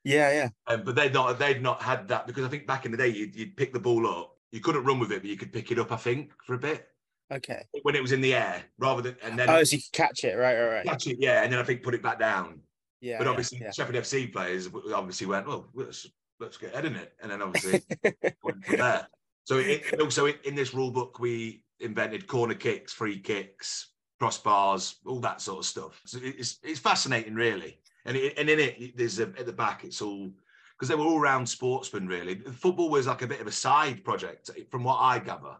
Yeah, 0.04 0.32
yeah. 0.32 0.48
Um, 0.68 0.82
but 0.84 0.94
they'd 0.94 1.12
not 1.12 1.38
they'd 1.38 1.62
not 1.62 1.82
had 1.82 2.08
that 2.08 2.26
because 2.26 2.44
I 2.44 2.48
think 2.48 2.66
back 2.66 2.86
in 2.86 2.92
the 2.92 2.96
day 2.96 3.08
you'd, 3.08 3.34
you'd 3.36 3.56
pick 3.56 3.72
the 3.72 3.80
ball 3.80 4.06
up. 4.06 4.36
You 4.52 4.60
couldn't 4.60 4.84
run 4.84 4.98
with 4.98 5.12
it, 5.12 5.22
but 5.22 5.30
you 5.30 5.36
could 5.36 5.52
pick 5.52 5.70
it 5.70 5.78
up. 5.78 5.92
I 5.92 5.96
think 5.96 6.30
for 6.44 6.54
a 6.54 6.58
bit 6.58 6.88
Okay. 7.30 7.64
when 7.82 7.94
it 7.94 8.02
was 8.02 8.12
in 8.12 8.20
the 8.20 8.34
air, 8.34 8.62
rather 8.78 9.00
than 9.02 9.16
and 9.22 9.38
then 9.38 9.48
Oh, 9.48 9.62
so 9.64 9.76
you 9.76 9.82
catch 9.92 10.24
it, 10.24 10.36
right? 10.36 10.58
Right, 10.58 10.74
right. 10.74 10.86
catch 10.86 11.06
it, 11.06 11.18
yeah, 11.18 11.42
and 11.42 11.52
then 11.52 11.58
I 11.58 11.62
think 11.62 11.82
put 11.82 11.94
it 11.94 12.02
back 12.02 12.18
down. 12.18 12.60
Yeah. 13.00 13.18
but 13.18 13.26
obviously 13.26 13.58
yeah. 13.58 13.70
Sheffield 13.72 14.04
FC 14.04 14.32
players 14.32 14.68
obviously 14.94 15.26
went, 15.26 15.46
well, 15.46 15.68
let's 15.74 16.06
let's 16.38 16.56
get 16.56 16.74
head 16.74 16.84
in 16.84 16.94
it, 16.96 17.14
and 17.20 17.30
then 17.32 17.42
obviously 17.42 17.82
went 18.42 18.64
from 18.64 18.76
there. 18.76 19.08
So 19.44 19.58
it, 19.58 20.00
also 20.00 20.26
in 20.26 20.54
this 20.54 20.72
rule 20.74 20.90
book 20.90 21.18
we 21.18 21.61
invented 21.82 22.26
corner 22.26 22.54
kicks, 22.54 22.92
free 22.92 23.18
kicks, 23.18 23.88
crossbars, 24.20 24.94
all 25.06 25.20
that 25.20 25.40
sort 25.40 25.58
of 25.58 25.66
stuff. 25.66 26.00
So 26.06 26.18
it's 26.22 26.58
it's 26.62 26.80
fascinating, 26.80 27.34
really. 27.34 27.78
And 28.04 28.16
it, 28.16 28.34
and 28.36 28.48
in 28.48 28.58
it, 28.58 28.96
there's 28.96 29.20
a, 29.20 29.24
at 29.38 29.46
the 29.46 29.52
back, 29.52 29.84
it's 29.84 30.02
all 30.02 30.30
because 30.74 30.88
they 30.88 30.94
were 30.94 31.04
all 31.04 31.20
round 31.20 31.48
sportsmen, 31.48 32.08
really. 32.08 32.36
Football 32.36 32.90
was 32.90 33.06
like 33.06 33.22
a 33.22 33.26
bit 33.26 33.40
of 33.40 33.46
a 33.46 33.52
side 33.52 34.02
project, 34.02 34.50
from 34.70 34.84
what 34.84 34.98
I 34.98 35.18
gather. 35.18 35.56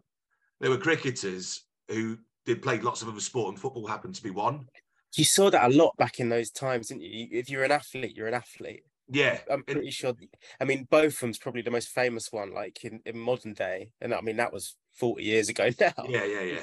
There 0.60 0.70
were 0.70 0.78
cricketers 0.78 1.62
who 1.88 2.18
did 2.44 2.62
play 2.62 2.80
lots 2.80 3.02
of 3.02 3.08
other 3.08 3.20
sport, 3.20 3.50
and 3.50 3.60
football 3.60 3.86
happened 3.86 4.14
to 4.16 4.22
be 4.22 4.30
one. 4.30 4.66
You 5.14 5.24
saw 5.24 5.50
that 5.50 5.70
a 5.70 5.74
lot 5.74 5.96
back 5.96 6.20
in 6.20 6.28
those 6.28 6.50
times, 6.50 6.88
didn't 6.88 7.02
you? 7.02 7.28
If 7.30 7.50
you're 7.50 7.64
an 7.64 7.70
athlete, 7.70 8.16
you're 8.16 8.28
an 8.28 8.34
athlete. 8.34 8.84
Yeah, 9.12 9.38
I'm 9.50 9.62
pretty 9.62 9.90
sure. 9.90 10.14
I 10.60 10.64
mean, 10.64 10.86
Botham's 10.90 11.38
probably 11.38 11.62
the 11.62 11.70
most 11.70 11.88
famous 11.88 12.32
one, 12.32 12.54
like 12.54 12.84
in, 12.84 13.00
in 13.04 13.18
modern 13.18 13.52
day, 13.52 13.90
and 14.00 14.14
I 14.14 14.20
mean 14.22 14.36
that 14.36 14.52
was 14.52 14.76
40 14.94 15.22
years 15.22 15.48
ago 15.48 15.70
now. 15.80 15.92
yeah, 16.08 16.24
yeah, 16.24 16.62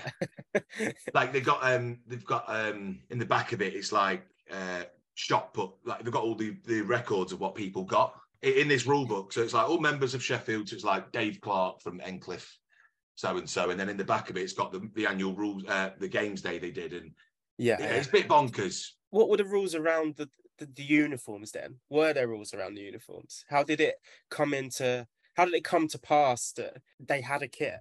yeah. 0.55 0.91
like 1.13 1.33
they've 1.33 1.45
got 1.45 1.59
um 1.63 1.99
they've 2.07 2.25
got 2.25 2.45
um 2.47 2.99
in 3.09 3.19
the 3.19 3.25
back 3.25 3.53
of 3.53 3.61
it 3.61 3.73
it's 3.73 3.91
like 3.91 4.23
uh 4.51 4.83
shot 5.15 5.53
put 5.53 5.71
like 5.85 6.03
they've 6.03 6.13
got 6.13 6.23
all 6.23 6.35
the 6.35 6.55
the 6.65 6.81
records 6.81 7.31
of 7.31 7.39
what 7.39 7.55
people 7.55 7.83
got 7.83 8.15
in 8.41 8.67
this 8.67 8.87
rule 8.87 9.05
book 9.05 9.33
so 9.33 9.41
it's 9.41 9.53
like 9.53 9.67
all 9.67 9.79
members 9.79 10.13
of 10.13 10.23
sheffield 10.23 10.69
so 10.69 10.75
it's 10.75 10.85
like 10.85 11.11
dave 11.11 11.41
clark 11.41 11.81
from 11.81 11.99
Endcliffe 11.99 12.57
so 13.15 13.37
and 13.37 13.49
so 13.49 13.69
and 13.69 13.79
then 13.79 13.89
in 13.89 13.97
the 13.97 14.03
back 14.03 14.29
of 14.29 14.37
it 14.37 14.41
it's 14.41 14.53
got 14.53 14.71
the, 14.71 14.89
the 14.95 15.05
annual 15.05 15.33
rules 15.33 15.63
uh 15.67 15.89
the 15.99 16.07
games 16.07 16.41
day 16.41 16.57
they 16.57 16.71
did 16.71 16.93
and 16.93 17.11
yeah. 17.57 17.75
yeah, 17.79 17.85
yeah. 17.85 17.95
it's 17.95 18.07
a 18.07 18.11
bit 18.11 18.29
bonkers 18.29 18.91
What 19.09 19.29
were 19.29 19.37
the 19.37 19.43
rules 19.43 19.75
around 19.75 20.15
the, 20.15 20.29
the 20.59 20.65
the 20.65 20.83
uniforms 20.83 21.51
then? 21.51 21.75
Were 21.89 22.13
there 22.13 22.27
rules 22.27 22.53
around 22.53 22.75
the 22.75 22.81
uniforms? 22.81 23.45
How 23.49 23.63
did 23.63 23.81
it 23.81 23.95
come 24.29 24.53
into? 24.53 25.07
How 25.35 25.45
did 25.45 25.53
it 25.53 25.63
come 25.63 25.87
to 25.87 25.99
pass 25.99 26.51
that 26.53 26.77
they 26.99 27.21
had 27.21 27.41
a 27.41 27.47
kit? 27.47 27.79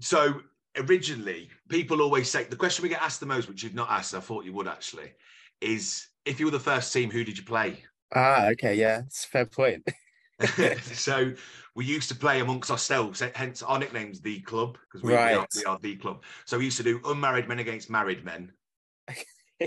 so 0.00 0.40
originally 0.78 1.50
people 1.68 2.00
always 2.00 2.28
say 2.28 2.44
the 2.44 2.56
question 2.56 2.82
we 2.82 2.88
get 2.88 3.02
asked 3.02 3.20
the 3.20 3.26
most 3.26 3.46
which 3.46 3.62
you've 3.62 3.74
not 3.74 3.90
asked 3.90 4.14
i 4.14 4.20
thought 4.20 4.42
you 4.42 4.52
would 4.54 4.66
actually 4.66 5.12
is 5.60 6.08
if 6.24 6.40
you 6.40 6.46
were 6.46 6.50
the 6.50 6.58
first 6.58 6.90
team 6.94 7.10
who 7.10 7.22
did 7.22 7.36
you 7.36 7.44
play 7.44 7.76
Ah, 8.14 8.48
okay, 8.48 8.74
yeah, 8.74 9.02
it's 9.06 9.24
a 9.24 9.28
fair 9.28 9.46
point. 9.46 9.88
so 10.82 11.32
we 11.74 11.84
used 11.84 12.08
to 12.08 12.14
play 12.14 12.40
amongst 12.40 12.70
ourselves, 12.70 13.22
hence 13.34 13.62
our 13.62 13.78
nickname's 13.78 14.20
the 14.20 14.40
club 14.40 14.76
because 14.86 15.02
we, 15.02 15.10
we, 15.10 15.16
are, 15.16 15.46
we 15.56 15.64
are 15.64 15.78
the 15.80 15.96
club. 15.96 16.22
So 16.44 16.58
we 16.58 16.64
used 16.64 16.76
to 16.78 16.82
do 16.82 17.00
unmarried 17.04 17.48
men 17.48 17.60
against 17.60 17.90
married 17.90 18.24
men. 18.24 18.52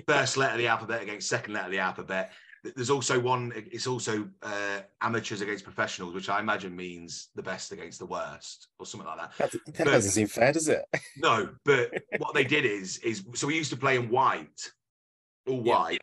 First 0.07 0.37
letter 0.37 0.53
of 0.53 0.57
the 0.59 0.67
alphabet 0.67 1.01
against 1.03 1.29
second 1.29 1.53
letter 1.53 1.65
of 1.65 1.71
the 1.71 1.79
alphabet. 1.79 2.31
There's 2.75 2.89
also 2.89 3.19
one. 3.19 3.53
It's 3.55 3.85
also 3.85 4.27
uh, 4.41 4.79
amateurs 5.01 5.41
against 5.41 5.63
professionals, 5.63 6.15
which 6.15 6.29
I 6.29 6.39
imagine 6.39 6.75
means 6.75 7.29
the 7.35 7.43
best 7.43 7.71
against 7.71 7.99
the 7.99 8.07
worst, 8.07 8.69
or 8.79 8.87
something 8.87 9.07
like 9.07 9.19
that. 9.19 9.37
That, 9.37 9.51
that 9.51 9.77
But- 9.85 9.91
doesn't 9.91 10.11
seem 10.11 10.27
fair, 10.27 10.51
does 10.51 10.67
it? 10.67 10.83
No, 11.17 11.49
but 11.63 11.91
what 12.17 12.33
they 12.33 12.43
did 12.43 12.65
is 12.65 12.97
is 12.99 13.23
so 13.35 13.45
we 13.47 13.55
used 13.55 13.69
to 13.71 13.77
play 13.77 13.97
in 13.97 14.09
white, 14.09 14.71
all 15.47 15.61
Yeah. 15.63 15.77
white, 15.77 16.01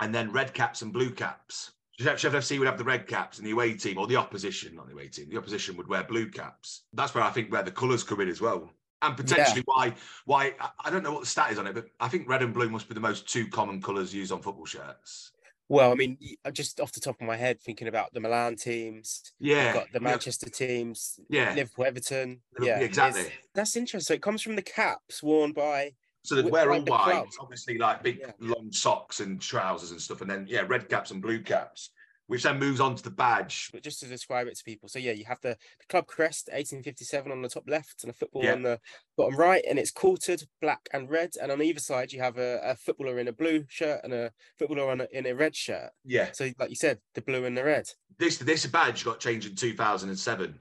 and 0.00 0.12
then 0.12 0.32
red 0.32 0.52
caps 0.52 0.82
and 0.82 0.92
blue 0.92 1.10
caps. 1.10 1.72
Sheff- 2.00 2.18
Sheffield 2.18 2.42
FC 2.42 2.58
would 2.58 2.66
have 2.66 2.78
the 2.78 2.84
red 2.84 3.06
caps, 3.06 3.38
and 3.38 3.46
the 3.46 3.52
away 3.52 3.74
team 3.74 3.98
or 3.98 4.08
the 4.08 4.16
opposition, 4.16 4.74
not 4.74 4.86
the 4.88 4.94
away 4.94 5.06
team, 5.08 5.28
the 5.30 5.36
opposition 5.38 5.76
would 5.76 5.86
wear 5.88 6.02
blue 6.02 6.28
caps. 6.28 6.84
That's 6.92 7.14
where 7.14 7.22
I 7.22 7.30
think 7.30 7.52
where 7.52 7.62
the 7.62 7.70
colours 7.70 8.02
come 8.02 8.20
in 8.20 8.28
as 8.28 8.40
well, 8.40 8.68
and 9.02 9.16
potentially 9.16 9.62
why 9.64 9.94
why 10.24 10.54
I- 10.84 10.90
don't 10.90 11.02
know 11.02 11.12
what 11.12 11.20
the 11.20 11.26
stat 11.26 11.52
is 11.52 11.58
on 11.58 11.66
it, 11.66 11.74
but 11.74 11.86
I 12.00 12.08
think 12.08 12.28
red 12.28 12.42
and 12.42 12.52
blue 12.52 12.68
must 12.68 12.88
be 12.88 12.94
the 12.94 13.00
most 13.00 13.28
two 13.28 13.48
common 13.48 13.80
colours 13.80 14.14
used 14.14 14.32
on 14.32 14.42
football 14.42 14.66
shirts. 14.66 15.32
Well, 15.70 15.92
I 15.92 15.94
mean, 15.96 16.16
uh, 16.46 16.50
just 16.50 16.80
off 16.80 16.92
the 16.92 17.00
top 17.00 17.20
of 17.20 17.26
my 17.26 17.36
head, 17.36 17.60
thinking 17.60 17.88
about 17.88 18.14
the 18.14 18.20
Milan 18.20 18.56
teams, 18.56 19.22
Yeah, 19.38 19.66
you've 19.66 19.74
got 19.74 19.92
the 19.92 19.98
yeah, 20.00 20.08
Manchester 20.10 20.48
teams, 20.48 21.20
Yeah, 21.28 21.52
Liverpool, 21.54 21.84
Everton. 21.84 22.40
Liverpool- 22.58 22.66
Yeah, 22.68 22.80
exactly. 22.80 23.30
That's 23.54 23.76
interesting. 23.76 24.06
So 24.06 24.14
it 24.14 24.22
comes 24.22 24.40
from 24.40 24.56
the 24.56 24.62
caps 24.62 25.22
worn 25.22 25.52
by. 25.52 25.92
So 26.24 26.36
they 26.36 26.50
wear 26.50 26.72
all 26.72 26.80
white, 26.80 27.26
obviously 27.38 27.76
like 27.78 28.02
big 28.02 28.18
Yeah. 28.20 28.32
long 28.40 28.72
socks 28.72 29.20
and 29.20 29.40
trousers 29.40 29.90
and 29.90 30.00
stuff, 30.00 30.22
and 30.22 30.30
then 30.30 30.46
yeah, 30.48 30.62
red 30.66 30.88
caps 30.88 31.10
and 31.10 31.20
blue 31.20 31.42
caps, 31.42 31.90
which 32.28 32.44
then 32.44 32.58
moves 32.58 32.78
on 32.78 32.94
to 32.94 33.02
the 33.02 33.10
badge. 33.10 33.70
But 33.72 33.82
just 33.82 34.00
to 34.00 34.06
describe 34.06 34.46
it 34.46 34.56
to 34.56 34.62
people, 34.64 34.88
so 34.88 34.98
yeah, 34.98 35.12
you 35.12 35.24
have 35.24 35.40
the, 35.40 35.56
the 35.80 35.86
club 35.88 36.06
crest, 36.06 36.48
1857 36.52 37.32
on 37.32 37.42
the 37.42 37.48
top 37.48 37.64
left, 37.66 38.04
and 38.04 38.10
a 38.10 38.14
football 38.14 38.44
Yeah. 38.44 38.52
on 38.52 38.62
the 38.62 38.78
bottom 39.16 39.34
right, 39.36 39.64
and 39.68 39.78
it's 39.78 39.90
quartered 39.90 40.42
black 40.60 40.88
and 40.92 41.10
red. 41.10 41.30
And 41.42 41.50
on 41.50 41.60
either 41.62 41.80
side, 41.80 42.12
you 42.12 42.20
have 42.20 42.38
a, 42.38 42.60
a 42.62 42.76
footballer 42.76 43.18
in 43.18 43.28
a 43.28 43.32
blue 43.32 43.64
shirt 43.68 44.00
and 44.04 44.12
a 44.12 44.30
footballer 44.58 44.90
on 44.90 45.00
a, 45.00 45.06
in 45.10 45.26
a 45.26 45.34
red 45.34 45.56
shirt. 45.56 45.90
Yeah, 46.04 46.30
So, 46.32 46.50
like 46.58 46.70
you 46.70 46.76
said, 46.76 46.98
the 47.14 47.22
blue 47.22 47.44
and 47.44 47.56
the 47.56 47.64
red. 47.64 47.88
this 48.18 48.38
this 48.38 48.64
badge 48.66 49.04
got 49.04 49.20
changed 49.20 49.48
in 49.48 49.56
2007. 49.56 50.60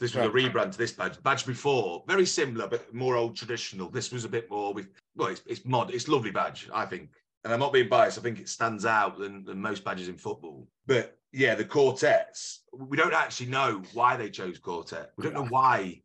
This 0.00 0.14
was 0.14 0.26
a 0.26 0.28
rebrand 0.30 0.70
to 0.72 0.78
this 0.78 0.92
badge. 0.92 1.20
Badge 1.24 1.44
before, 1.44 2.04
very 2.06 2.24
similar 2.26 2.68
but 2.68 2.94
more 2.94 3.16
old 3.16 3.34
traditional. 3.36 3.88
This 3.90 4.12
was 4.12 4.24
a 4.24 4.28
bit 4.28 4.48
more 4.48 4.72
with 4.72 4.88
well, 5.16 5.28
it's, 5.28 5.42
it's 5.46 5.64
mod. 5.64 5.90
It's 5.92 6.06
lovely 6.06 6.30
badge, 6.30 6.68
I 6.72 6.86
think. 6.86 7.10
And 7.44 7.52
I'm 7.52 7.60
not 7.60 7.72
being 7.72 7.88
biased. 7.88 8.18
I 8.18 8.22
think 8.22 8.40
it 8.40 8.48
stands 8.48 8.84
out 8.84 9.18
than, 9.18 9.44
than 9.44 9.60
most 9.60 9.84
badges 9.84 10.08
in 10.08 10.16
football. 10.16 10.68
But 10.86 11.16
yeah, 11.32 11.54
the 11.54 11.64
quartets. 11.64 12.60
We 12.72 12.96
don't 12.96 13.14
actually 13.14 13.48
know 13.48 13.82
why 13.94 14.16
they 14.16 14.30
chose 14.30 14.58
quartet. 14.58 15.12
We 15.16 15.24
don't 15.24 15.34
know 15.34 15.46
why 15.46 16.02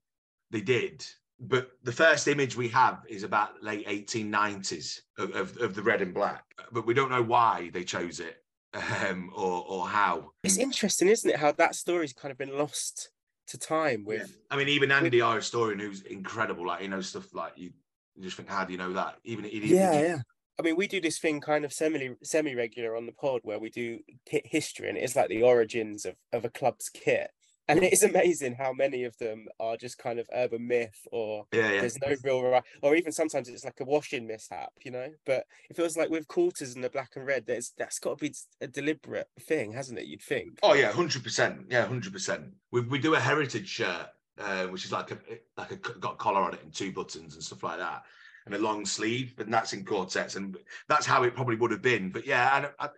they 0.51 0.61
did. 0.61 1.05
But 1.39 1.71
the 1.83 1.91
first 1.91 2.27
image 2.27 2.55
we 2.55 2.69
have 2.69 3.03
is 3.09 3.23
about 3.23 3.61
late 3.63 3.87
1890s 3.87 4.99
of, 5.17 5.35
of, 5.35 5.57
of 5.57 5.75
the 5.75 5.81
red 5.81 6.01
and 6.01 6.13
black. 6.13 6.43
But 6.71 6.85
we 6.85 6.93
don't 6.93 7.09
know 7.09 7.23
why 7.23 7.69
they 7.73 7.83
chose 7.83 8.19
it 8.19 8.43
um, 8.73 9.29
or 9.35 9.65
or 9.67 9.87
how. 9.87 10.31
It's 10.43 10.57
interesting, 10.57 11.07
isn't 11.07 11.29
it? 11.29 11.37
How 11.37 11.51
that 11.53 11.75
story's 11.75 12.13
kind 12.13 12.31
of 12.31 12.37
been 12.37 12.57
lost 12.57 13.09
to 13.47 13.57
time 13.57 14.01
Yeah. 14.01 14.19
with. 14.19 14.37
I 14.51 14.55
mean, 14.55 14.69
even 14.69 14.91
Andy, 14.91 15.21
our 15.21 15.37
historian, 15.37 15.79
who's 15.79 16.01
incredible, 16.03 16.65
like 16.67 16.81
he 16.81 16.87
knows 16.87 17.09
stuff 17.09 17.33
like 17.33 17.53
you, 17.57 17.71
you 18.15 18.23
just 18.23 18.37
think, 18.37 18.49
how 18.49 18.63
do 18.63 18.71
you 18.71 18.77
know 18.77 18.93
that? 18.93 19.17
Even 19.23 19.45
he, 19.45 19.75
yeah. 19.75 20.19
I 20.59 20.61
mean, 20.61 20.75
we 20.75 20.87
do 20.87 21.01
this 21.01 21.19
thing 21.19 21.41
kind 21.41 21.65
of 21.65 21.73
semi 21.73 22.11
semi 22.23 22.55
regular 22.55 22.95
on 22.95 23.05
the 23.05 23.11
pod 23.11 23.41
where 23.43 23.59
we 23.59 23.69
do 23.69 23.99
kit 24.25 24.45
history, 24.45 24.89
and 24.89 24.97
it's 24.97 25.15
like 25.15 25.29
the 25.29 25.43
origins 25.43 26.05
of 26.05 26.15
of 26.31 26.45
a 26.45 26.49
club's 26.49 26.89
kit. 26.89 27.31
And 27.69 27.81
it 27.81 27.93
is 27.93 28.03
amazing 28.03 28.55
how 28.55 28.73
many 28.73 29.05
of 29.05 29.17
them 29.17 29.45
are 29.59 29.77
just 29.77 29.97
kind 29.97 30.19
of 30.19 30.27
urban 30.33 30.67
myth, 30.67 31.07
or 31.11 31.45
yeah, 31.53 31.71
yeah. 31.71 31.79
there's 31.79 31.97
no 31.99 32.13
real, 32.23 32.41
ri- 32.41 32.59
or 32.81 32.95
even 32.95 33.13
sometimes 33.13 33.47
it's 33.47 33.63
like 33.63 33.79
a 33.79 33.85
washing 33.85 34.27
mishap, 34.27 34.73
you 34.83 34.91
know. 34.91 35.07
But 35.25 35.45
it 35.69 35.77
feels 35.77 35.95
like 35.95 36.09
with 36.09 36.27
quarters 36.27 36.75
and 36.75 36.83
the 36.83 36.89
black 36.89 37.11
and 37.15 37.25
red, 37.25 37.45
there's 37.45 37.71
that's 37.77 37.99
got 37.99 38.17
to 38.17 38.25
be 38.25 38.35
a 38.59 38.67
deliberate 38.67 39.29
thing, 39.39 39.71
hasn't 39.71 39.97
it? 39.97 40.07
You'd 40.07 40.21
think. 40.21 40.59
Oh 40.61 40.73
yeah, 40.73 40.91
hundred 40.91 41.23
percent. 41.23 41.67
Yeah, 41.69 41.85
hundred 41.85 42.11
percent. 42.11 42.47
We 42.71 42.81
we 42.81 42.99
do 42.99 43.15
a 43.15 43.19
heritage 43.19 43.69
shirt, 43.69 44.07
uh, 44.39 44.65
which 44.65 44.83
is 44.83 44.91
like 44.91 45.11
a 45.11 45.17
like 45.57 45.71
a 45.71 45.77
got 45.77 46.15
a 46.15 46.17
collar 46.17 46.41
on 46.41 46.53
it 46.53 46.63
and 46.63 46.73
two 46.73 46.91
buttons 46.91 47.35
and 47.35 47.43
stuff 47.43 47.63
like 47.63 47.79
that, 47.79 48.03
and 48.45 48.55
a 48.55 48.59
long 48.59 48.85
sleeve, 48.85 49.33
and 49.37 49.53
that's 49.53 49.73
in 49.73 49.85
quartets, 49.85 50.35
and 50.35 50.57
that's 50.87 51.05
how 51.05 51.23
it 51.23 51.35
probably 51.35 51.55
would 51.55 51.71
have 51.71 51.81
been. 51.81 52.09
But 52.09 52.25
yeah, 52.25 52.57
and 52.57 52.69
I, 52.79 52.89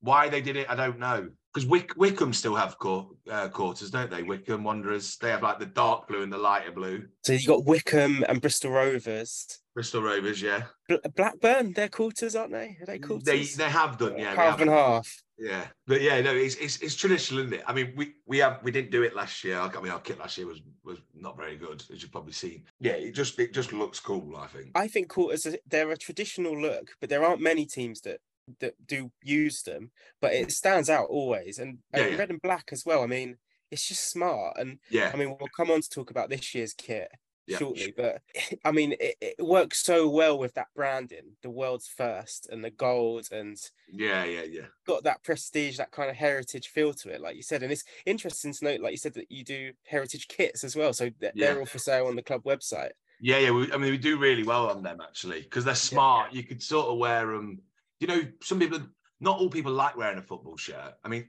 why 0.00 0.28
they 0.28 0.40
did 0.40 0.56
it, 0.56 0.68
I 0.68 0.74
don't 0.74 0.98
know. 0.98 1.28
Because 1.52 1.68
Wick, 1.68 1.92
Wycombe 1.96 2.32
still 2.32 2.54
have 2.54 2.78
quar- 2.78 3.10
uh, 3.30 3.48
quarters, 3.48 3.90
don't 3.90 4.10
they? 4.10 4.22
Wycombe 4.22 4.64
Wanderers, 4.64 5.16
they 5.18 5.28
have 5.28 5.42
like 5.42 5.58
the 5.58 5.66
dark 5.66 6.08
blue 6.08 6.22
and 6.22 6.32
the 6.32 6.38
lighter 6.38 6.72
blue. 6.72 7.06
So 7.24 7.34
you 7.34 7.46
got 7.46 7.66
Wycombe 7.66 8.24
and 8.26 8.40
Bristol 8.40 8.70
Rovers, 8.70 9.60
Bristol 9.74 10.02
Rovers, 10.02 10.40
yeah, 10.40 10.62
Bl- 10.88 10.96
Blackburn. 11.14 11.72
They're 11.74 11.88
quarters, 11.88 12.34
aren't 12.34 12.52
they? 12.52 12.78
Are 12.80 12.86
they 12.86 12.98
quarters? 12.98 13.24
they 13.24 13.42
they 13.42 13.70
have 13.70 13.98
done, 13.98 14.18
yeah, 14.18 14.34
half 14.34 14.60
and 14.60 14.70
half. 14.70 15.22
Yeah, 15.42 15.66
but 15.88 16.00
yeah, 16.00 16.20
no, 16.20 16.34
it's 16.34 16.54
it's, 16.56 16.80
it's 16.80 16.94
traditional, 16.94 17.40
isn't 17.40 17.54
it? 17.54 17.62
I 17.66 17.72
mean, 17.72 17.92
we 17.96 18.14
we 18.26 18.38
have 18.38 18.62
we 18.62 18.70
didn't 18.70 18.92
do 18.92 19.02
it 19.02 19.16
last 19.16 19.42
year. 19.42 19.58
I 19.58 19.80
mean, 19.80 19.90
our 19.90 19.98
kit 20.00 20.18
last 20.20 20.38
year 20.38 20.46
was 20.46 20.60
was 20.84 20.98
not 21.14 21.36
very 21.36 21.56
good, 21.56 21.82
as 21.92 22.00
you've 22.00 22.12
probably 22.12 22.32
seen. 22.32 22.64
Yeah, 22.80 22.92
it 22.92 23.12
just 23.12 23.38
it 23.40 23.52
just 23.52 23.72
looks 23.72 23.98
cool. 23.98 24.36
I 24.36 24.46
think. 24.46 24.70
I 24.76 24.86
think 24.86 25.08
quarters 25.08 25.44
are- 25.46 25.58
they're 25.66 25.90
a 25.90 25.96
traditional 25.96 26.56
look, 26.60 26.92
but 27.00 27.10
there 27.10 27.24
aren't 27.24 27.40
many 27.40 27.66
teams 27.66 28.00
that 28.02 28.20
that 28.60 28.74
do 28.86 29.10
use 29.22 29.62
them. 29.62 29.90
But 30.20 30.32
it 30.34 30.52
stands 30.52 30.88
out 30.90 31.06
always, 31.08 31.58
and, 31.58 31.78
Yeah, 31.94 32.06
yeah. 32.06 32.16
red 32.16 32.30
and 32.30 32.42
black 32.42 32.68
as 32.72 32.84
well. 32.86 33.02
I 33.02 33.06
mean, 33.06 33.38
it's 33.70 33.86
just 33.88 34.10
smart. 34.10 34.56
And 34.58 34.78
yeah, 34.90 35.10
I 35.12 35.16
mean, 35.16 35.28
we'll 35.38 35.48
come 35.56 35.70
on 35.70 35.80
to 35.80 35.88
talk 35.88 36.10
about 36.10 36.28
this 36.30 36.54
year's 36.54 36.74
kit 36.74 37.08
Yeah. 37.46 37.58
shortly, 37.58 37.92
but 37.96 38.22
I 38.64 38.70
mean, 38.72 38.92
it, 39.00 39.16
it 39.20 39.34
works 39.44 39.82
so 39.82 40.08
well 40.08 40.38
with 40.38 40.54
that 40.54 40.68
branding, 40.76 41.36
the 41.42 41.50
world's 41.50 41.88
first, 41.88 42.48
and 42.50 42.64
the 42.64 42.70
gold, 42.70 43.28
and 43.32 43.56
yeah, 43.92 44.24
yeah, 44.24 44.42
yeah. 44.44 44.66
got 44.86 45.02
that 45.04 45.22
prestige, 45.24 45.76
that 45.78 45.90
kind 45.90 46.08
of 46.08 46.16
heritage 46.16 46.68
feel 46.68 46.92
to 46.94 47.10
it, 47.10 47.20
like 47.20 47.34
you 47.36 47.42
said. 47.42 47.62
And 47.62 47.72
it's 47.72 47.84
interesting 48.06 48.52
to 48.52 48.64
note, 48.64 48.80
like 48.80 48.92
you 48.92 48.96
said, 48.98 49.14
that 49.14 49.30
you 49.30 49.42
do 49.44 49.72
heritage 49.86 50.28
kits 50.28 50.62
as 50.64 50.76
well. 50.76 50.92
So 50.92 51.10
th- 51.10 51.32
Yeah. 51.34 51.48
they're 51.48 51.58
all 51.58 51.66
for 51.66 51.78
sale 51.78 52.06
on 52.06 52.16
the 52.16 52.22
club 52.22 52.44
website. 52.44 52.92
Yeah, 53.20 53.38
yeah. 53.38 53.50
We, 53.50 53.72
I 53.72 53.76
mean, 53.76 53.90
we 53.90 53.98
do 53.98 54.18
really 54.18 54.42
well 54.44 54.68
on 54.70 54.82
them 54.82 55.00
actually 55.00 55.42
because 55.42 55.64
they're 55.64 55.74
smart. 55.74 56.32
You 56.32 56.42
could 56.44 56.62
sort 56.62 56.88
of 56.88 56.98
wear 56.98 57.26
them. 57.26 57.60
You 58.00 58.06
know, 58.08 58.22
some 58.42 58.58
people, 58.58 58.80
not 59.20 59.38
all 59.38 59.48
people 59.50 59.72
like 59.72 59.96
wearing 59.96 60.18
a 60.18 60.22
football 60.22 60.56
shirt. 60.56 60.94
I 61.04 61.08
mean, 61.08 61.28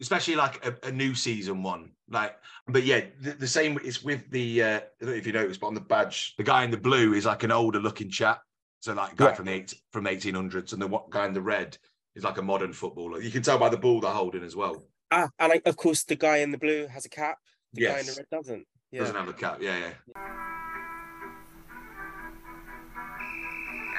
especially 0.00 0.36
like 0.36 0.64
a, 0.64 0.74
a 0.88 0.90
new 0.92 1.14
season 1.14 1.62
one. 1.62 1.90
Like, 2.08 2.36
but 2.66 2.82
yeah, 2.84 3.02
the, 3.20 3.32
the 3.32 3.46
same 3.46 3.78
is 3.84 4.02
with 4.02 4.28
the. 4.30 4.62
Uh, 4.62 4.66
I 4.66 4.80
don't 5.00 5.10
know 5.10 5.14
if 5.16 5.26
you 5.26 5.32
noticed, 5.32 5.60
but 5.60 5.68
on 5.68 5.74
the 5.74 5.80
badge, 5.80 6.34
the 6.36 6.42
guy 6.44 6.64
in 6.64 6.70
the 6.70 6.76
blue 6.76 7.14
is 7.14 7.26
like 7.26 7.42
an 7.42 7.52
older 7.52 7.78
looking 7.80 8.10
chap. 8.10 8.42
So 8.80 8.94
like 8.94 9.14
guy 9.16 9.26
Yeah. 9.26 9.34
from 9.34 9.46
the 9.46 9.52
eight, 9.52 9.74
from 9.92 10.06
eighteen 10.06 10.34
hundreds, 10.34 10.72
and 10.72 10.80
the 10.80 10.86
what 10.86 11.10
guy 11.10 11.26
in 11.26 11.34
the 11.34 11.42
red 11.42 11.76
is 12.14 12.24
like 12.24 12.38
a 12.38 12.42
modern 12.42 12.72
footballer. 12.72 13.20
You 13.20 13.30
can 13.30 13.42
tell 13.42 13.58
by 13.58 13.68
the 13.68 13.76
ball 13.76 14.00
they're 14.00 14.10
holding 14.10 14.42
as 14.42 14.56
well. 14.56 14.82
Ah, 15.10 15.28
and 15.38 15.52
I, 15.52 15.60
of 15.66 15.76
course, 15.76 16.02
the 16.04 16.16
guy 16.16 16.38
in 16.38 16.50
the 16.50 16.58
blue 16.58 16.86
has 16.86 17.04
a 17.04 17.08
cap. 17.08 17.38
The 17.74 17.82
guy 17.86 17.98
in 18.00 18.06
the 18.06 18.12
Yes. 18.12 18.16
red 18.18 18.26
doesn't. 18.30 18.66
Yeah. 18.90 19.00
Doesn't 19.00 19.16
have 19.16 19.26
the 19.26 19.32
cap. 19.32 19.58
Yeah, 19.60 19.76
yeah. 19.78 19.92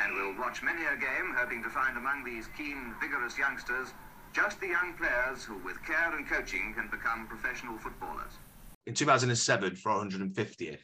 And 0.03 0.15
we'll 0.15 0.37
watch 0.39 0.63
many 0.63 0.81
a 0.85 0.95
game, 0.97 1.33
hoping 1.37 1.61
to 1.63 1.69
find 1.69 1.97
among 1.97 2.23
these 2.23 2.47
keen, 2.57 2.93
vigorous 2.99 3.37
youngsters 3.37 3.89
just 4.33 4.59
the 4.59 4.67
young 4.67 4.93
players 4.93 5.43
who, 5.43 5.57
with 5.59 5.83
care 5.85 6.15
and 6.15 6.27
coaching, 6.27 6.73
can 6.75 6.89
become 6.89 7.27
professional 7.27 7.77
footballers. 7.77 8.31
in 8.87 8.93
2007 8.93 9.75
for 9.75 9.91
150th, 9.91 10.79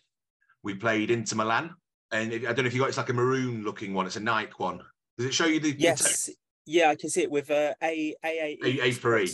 we 0.63 0.75
played 0.75 1.09
Inter 1.11 1.35
Milan. 1.35 1.73
And 2.11 2.31
if, 2.31 2.43
I 2.43 2.53
don't 2.53 2.59
know 2.59 2.67
if 2.67 2.73
you 2.73 2.79
got 2.81 2.89
it's 2.89 2.97
like 2.97 3.09
a 3.09 3.13
maroon 3.13 3.63
looking 3.63 3.93
one. 3.93 4.05
It's 4.05 4.15
a 4.15 4.19
Nike 4.21 4.53
one. 4.57 4.79
Does 5.17 5.25
it 5.27 5.33
show 5.33 5.45
you 5.45 5.59
the? 5.59 5.71
the 5.71 5.79
Yes. 5.81 6.29
Yeah, 6.65 6.89
I 6.89 6.95
can 6.95 7.09
see 7.09 7.21
it 7.23 7.31
with 7.31 7.49
uh, 7.49 7.73
A 7.81 8.13
A 8.23 8.57
A- 8.63 8.79
A 8.87 8.91
for 8.91 9.17
E. 9.19 9.33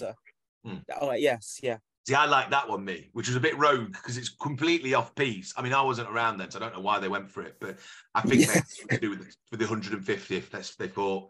Hmm. 0.66 0.78
Oh 1.02 1.12
yes, 1.14 1.60
yeah. 1.62 1.78
See, 2.08 2.14
I 2.16 2.26
like 2.26 2.50
that 2.52 2.68
one, 2.70 2.84
me, 2.84 3.10
which 3.14 3.28
was 3.28 3.36
a 3.36 3.40
bit 3.40 3.58
rogue 3.58 3.94
because 3.94 4.18
it's 4.18 4.30
completely 4.30 4.94
off 4.94 5.16
piece. 5.16 5.54
I 5.58 5.62
mean, 5.62 5.74
I 5.74 5.82
wasn't 5.82 6.10
around 6.10 6.38
then, 6.38 6.52
so 6.52 6.60
I 6.60 6.62
don't 6.64 6.74
know 6.76 6.82
why 6.82 7.00
they 7.00 7.08
went 7.08 7.30
for 7.32 7.42
it, 7.44 7.56
but 7.60 7.78
I 8.14 8.22
think 8.22 8.42
Yeah. 8.42 8.48
they 8.48 8.54
had 8.54 8.90
to 8.90 9.00
do 9.00 9.10
with 9.12 9.20
the, 9.20 9.36
with 9.52 9.60
the 9.60 9.66
150th. 9.66 10.50
That's 10.50 10.76
they 10.76 10.88
thought. 10.88 11.30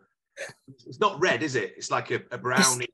It's 0.85 0.99
not 0.99 1.19
red, 1.19 1.43
is 1.43 1.55
it? 1.55 1.73
It's 1.77 1.91
like 1.91 2.11
a, 2.11 2.21
a 2.31 2.37
brownie. 2.37 2.87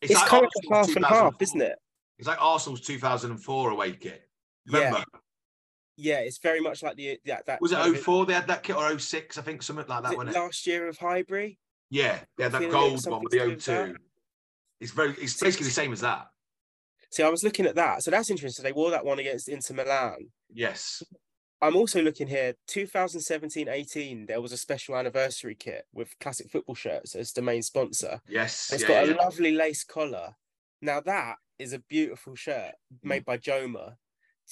It's, 0.00 0.22
kind 0.24 0.44
of 0.44 0.50
half 0.70 0.96
and 0.96 1.04
half, 1.04 1.34
isn't 1.40 1.62
it? 1.62 1.76
It's 2.18 2.28
like 2.28 2.40
Arsenal's 2.40 2.80
2004 2.82 3.70
away 3.70 3.92
kit. 3.92 4.28
Yeah. 4.66 4.78
Remember? 4.78 5.04
Yeah, 5.96 6.18
it's 6.18 6.38
very 6.38 6.60
much 6.60 6.82
like 6.82 6.96
the 6.96 7.18
that 7.26 7.46
that 7.46 7.60
Was 7.60 7.72
it 7.72 7.76
kind 7.76 7.94
of- 7.94 8.02
04 8.02 8.26
they 8.26 8.34
had 8.34 8.48
that 8.48 8.62
kit 8.62 8.76
or 8.76 8.98
06? 8.98 9.38
I 9.38 9.42
think 9.42 9.62
something 9.62 9.86
like 9.86 10.02
that, 10.02 10.12
it? 10.12 10.34
last 10.34 10.66
year 10.66 10.88
of 10.88 10.98
Highbury. 10.98 11.58
Yeah, 11.90 12.18
they 12.36 12.44
had 12.44 12.52
that 12.52 12.70
gold 12.70 13.06
one 13.06 13.22
with 13.22 13.32
the 13.32 13.38
to 13.38 13.56
O2. 13.56 13.96
It's 14.80 14.90
very, 14.90 15.10
it's 15.12 15.40
basically 15.40 15.66
the 15.66 15.72
same 15.72 15.92
as 15.92 16.00
that. 16.00 16.26
See, 17.10 17.22
I 17.22 17.28
was 17.28 17.44
looking 17.44 17.66
at 17.66 17.76
that, 17.76 18.02
so 18.02 18.10
that's 18.10 18.28
interesting. 18.28 18.62
So 18.62 18.62
They 18.64 18.72
wore 18.72 18.90
that 18.90 19.04
one 19.04 19.20
against 19.20 19.48
Inter 19.48 19.74
Milan. 19.74 20.16
Yes. 20.52 21.02
I'm 21.64 21.76
also 21.76 22.02
looking 22.02 22.26
here. 22.28 22.54
2017-18, 22.68 24.26
there 24.26 24.40
was 24.40 24.52
a 24.52 24.56
special 24.56 24.96
anniversary 24.96 25.54
kit 25.54 25.86
with 25.92 26.18
classic 26.20 26.50
football 26.50 26.74
shirts 26.74 27.14
as 27.14 27.32
the 27.32 27.42
main 27.42 27.62
sponsor. 27.62 28.20
Yes. 28.28 28.70
It's 28.72 28.82
yeah, 28.82 28.88
got 29.06 29.08
a 29.08 29.14
lovely 29.22 29.52
lace 29.52 29.84
collar. 29.84 30.34
Now 30.82 31.00
that 31.00 31.36
is 31.58 31.72
a 31.72 31.78
beautiful 31.78 32.34
shirt 32.34 32.74
made 33.02 33.24
by 33.24 33.38
Joma. 33.38 33.94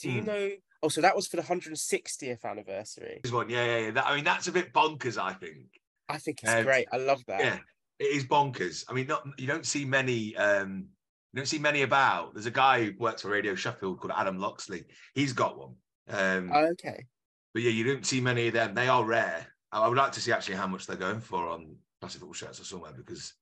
Do 0.00 0.10
you 0.10 0.22
Mm. 0.22 0.26
know? 0.26 0.50
Oh, 0.82 0.88
so 0.88 1.00
that 1.00 1.14
was 1.14 1.26
for 1.28 1.36
the 1.36 1.42
160th 1.42 2.44
anniversary. 2.44 3.20
This 3.22 3.30
one, 3.32 3.50
yeah, 3.50 3.64
yeah, 3.64 3.78
yeah. 3.78 3.90
That, 3.92 4.06
I 4.06 4.16
mean, 4.16 4.24
that's 4.24 4.48
a 4.48 4.52
bit 4.52 4.72
bonkers, 4.72 5.20
I 5.20 5.32
think. 5.34 5.66
I 6.08 6.18
think 6.18 6.40
it's 6.42 6.50
Um, 6.52 6.64
great. 6.64 6.88
I 6.92 6.96
love 6.96 7.22
that. 7.26 7.40
Yeah, 7.40 7.58
it 7.98 8.04
is 8.16 8.24
bonkers. 8.24 8.84
I 8.88 8.94
mean, 8.94 9.06
not 9.06 9.26
you 9.38 9.46
don't 9.46 9.66
see 9.66 9.84
many. 9.84 10.34
um 10.36 10.88
You 11.32 11.38
don't 11.38 11.46
see 11.46 11.58
many 11.58 11.82
about. 11.82 12.34
There's 12.34 12.46
a 12.46 12.50
guy 12.50 12.84
who 12.84 12.92
works 12.98 13.22
for 13.22 13.28
Radio 13.28 13.54
Sheffield 13.54 14.00
called 14.00 14.12
Adam 14.16 14.38
Loxley. 14.38 14.84
He's 15.14 15.32
got 15.32 15.56
one. 15.58 15.76
Um 16.08 16.50
Oh, 16.52 16.66
okay. 16.72 17.06
But 17.54 17.62
yeah, 17.62 17.70
you 17.70 17.84
don't 17.84 18.06
see 18.06 18.20
many 18.20 18.48
of 18.48 18.54
them. 18.54 18.74
They 18.74 18.88
are 18.88 19.04
rare. 19.04 19.46
I, 19.70 19.86
would 19.88 19.98
like 19.98 20.12
to 20.12 20.20
see 20.20 20.32
actually 20.32 20.56
how 20.56 20.66
much 20.66 20.86
they're 20.86 20.96
going 20.96 21.20
for 21.20 21.48
on 21.48 21.76
classic 22.00 22.20
football 22.20 22.34
shirts 22.34 22.60
or 22.60 22.64
somewhere 22.64 22.92
because 22.92 23.34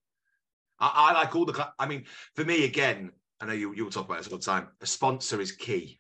I, 0.79 1.11
I 1.11 1.13
like 1.13 1.35
all 1.35 1.45
the. 1.45 1.73
I 1.79 1.87
mean, 1.87 2.05
for 2.35 2.45
me, 2.45 2.65
again, 2.65 3.13
I 3.41 3.47
know 3.47 3.53
you 3.53 3.75
you 3.75 3.85
will 3.85 3.91
talk 3.91 4.07
about 4.07 4.19
this 4.19 4.29
all 4.29 4.39
the 4.39 4.45
time. 4.45 4.69
A 4.81 4.87
sponsor 4.87 5.41
is 5.41 5.53
key. 5.53 5.99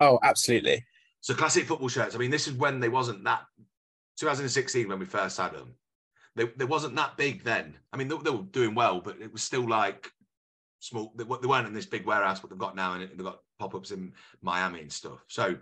Oh, 0.00 0.18
absolutely. 0.22 0.84
So 1.20 1.34
classic 1.34 1.64
football 1.64 1.88
shirts. 1.88 2.14
I 2.14 2.18
mean, 2.18 2.30
this 2.30 2.46
is 2.46 2.54
when 2.54 2.80
they 2.80 2.88
wasn't 2.88 3.24
that. 3.24 3.42
2016 4.18 4.88
when 4.88 4.98
we 4.98 5.04
first 5.04 5.36
had 5.36 5.52
them. 5.52 5.74
they, 6.36 6.44
they 6.56 6.64
wasn't 6.64 6.96
that 6.96 7.16
big 7.16 7.44
then. 7.44 7.76
I 7.92 7.96
mean, 7.96 8.08
they, 8.08 8.16
they 8.16 8.30
were 8.30 8.42
doing 8.44 8.74
well, 8.74 9.00
but 9.00 9.20
it 9.20 9.30
was 9.32 9.42
still 9.42 9.68
like 9.68 10.10
small. 10.78 11.12
They, 11.16 11.24
they 11.24 11.46
weren't 11.46 11.66
in 11.66 11.74
this 11.74 11.86
big 11.86 12.06
warehouse, 12.06 12.40
but 12.40 12.50
they've 12.50 12.58
got 12.58 12.76
now, 12.76 12.94
and 12.94 13.02
they've 13.02 13.18
got 13.18 13.40
pop 13.58 13.74
ups 13.74 13.90
in 13.90 14.12
Miami 14.42 14.80
and 14.80 14.92
stuff. 14.92 15.24
So 15.28 15.56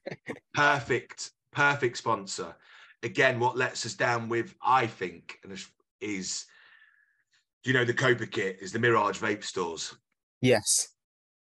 perfect, 0.54 1.30
perfect 1.52 1.96
sponsor. 1.96 2.54
Again, 3.02 3.40
what 3.40 3.56
lets 3.56 3.86
us 3.86 3.94
down 3.94 4.28
with, 4.28 4.54
I 4.62 4.86
think, 4.86 5.38
is, 5.48 5.68
is 6.00 6.46
you 7.64 7.72
know, 7.72 7.84
the 7.84 7.94
Copa 7.94 8.26
kit 8.26 8.58
is 8.60 8.72
the 8.72 8.78
Mirage 8.78 9.18
vape 9.18 9.44
stores. 9.44 9.94
Yes. 10.40 10.88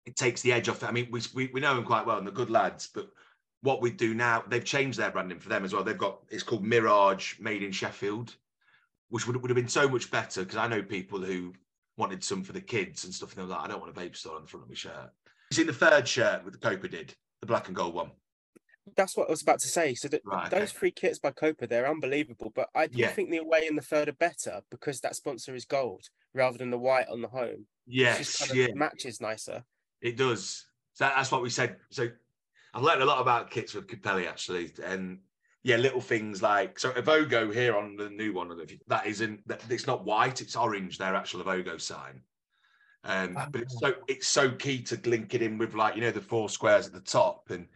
It 0.04 0.16
takes 0.16 0.42
the 0.42 0.52
edge 0.52 0.68
off. 0.68 0.82
I 0.82 0.90
mean, 0.90 1.08
we, 1.10 1.20
we, 1.34 1.50
we 1.52 1.60
know 1.60 1.74
them 1.74 1.84
quite 1.84 2.06
well 2.06 2.18
and 2.18 2.26
they're 2.26 2.34
good 2.34 2.50
lads, 2.50 2.88
but 2.92 3.08
what 3.62 3.80
we 3.80 3.90
do 3.90 4.14
now, 4.14 4.42
they've 4.48 4.64
changed 4.64 4.98
their 4.98 5.10
branding 5.10 5.38
for 5.38 5.48
them 5.48 5.64
as 5.64 5.72
well. 5.72 5.84
They've 5.84 5.96
got, 5.96 6.18
it's 6.30 6.42
called 6.42 6.64
Mirage 6.64 7.38
Made 7.38 7.62
in 7.62 7.70
Sheffield, 7.70 8.34
which 9.08 9.26
would, 9.26 9.40
would 9.40 9.50
have 9.50 9.56
been 9.56 9.68
so 9.68 9.88
much 9.88 10.10
better 10.10 10.42
because 10.42 10.56
I 10.56 10.66
know 10.66 10.82
people 10.82 11.20
who 11.20 11.52
wanted 11.96 12.24
some 12.24 12.42
for 12.42 12.52
the 12.52 12.60
kids 12.60 13.04
and 13.04 13.14
stuff. 13.14 13.32
And 13.32 13.38
they 13.38 13.46
were 13.46 13.54
like, 13.54 13.64
I 13.64 13.68
don't 13.68 13.80
want 13.80 13.96
a 13.96 14.00
vape 14.00 14.16
store 14.16 14.36
on 14.36 14.42
the 14.42 14.48
front 14.48 14.64
of 14.64 14.70
my 14.70 14.74
shirt. 14.74 15.12
You 15.52 15.56
see 15.56 15.64
the 15.64 15.72
third 15.74 16.08
shirt 16.08 16.46
with 16.46 16.54
the 16.54 16.58
Copa 16.66 16.88
did, 16.88 17.14
the 17.40 17.46
black 17.46 17.66
and 17.66 17.76
gold 17.76 17.92
one. 17.92 18.12
That's 18.96 19.14
what 19.18 19.28
I 19.28 19.30
was 19.30 19.42
about 19.42 19.60
to 19.60 19.68
say. 19.68 19.94
So 19.94 20.08
that 20.08 20.22
Right, 20.24 20.46
okay. 20.46 20.60
those 20.60 20.72
three 20.72 20.90
kits 20.90 21.18
by 21.18 21.30
Copa, 21.30 21.66
they're 21.66 21.86
unbelievable. 21.86 22.48
But 22.48 22.70
I 22.74 22.86
do 22.86 23.00
Yeah. 23.00 23.08
think 23.08 23.28
the 23.28 23.36
away 23.36 23.66
and 23.66 23.76
the 23.76 23.82
third 23.82 24.08
are 24.08 24.14
better 24.14 24.62
because 24.70 25.02
that 25.02 25.14
sponsor 25.14 25.54
is 25.54 25.66
gold 25.66 26.08
rather 26.32 26.56
than 26.56 26.70
the 26.70 26.78
white 26.78 27.06
on 27.08 27.20
the 27.20 27.28
home. 27.28 27.66
Yes, 27.84 28.38
kind 28.38 28.50
of 28.50 28.56
yeah, 28.56 28.68
matches 28.72 29.20
nicer. 29.20 29.66
it 30.00 30.16
does. 30.16 30.64
So 30.94 31.04
that's 31.04 31.30
what 31.30 31.42
we 31.42 31.50
said. 31.50 31.76
So 31.90 32.08
I've 32.72 32.82
learned 32.82 33.02
a 33.02 33.04
lot 33.04 33.20
about 33.20 33.50
kits 33.50 33.74
with 33.74 33.88
Capelli 33.88 34.26
actually, 34.26 34.72
and 34.82 35.20
yeah, 35.64 35.76
little 35.76 36.00
things 36.00 36.40
like 36.40 36.78
so 36.78 36.92
Avogo 36.92 37.52
here 37.52 37.76
on 37.76 37.96
the 37.96 38.08
new 38.08 38.32
one. 38.32 38.48
That 38.86 39.06
isn't 39.06 39.46
that 39.48 39.70
it's 39.70 39.86
not 39.86 40.06
white; 40.06 40.40
it's 40.40 40.56
orange. 40.56 40.96
Their 40.96 41.14
actual 41.14 41.42
Avogo 41.44 41.78
sign. 41.78 42.22
Um, 43.04 43.34
but 43.50 43.62
it's 43.62 43.78
so 43.78 43.94
it's 44.06 44.28
so 44.28 44.50
key 44.52 44.82
to 44.84 45.00
link 45.04 45.34
it 45.34 45.42
in 45.42 45.58
with 45.58 45.74
like 45.74 45.96
you 45.96 46.00
know 46.02 46.10
the 46.12 46.20
four 46.20 46.48
squares 46.48 46.86
at 46.86 46.92
the 46.92 47.00
top, 47.00 47.50
and 47.50 47.66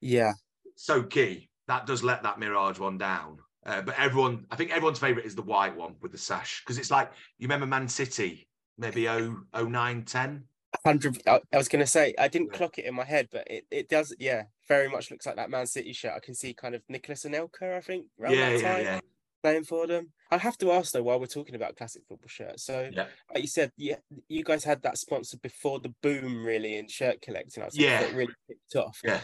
Yeah. 0.00 0.32
so 0.74 1.02
key. 1.02 1.50
That 1.68 1.86
does 1.86 2.02
let 2.02 2.22
that 2.22 2.38
Mirage 2.38 2.78
one 2.78 2.98
down. 2.98 3.38
Uh, 3.64 3.82
but 3.82 3.98
everyone, 3.98 4.46
I 4.50 4.56
think 4.56 4.70
everyone's 4.70 5.00
favorite 5.00 5.26
is 5.26 5.34
the 5.34 5.42
white 5.42 5.74
one 5.74 5.96
with 6.00 6.12
the 6.12 6.18
sash 6.18 6.62
because 6.64 6.78
it's 6.78 6.90
like 6.90 7.10
you 7.38 7.46
remember 7.46 7.66
Man 7.66 7.88
City, 7.88 8.48
maybe 8.78 9.08
oh 9.08 9.38
oh 9.54 9.64
nine 9.66 10.04
ten. 10.04 10.44
Hundred. 10.84 11.20
I, 11.26 11.40
I 11.52 11.56
was 11.56 11.68
gonna 11.68 11.86
say 11.86 12.14
I 12.18 12.28
didn't 12.28 12.50
Yeah. 12.52 12.58
clock 12.58 12.78
it 12.78 12.84
in 12.84 12.94
my 12.94 13.04
head, 13.04 13.28
but 13.32 13.46
it, 13.50 13.66
it 13.70 13.88
does. 13.88 14.14
Yeah, 14.18 14.44
very 14.68 14.88
much 14.88 15.10
looks 15.10 15.26
like 15.26 15.36
that 15.36 15.50
Man 15.50 15.66
City 15.66 15.92
shirt. 15.92 16.12
I 16.14 16.20
can 16.20 16.34
see 16.34 16.54
kind 16.54 16.74
of 16.74 16.82
Nicolas 16.88 17.24
Anelka, 17.24 17.76
I 17.76 17.80
think, 17.80 18.06
Yeah, 18.18 18.50
yeah, 18.50 18.58
time 18.58 18.84
yeah. 18.84 19.00
Playing 19.46 19.62
for 19.64 19.86
them. 19.86 20.08
I 20.32 20.38
have 20.38 20.58
to 20.58 20.72
ask 20.72 20.92
though, 20.92 21.04
while 21.04 21.20
we're 21.20 21.26
talking 21.26 21.54
about 21.54 21.76
classic 21.76 22.02
football 22.08 22.26
shirts, 22.28 22.64
so 22.64 22.90
Yeah. 22.92 23.06
like 23.32 23.42
you 23.42 23.48
said, 23.48 23.70
yeah, 23.76 23.98
you 24.28 24.42
guys 24.42 24.64
had 24.64 24.82
that 24.82 24.98
sponsor 24.98 25.36
before 25.38 25.78
the 25.78 25.94
boom 26.02 26.44
really 26.44 26.76
in 26.78 26.88
shirt 26.88 27.22
collecting. 27.22 27.62
I 27.62 27.66
was 27.66 27.78
Yeah. 27.78 28.00
it 28.00 28.14
really 28.14 28.34
kicked 28.48 28.74
off. 28.74 29.00
Yeah. 29.04 29.20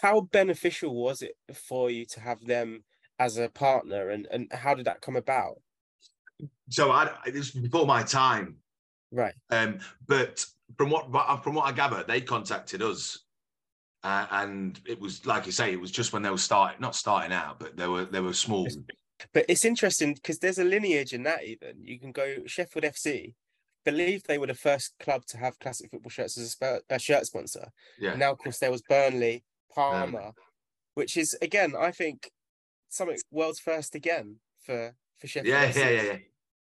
How 0.00 0.20
beneficial 0.20 0.94
was 0.94 1.22
it 1.22 1.34
for 1.54 1.90
you 1.90 2.04
to 2.06 2.20
have 2.20 2.44
them 2.44 2.84
as 3.18 3.36
a 3.36 3.48
partner, 3.48 4.10
and 4.10 4.28
and 4.30 4.52
how 4.52 4.74
did 4.74 4.84
that 4.86 5.00
come 5.00 5.16
about? 5.16 5.60
So 6.70 6.92
I, 6.92 7.10
it 7.26 7.34
was 7.34 7.50
before 7.50 7.84
my 7.84 8.04
time. 8.04 8.58
Right. 9.10 9.34
Um, 9.50 9.80
but 10.06 10.44
from 10.76 10.90
what 10.90 11.10
but 11.10 11.38
from 11.42 11.54
what 11.56 11.66
I 11.66 11.72
gather, 11.72 12.04
they 12.04 12.20
contacted 12.20 12.80
us, 12.80 13.24
uh, 14.04 14.26
and 14.30 14.80
it 14.86 15.00
was 15.00 15.26
like 15.26 15.46
you 15.46 15.52
say, 15.52 15.72
it 15.72 15.80
was 15.80 15.90
just 15.90 16.12
when 16.12 16.22
they 16.22 16.30
were 16.30 16.38
starting, 16.38 16.80
not 16.80 16.94
starting 16.94 17.32
out, 17.32 17.58
but 17.58 17.76
they 17.76 17.88
were 17.88 18.04
they 18.04 18.20
were 18.20 18.34
small. 18.34 18.68
But 19.32 19.44
it's 19.48 19.64
interesting 19.64 20.14
because 20.14 20.38
there's 20.38 20.58
a 20.58 20.64
lineage 20.64 21.12
in 21.12 21.22
that. 21.24 21.44
Even 21.44 21.84
you 21.84 21.98
can 21.98 22.12
go 22.12 22.36
Sheffield 22.46 22.84
FC. 22.84 23.34
Believe 23.84 24.22
they 24.24 24.38
were 24.38 24.46
the 24.46 24.54
first 24.54 24.94
club 25.00 25.24
to 25.26 25.38
have 25.38 25.58
classic 25.60 25.90
football 25.90 26.10
shirts 26.10 26.36
as 26.36 26.44
a, 26.44 26.50
sp- 26.52 26.84
a 26.90 26.98
shirt 26.98 27.26
sponsor. 27.26 27.68
Yeah, 27.98 28.14
Now, 28.16 28.32
of 28.32 28.38
course, 28.38 28.58
there 28.58 28.70
was 28.70 28.82
Burnley, 28.82 29.44
Palmer, 29.74 30.32
which 30.94 31.16
is 31.16 31.36
again, 31.40 31.74
I 31.78 31.90
think, 31.90 32.30
something 32.90 33.18
world's 33.30 33.60
first 33.60 33.94
again 33.94 34.36
for 34.60 34.94
for 35.18 35.26
Sheffield. 35.26 35.52
yeah, 35.52 35.70
FC, 35.70 35.76
yeah, 35.76 35.90
yeah, 35.90 36.02
yeah. 36.02 36.18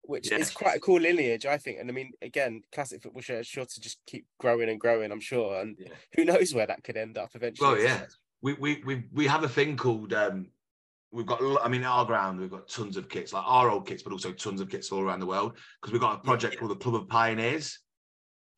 Which 0.04 0.32
Yeah. 0.32 0.38
is 0.38 0.52
quite 0.52 0.78
a 0.78 0.80
cool 0.80 1.02
lineage, 1.02 1.46
I 1.46 1.58
think. 1.58 1.80
And 1.80 1.90
I 1.90 1.94
mean, 1.94 2.12
again, 2.22 2.62
classic 2.72 3.02
football 3.02 3.22
shirts 3.22 3.48
sure 3.50 3.66
to 3.66 3.82
just 3.82 4.00
keep 4.06 4.26
growing 4.40 4.70
and 4.70 4.80
growing. 4.80 5.12
I'm 5.12 5.20
sure, 5.20 5.60
and 5.60 5.76
Yeah. 5.80 5.90
who 6.16 6.24
knows 6.24 6.54
where 6.54 6.68
that 6.68 6.84
could 6.84 6.96
end 6.98 7.18
up 7.18 7.32
eventually. 7.36 7.68
Well, 7.68 7.82
yeah. 7.82 8.06
We 8.42 8.54
we 8.54 8.84
we 8.86 9.04
we 9.12 9.28
have 9.28 9.44
a 9.44 9.50
thing 9.50 9.76
called 9.76 10.14
um, 10.14 10.52
we've 11.18 11.26
got. 11.26 11.42
I 11.66 11.68
mean, 11.68 11.84
our 11.84 12.06
ground 12.06 12.40
we've 12.40 12.52
got 12.52 12.70
tons 12.70 12.96
of 12.96 13.10
kits, 13.10 13.34
like 13.34 13.44
our 13.46 13.70
old 13.70 13.88
kits, 13.88 14.04
but 14.04 14.14
also 14.14 14.32
tons 14.32 14.62
of 14.62 14.70
kits 14.70 14.92
all 14.92 15.02
around 15.02 15.20
the 15.20 15.26
world 15.26 15.58
because 15.82 15.92
we've 15.92 16.02
got 16.02 16.16
a 16.16 16.20
project 16.20 16.58
called 16.60 16.72
the 16.72 16.76
Club 16.76 16.96
of 16.96 17.10
Pioneers 17.10 17.80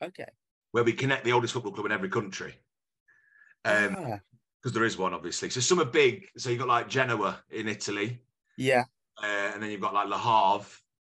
Okay. 0.02 0.26
where 0.72 0.84
we 0.84 0.92
connect 0.92 1.24
the 1.24 1.32
oldest 1.32 1.54
football 1.54 1.72
club 1.72 1.86
in 1.86 1.92
every 1.92 2.08
country. 2.10 2.54
Um, 3.64 3.96
Ah, 3.98 4.18
because 4.62 4.74
there 4.74 4.84
is 4.84 4.98
one 4.98 5.14
obviously. 5.14 5.48
So 5.50 5.60
some 5.60 5.80
are 5.80 5.86
big. 5.86 6.26
So 6.36 6.50
you've 6.50 6.58
got 6.58 6.68
like 6.68 6.88
Genoa 6.88 7.42
in 7.50 7.66
Italy, 7.66 8.20
yeah. 8.58 8.84
uh, 9.22 9.50
and 9.54 9.62
then 9.62 9.70
you've 9.70 9.80
got 9.80 9.94
like 9.94 10.08
Le 10.08 10.18
Havre, 10.18 10.66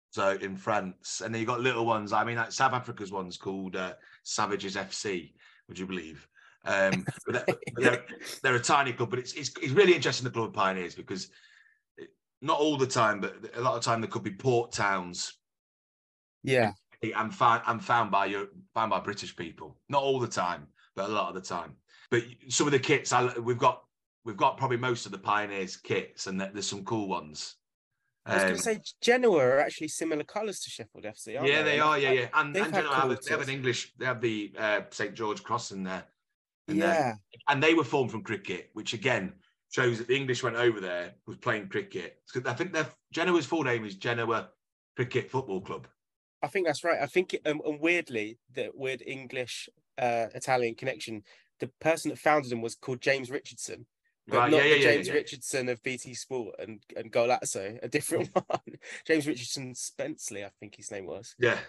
so 0.09 0.31
in 0.41 0.57
France, 0.57 1.21
and 1.21 1.33
then 1.33 1.39
you've 1.39 1.47
got 1.47 1.61
little 1.61 1.85
ones. 1.85 2.13
I 2.13 2.23
mean, 2.23 2.37
like 2.37 2.51
South 2.51 2.73
Africa's 2.73 3.11
one's 3.11 3.37
called 3.37 3.75
uh, 3.75 3.93
Savages 4.23 4.75
FC. 4.75 5.33
Would 5.67 5.77
you 5.79 5.85
believe? 5.85 6.27
Um, 6.65 7.05
but 7.25 7.45
they're, 7.45 7.55
they're, 7.75 8.05
they're 8.41 8.55
a 8.55 8.59
tiny 8.59 8.93
club, 8.93 9.09
but 9.09 9.19
it's, 9.19 9.33
it's 9.33 9.51
it's 9.61 9.71
really 9.73 9.93
interesting 9.95 10.23
the 10.25 10.31
club 10.31 10.47
of 10.49 10.53
pioneers 10.53 10.95
because 10.95 11.29
not 12.41 12.59
all 12.59 12.77
the 12.77 12.87
time, 12.87 13.19
but 13.19 13.35
a 13.55 13.61
lot 13.61 13.75
of 13.75 13.83
time 13.83 14.01
there 14.01 14.09
could 14.09 14.23
be 14.23 14.31
port 14.31 14.71
towns 14.71 15.33
Yeah. 16.43 16.71
and 17.01 17.33
found 17.33 17.63
and 17.67 17.83
found 17.83 18.11
by 18.11 18.25
your 18.27 18.47
found 18.73 18.91
by 18.91 18.99
British 18.99 19.35
people. 19.35 19.77
Not 19.89 20.03
all 20.03 20.19
the 20.19 20.27
time, 20.27 20.67
but 20.95 21.09
a 21.09 21.13
lot 21.13 21.29
of 21.29 21.35
the 21.35 21.41
time. 21.41 21.75
But 22.11 22.23
some 22.49 22.67
of 22.67 22.71
the 22.71 22.79
kits, 22.79 23.11
I, 23.13 23.33
we've 23.39 23.57
got 23.57 23.83
we've 24.25 24.37
got 24.37 24.57
probably 24.57 24.77
most 24.77 25.05
of 25.05 25.11
the 25.11 25.17
pioneers 25.17 25.75
kits, 25.77 26.27
and 26.27 26.39
there's 26.39 26.67
some 26.67 26.83
cool 26.85 27.07
ones. 27.07 27.55
I 28.25 28.35
was 28.35 28.41
going 28.43 28.51
Um, 28.51 28.57
to 28.57 28.63
say 28.63 28.79
Genoa 29.01 29.37
are 29.37 29.59
actually 29.59 29.89
similar 29.89 30.23
colours 30.23 30.61
to 30.61 30.69
Sheffield 30.69 31.03
FC. 31.03 31.37
Aren't 31.37 31.49
yeah, 31.49 31.61
they 31.61 31.73
And 31.73 31.81
are. 31.81 31.99
Yeah, 31.99 32.11
yeah. 32.11 32.27
And, 32.33 32.55
and 32.55 32.73
Genoa 32.73 32.95
have, 32.95 33.09
they 33.21 33.31
have 33.31 33.41
an. 33.41 33.49
English. 33.49 33.91
They 33.97 34.05
have 34.05 34.21
the 34.21 34.53
uh, 34.57 34.81
St 34.91 35.13
George 35.13 35.43
Cross 35.43 35.71
in 35.73 35.83
there. 35.83 36.05
And, 36.67 36.77
Yeah. 36.77 37.15
and 37.49 37.61
they 37.61 37.73
were 37.73 37.83
formed 37.83 38.11
from 38.11 38.23
cricket, 38.23 38.69
which 38.73 38.93
again 38.93 39.33
shows 39.71 39.97
that 39.97 40.07
the 40.07 40.15
English 40.15 40.43
went 40.43 40.55
over 40.55 40.79
there 40.79 41.15
was 41.25 41.37
playing 41.37 41.69
cricket. 41.69 42.19
I 42.45 42.53
think 42.53 42.73
their 42.73 42.87
Genoa's 43.11 43.45
full 43.45 43.63
name 43.63 43.85
is 43.85 43.95
Genoa 43.95 44.49
Cricket 44.95 45.29
Football 45.31 45.61
Club. 45.61 45.87
I 46.41 46.47
think 46.47 46.67
that's 46.67 46.83
right. 46.83 47.01
I 47.01 47.05
think, 47.07 47.35
um, 47.45 47.61
and 47.65 47.79
weirdly, 47.79 48.37
the 48.53 48.69
weird 48.73 49.01
English 49.05 49.69
uh, 49.97 50.27
Italian 50.35 50.75
connection. 50.75 51.23
The 51.59 51.67
person 51.79 52.09
that 52.09 52.19
founded 52.19 52.51
them 52.51 52.61
was 52.61 52.75
called 52.75 52.99
James 53.01 53.31
Richardson, 53.31 53.85
but 54.27 54.37
Right? 54.37 54.51
not 54.51 54.57
Yeah, 54.65 54.75
yeah, 54.75 54.81
James 54.91 55.07
yeah. 55.07 55.13
Richardson 55.13 55.69
of 55.69 55.81
BT 55.83 56.13
Sport 56.13 56.55
and 56.59 56.81
and 56.97 57.11
Golazzo, 57.11 57.79
a 57.81 57.87
different 57.87 58.29
one. 58.47 58.77
James 59.07 59.25
Richardson 59.27 59.73
Spensley, 59.73 60.45
I 60.45 60.51
think 60.59 60.75
his 60.75 60.91
name 60.91 61.05
was. 61.05 61.35
Yeah. 61.39 61.59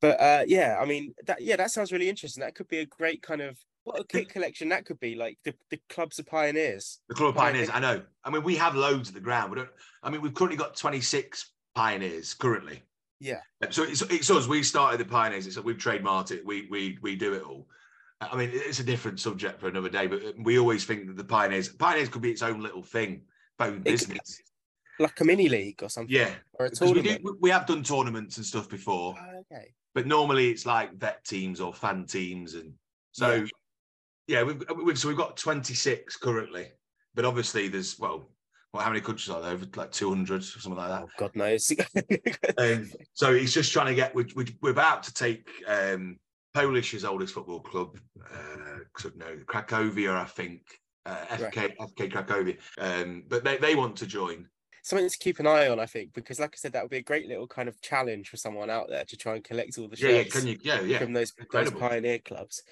But 0.00 0.20
uh, 0.20 0.44
yeah, 0.46 0.78
I 0.80 0.84
mean, 0.84 1.14
that 1.26 1.42
yeah, 1.42 1.56
that 1.56 1.70
sounds 1.70 1.92
really 1.92 2.08
interesting. 2.08 2.42
That 2.42 2.54
could 2.54 2.68
be 2.68 2.78
a 2.78 2.86
great 2.86 3.22
kind 3.22 3.40
of 3.40 3.58
what 3.84 4.00
a 4.00 4.04
kit 4.04 4.28
collection 4.28 4.68
that 4.70 4.84
could 4.86 5.00
be. 5.00 5.14
Like 5.14 5.38
the 5.44 5.54
the 5.70 5.80
clubs 5.88 6.18
of 6.18 6.26
pioneers. 6.26 7.00
The 7.08 7.14
Club 7.14 7.30
of 7.30 7.34
Pioneer- 7.36 7.66
Pioneers, 7.66 7.70
I 7.74 7.80
know. 7.80 8.02
I 8.24 8.30
mean, 8.30 8.42
we 8.42 8.56
have 8.56 8.74
loads 8.74 9.08
at 9.08 9.14
the 9.14 9.20
ground. 9.20 9.50
We 9.50 9.56
don't. 9.58 9.68
I 10.02 10.10
mean, 10.10 10.20
we've 10.22 10.34
currently 10.34 10.56
got 10.56 10.76
26 10.76 11.50
pioneers 11.74 12.34
currently. 12.34 12.82
Yeah. 13.20 13.40
Uh, 13.62 13.70
so 13.70 13.82
it's, 13.84 14.02
it's 14.02 14.30
us. 14.30 14.46
We 14.48 14.62
started 14.62 14.98
the 15.00 15.04
pioneers. 15.04 15.46
It's 15.46 15.58
we've 15.58 15.76
trademarked 15.76 16.30
it. 16.32 16.44
We 16.44 16.66
we 16.70 16.98
we 17.02 17.16
do 17.16 17.34
it 17.34 17.42
all. 17.42 17.68
Uh, 18.20 18.28
I 18.32 18.36
mean, 18.36 18.50
it's 18.52 18.80
a 18.80 18.84
different 18.84 19.20
subject 19.20 19.60
for 19.60 19.68
another 19.68 19.88
day. 19.88 20.06
But 20.06 20.24
uh, 20.24 20.32
we 20.38 20.58
always 20.58 20.84
think 20.84 21.06
that 21.08 21.16
the 21.16 21.24
pioneers 21.24 21.68
pioneers 21.68 22.08
could 22.08 22.22
be 22.22 22.30
its 22.30 22.42
own 22.42 22.60
little 22.60 22.82
thing, 22.82 23.22
own 23.60 23.74
could- 23.74 23.84
business. 23.84 24.40
Like 24.98 25.18
a 25.20 25.24
mini 25.24 25.48
league 25.48 25.82
or 25.82 25.88
something. 25.88 26.14
Yeah, 26.14 26.30
Or 26.52 26.66
a 26.66 26.70
'Cause 26.70 26.92
we, 26.92 27.00
do, 27.02 27.38
we 27.40 27.48
have 27.50 27.66
done 27.66 27.82
tournaments 27.82 28.36
and 28.36 28.44
stuff 28.44 28.68
before, 28.68 29.16
Oh, 29.18 29.38
okay. 29.50 29.72
but 29.94 30.06
normally 30.06 30.50
it's 30.50 30.66
like 30.66 30.92
vet 30.94 31.24
teams 31.24 31.60
or 31.62 31.72
fan 31.72 32.04
teams, 32.04 32.54
and 32.54 32.74
so 33.10 33.32
Yeah. 33.36 33.46
Yeah, 34.26 34.42
we've, 34.42 34.62
we've 34.84 34.98
so 34.98 35.08
we've 35.08 35.16
got 35.16 35.36
26 35.36 36.16
currently. 36.16 36.68
But 37.14 37.24
obviously, 37.24 37.68
there's 37.68 37.98
well, 37.98 38.30
well, 38.72 38.82
how 38.82 38.88
many 38.88 39.00
countries 39.00 39.28
are 39.28 39.42
there? 39.42 39.52
Over 39.52 39.66
like 39.76 39.92
200 39.92 40.40
or 40.40 40.42
something 40.42 40.76
like 40.76 40.88
that. 40.88 41.02
Oh, 41.02 41.08
God 41.18 41.36
knows. 41.36 41.72
Um, 42.58 42.90
so 43.14 43.34
he's 43.34 43.52
just 43.54 43.72
trying 43.72 43.86
to 43.86 43.94
get. 43.94 44.14
We, 44.14 44.24
we, 44.34 44.46
we're 44.60 44.70
about 44.70 45.02
to 45.04 45.14
take 45.14 45.48
um, 45.66 46.18
Polish's 46.54 47.04
oldest 47.04 47.34
football 47.34 47.60
club, 47.60 47.98
uh, 48.30 48.78
so 48.98 49.10
no, 49.16 49.36
Cracovia, 49.46 50.14
I 50.14 50.24
think, 50.24 50.62
uh, 51.06 51.16
FK 51.30 51.76
FK 51.76 52.12
Cracovia. 52.12 52.58
Um, 52.78 53.24
but 53.28 53.42
they, 53.42 53.56
they 53.56 53.74
want 53.74 53.96
to 53.96 54.06
join. 54.06 54.48
Something 54.84 55.08
to 55.08 55.18
keep 55.18 55.38
an 55.38 55.46
eye 55.46 55.68
on, 55.68 55.78
I 55.78 55.86
think, 55.86 56.12
because 56.12 56.40
like 56.40 56.50
I 56.54 56.56
said, 56.56 56.72
that 56.72 56.82
would 56.82 56.90
be 56.90 56.98
a 56.98 57.02
great 57.02 57.28
little 57.28 57.46
kind 57.46 57.68
of 57.68 57.80
challenge 57.80 58.28
for 58.28 58.36
someone 58.36 58.68
out 58.68 58.88
there 58.88 59.04
to 59.04 59.16
try 59.16 59.36
and 59.36 59.44
collect 59.44 59.78
all 59.78 59.88
the 59.88 59.96
Yeah, 59.96 60.08
yeah. 60.08 60.24
Can 60.24 60.46
you? 60.46 60.58
Yeah, 60.60 60.80
yeah. 60.80 60.98
from 60.98 61.12
those, 61.12 61.32
those 61.52 61.70
pioneer 61.70 62.18
clubs. 62.18 62.62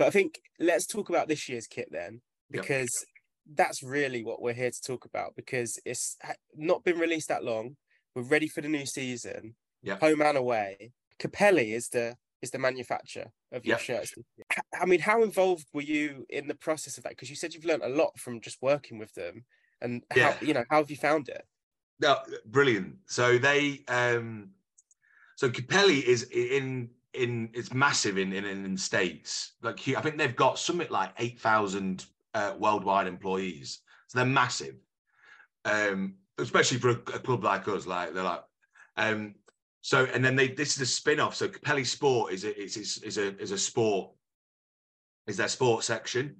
But 0.00 0.06
I 0.06 0.10
think 0.12 0.40
let's 0.58 0.86
talk 0.86 1.10
about 1.10 1.28
this 1.28 1.46
year's 1.46 1.66
kit 1.66 1.88
then, 1.92 2.22
Yep. 2.48 2.62
because 2.62 3.04
that's 3.54 3.82
really 3.82 4.24
what 4.24 4.40
we're 4.40 4.54
here 4.54 4.70
to 4.70 4.82
talk 4.82 5.04
about. 5.04 5.36
Because 5.36 5.78
it's 5.84 6.16
not 6.56 6.84
been 6.84 6.98
released 6.98 7.28
that 7.28 7.44
long. 7.44 7.76
We're 8.14 8.22
ready 8.22 8.48
for 8.48 8.62
the 8.62 8.68
new 8.68 8.86
season. 8.86 9.56
Yeah. 9.82 9.98
Home 9.98 10.22
and 10.22 10.38
away. 10.38 10.92
Capelli 11.18 11.74
is 11.74 11.90
the 11.90 12.16
is 12.40 12.50
the 12.50 12.58
manufacturer 12.58 13.30
of 13.52 13.66
your 13.66 13.76
Yeah. 13.76 13.82
shirts. 13.82 14.14
I 14.72 14.86
mean, 14.86 15.00
how 15.00 15.22
involved 15.22 15.66
were 15.74 15.82
you 15.82 16.24
in 16.30 16.48
the 16.48 16.54
process 16.54 16.96
of 16.96 17.04
that? 17.04 17.10
Because 17.10 17.28
you 17.28 17.36
said 17.36 17.52
you've 17.52 17.66
learned 17.66 17.82
a 17.82 17.88
lot 17.90 18.18
from 18.18 18.40
just 18.40 18.62
working 18.62 18.96
with 18.96 19.12
them, 19.12 19.44
and 19.82 20.02
Yeah. 20.16 20.32
how 20.32 20.46
you 20.46 20.54
know 20.54 20.64
how 20.70 20.78
have 20.78 20.90
you 20.90 20.96
found 20.96 21.28
it? 21.28 21.46
No, 21.98 22.24
brilliant. 22.46 23.00
So 23.04 23.36
they, 23.36 23.84
um, 23.88 24.54
so 25.36 25.50
Capelli 25.50 26.02
is 26.02 26.22
in 26.30 26.94
in 27.14 27.50
it's 27.54 27.72
massive 27.72 28.18
in 28.18 28.32
in, 28.32 28.44
in 28.44 28.76
states. 28.76 29.52
Like 29.62 29.80
I 29.88 30.00
think 30.00 30.16
they've 30.16 30.36
got 30.36 30.58
something 30.58 30.88
like 30.90 31.12
eight 31.18 31.40
thousand 31.40 32.06
uh, 32.34 32.54
worldwide 32.58 33.06
employees. 33.06 33.80
So 34.08 34.18
they're 34.18 34.26
massive, 34.26 34.76
um, 35.64 36.14
especially 36.38 36.78
for 36.78 36.90
a, 36.90 36.94
a 36.94 37.18
club 37.18 37.44
like 37.44 37.68
us. 37.68 37.86
Like 37.86 38.14
they're 38.14 38.22
like, 38.22 38.44
um, 38.96 39.34
so 39.80 40.06
and 40.12 40.24
then 40.24 40.36
they 40.36 40.48
this 40.48 40.76
is 40.76 40.82
a 40.82 40.86
spin 40.86 41.20
off. 41.20 41.34
So 41.34 41.48
Capelli 41.48 41.86
Sport 41.86 42.32
is 42.32 42.44
a, 42.44 42.60
is 42.60 42.76
is 42.76 42.98
is 42.98 43.18
a 43.18 43.36
is 43.40 43.52
a 43.52 43.58
sport 43.58 44.10
is 45.26 45.36
their 45.36 45.48
sports 45.48 45.86
section. 45.86 46.36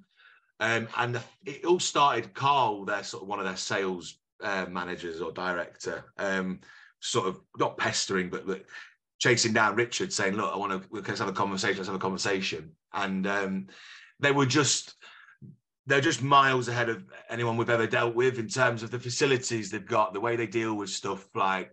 Um, 0.58 0.88
and 0.98 1.18
it 1.46 1.64
all 1.64 1.80
started. 1.80 2.34
Carl, 2.34 2.84
their 2.84 3.02
sort 3.02 3.22
of 3.22 3.28
one 3.28 3.38
of 3.38 3.46
their 3.46 3.56
sales 3.56 4.18
uh, 4.42 4.66
managers 4.68 5.20
or 5.22 5.32
director, 5.32 6.04
um, 6.18 6.60
sort 7.00 7.28
of 7.28 7.40
not 7.58 7.78
pestering, 7.78 8.28
but, 8.28 8.46
but 8.46 8.64
chasing 9.20 9.52
down 9.52 9.76
Richard, 9.76 10.12
saying, 10.12 10.34
"Look, 10.34 10.52
I 10.52 10.56
want 10.56 10.82
to 10.82 10.88
let's 10.90 11.20
have 11.20 11.28
a 11.28 11.32
conversation. 11.32 11.76
Let's 11.76 11.88
have 11.88 11.96
a 11.96 12.00
conversation." 12.00 12.72
And 12.92 13.26
um, 13.28 13.66
they 14.18 14.32
were 14.32 14.46
just 14.46 14.94
they're 15.86 16.00
just 16.00 16.22
miles 16.22 16.68
ahead 16.68 16.88
of 16.88 17.04
anyone 17.30 17.56
we've 17.56 17.70
ever 17.70 17.86
dealt 17.86 18.14
with 18.14 18.38
in 18.38 18.48
terms 18.48 18.82
of 18.82 18.90
the 18.90 18.98
facilities 18.98 19.70
they've 19.70 19.86
got, 19.86 20.12
the 20.12 20.20
way 20.20 20.36
they 20.36 20.46
deal 20.46 20.74
with 20.74 20.90
stuff. 20.90 21.28
Like 21.34 21.72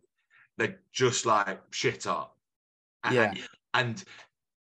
they're 0.58 0.80
just 0.92 1.26
like 1.26 1.60
shit 1.72 2.08
up. 2.08 2.38
And- 3.04 3.16
Yeah. 3.16 3.34
and 3.74 4.04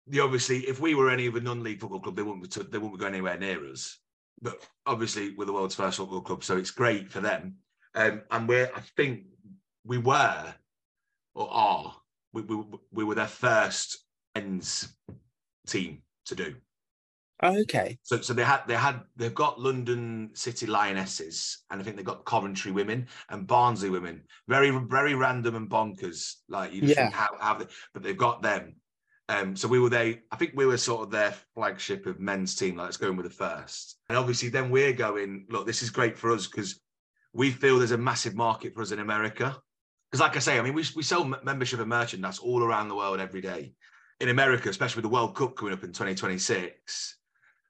the 0.07 0.21
obviously, 0.21 0.61
if 0.69 0.81
we 0.81 0.95
were 0.95 1.11
any 1.11 1.27
of 1.27 1.37
a 1.37 1.41
non-league 1.41 1.81
football 1.81 2.01
club, 2.01 2.17
they 2.17 2.23
wouldn't 2.23 2.43
be, 2.43 2.63
they 2.63 2.79
wouldn't 2.79 2.95
be 2.95 3.01
going 3.01 3.15
anywhere 3.15 3.39
near 3.39 3.65
us. 3.71 3.99
But 4.41 4.67
obviously, 4.87 5.35
we're 5.35 5.45
the 5.47 5.53
world's 5.53 5.75
first 5.75 5.97
football 5.99 6.21
club, 6.21 6.45
so 6.45 6.57
it's 6.57 6.71
great 6.71 7.11
for 7.11 7.21
them. 7.21 7.57
Um, 7.95 8.23
and 8.31 8.49
we're, 8.49 8.71
I 8.75 8.81
think, 8.97 9.25
we 9.85 9.99
were 9.99 10.55
or 11.35 11.49
are 11.51 11.97
we, 12.33 12.43
we, 12.43 12.65
we 12.93 13.05
were 13.05 13.15
their 13.15 13.27
first 13.27 14.05
ends 14.35 14.97
team 15.67 16.03
to 16.27 16.35
do. 16.35 16.55
Oh, 17.41 17.57
okay. 17.61 17.99
So, 18.03 18.21
so 18.21 18.33
they 18.33 18.43
had 18.43 18.63
they 18.67 18.75
had 18.75 19.01
they've 19.17 19.35
got 19.35 19.61
London 19.61 20.31
City 20.35 20.67
Lionesses, 20.67 21.59
and 21.71 21.81
I 21.81 21.85
think 21.85 21.95
they've 21.97 22.05
got 22.05 22.25
Coventry 22.25 22.73
women 22.73 23.07
and 23.31 23.47
Barnsley 23.47 23.91
women. 23.91 24.25
Very 24.49 24.71
very 24.71 25.15
random 25.15 25.55
and 25.55 25.71
bonkers. 25.71 26.35
Like 26.49 26.73
you 26.73 26.81
just 26.81 26.97
Yeah. 26.97 27.05
think 27.05 27.15
how, 27.15 27.29
how 27.39 27.55
they, 27.55 27.67
but 27.95 28.03
they've 28.03 28.17
got 28.17 28.43
them. 28.43 28.75
Um, 29.29 29.55
so 29.55 29.69
we 29.69 29.79
were 29.79 29.91
they. 29.91 30.23
I 30.33 30.37
think 30.37 30.53
we 30.57 30.67
were 30.67 30.79
sort 30.79 31.03
of 31.03 31.11
their 31.11 31.35
flagship 31.55 32.07
of 32.07 32.19
men's 32.19 32.57
team. 32.57 32.77
Like 32.77 32.87
let's 32.87 32.97
go 32.97 33.09
in 33.09 33.17
with 33.17 33.27
the 33.27 33.33
first, 33.33 33.99
and 34.09 34.19
obviously 34.19 34.49
then 34.49 34.71
we're 34.71 34.93
going. 34.93 35.47
Look, 35.49 35.65
this 35.65 35.83
is 35.83 35.91
great 35.91 36.19
for 36.19 36.33
us 36.33 36.49
because 36.49 36.81
we 37.33 37.53
feel 37.53 37.79
there's 37.79 37.93
a 37.93 37.99
massive 37.99 38.35
market 38.35 38.75
for 38.75 38.83
us 38.83 38.91
in 38.91 38.99
America. 38.99 39.57
Because 40.11 40.21
like 40.21 40.37
I 40.37 40.41
say, 40.41 40.59
I 40.59 40.63
mean 40.63 40.75
we 40.75 40.85
we 40.97 41.03
sell 41.03 41.23
m- 41.23 41.37
membership 41.43 41.81
and 41.81 41.89
merchandise 41.89 42.39
all 42.39 42.63
around 42.63 42.89
the 42.89 42.95
world 42.97 43.21
every 43.21 43.41
day. 43.41 43.73
In 44.21 44.31
America, 44.31 44.69
especially 44.69 45.01
with 45.03 45.11
the 45.11 45.15
World 45.15 45.37
Cup 45.37 45.55
coming 45.57 45.73
up 45.75 45.85
in 45.85 45.91
2026 45.93 47.17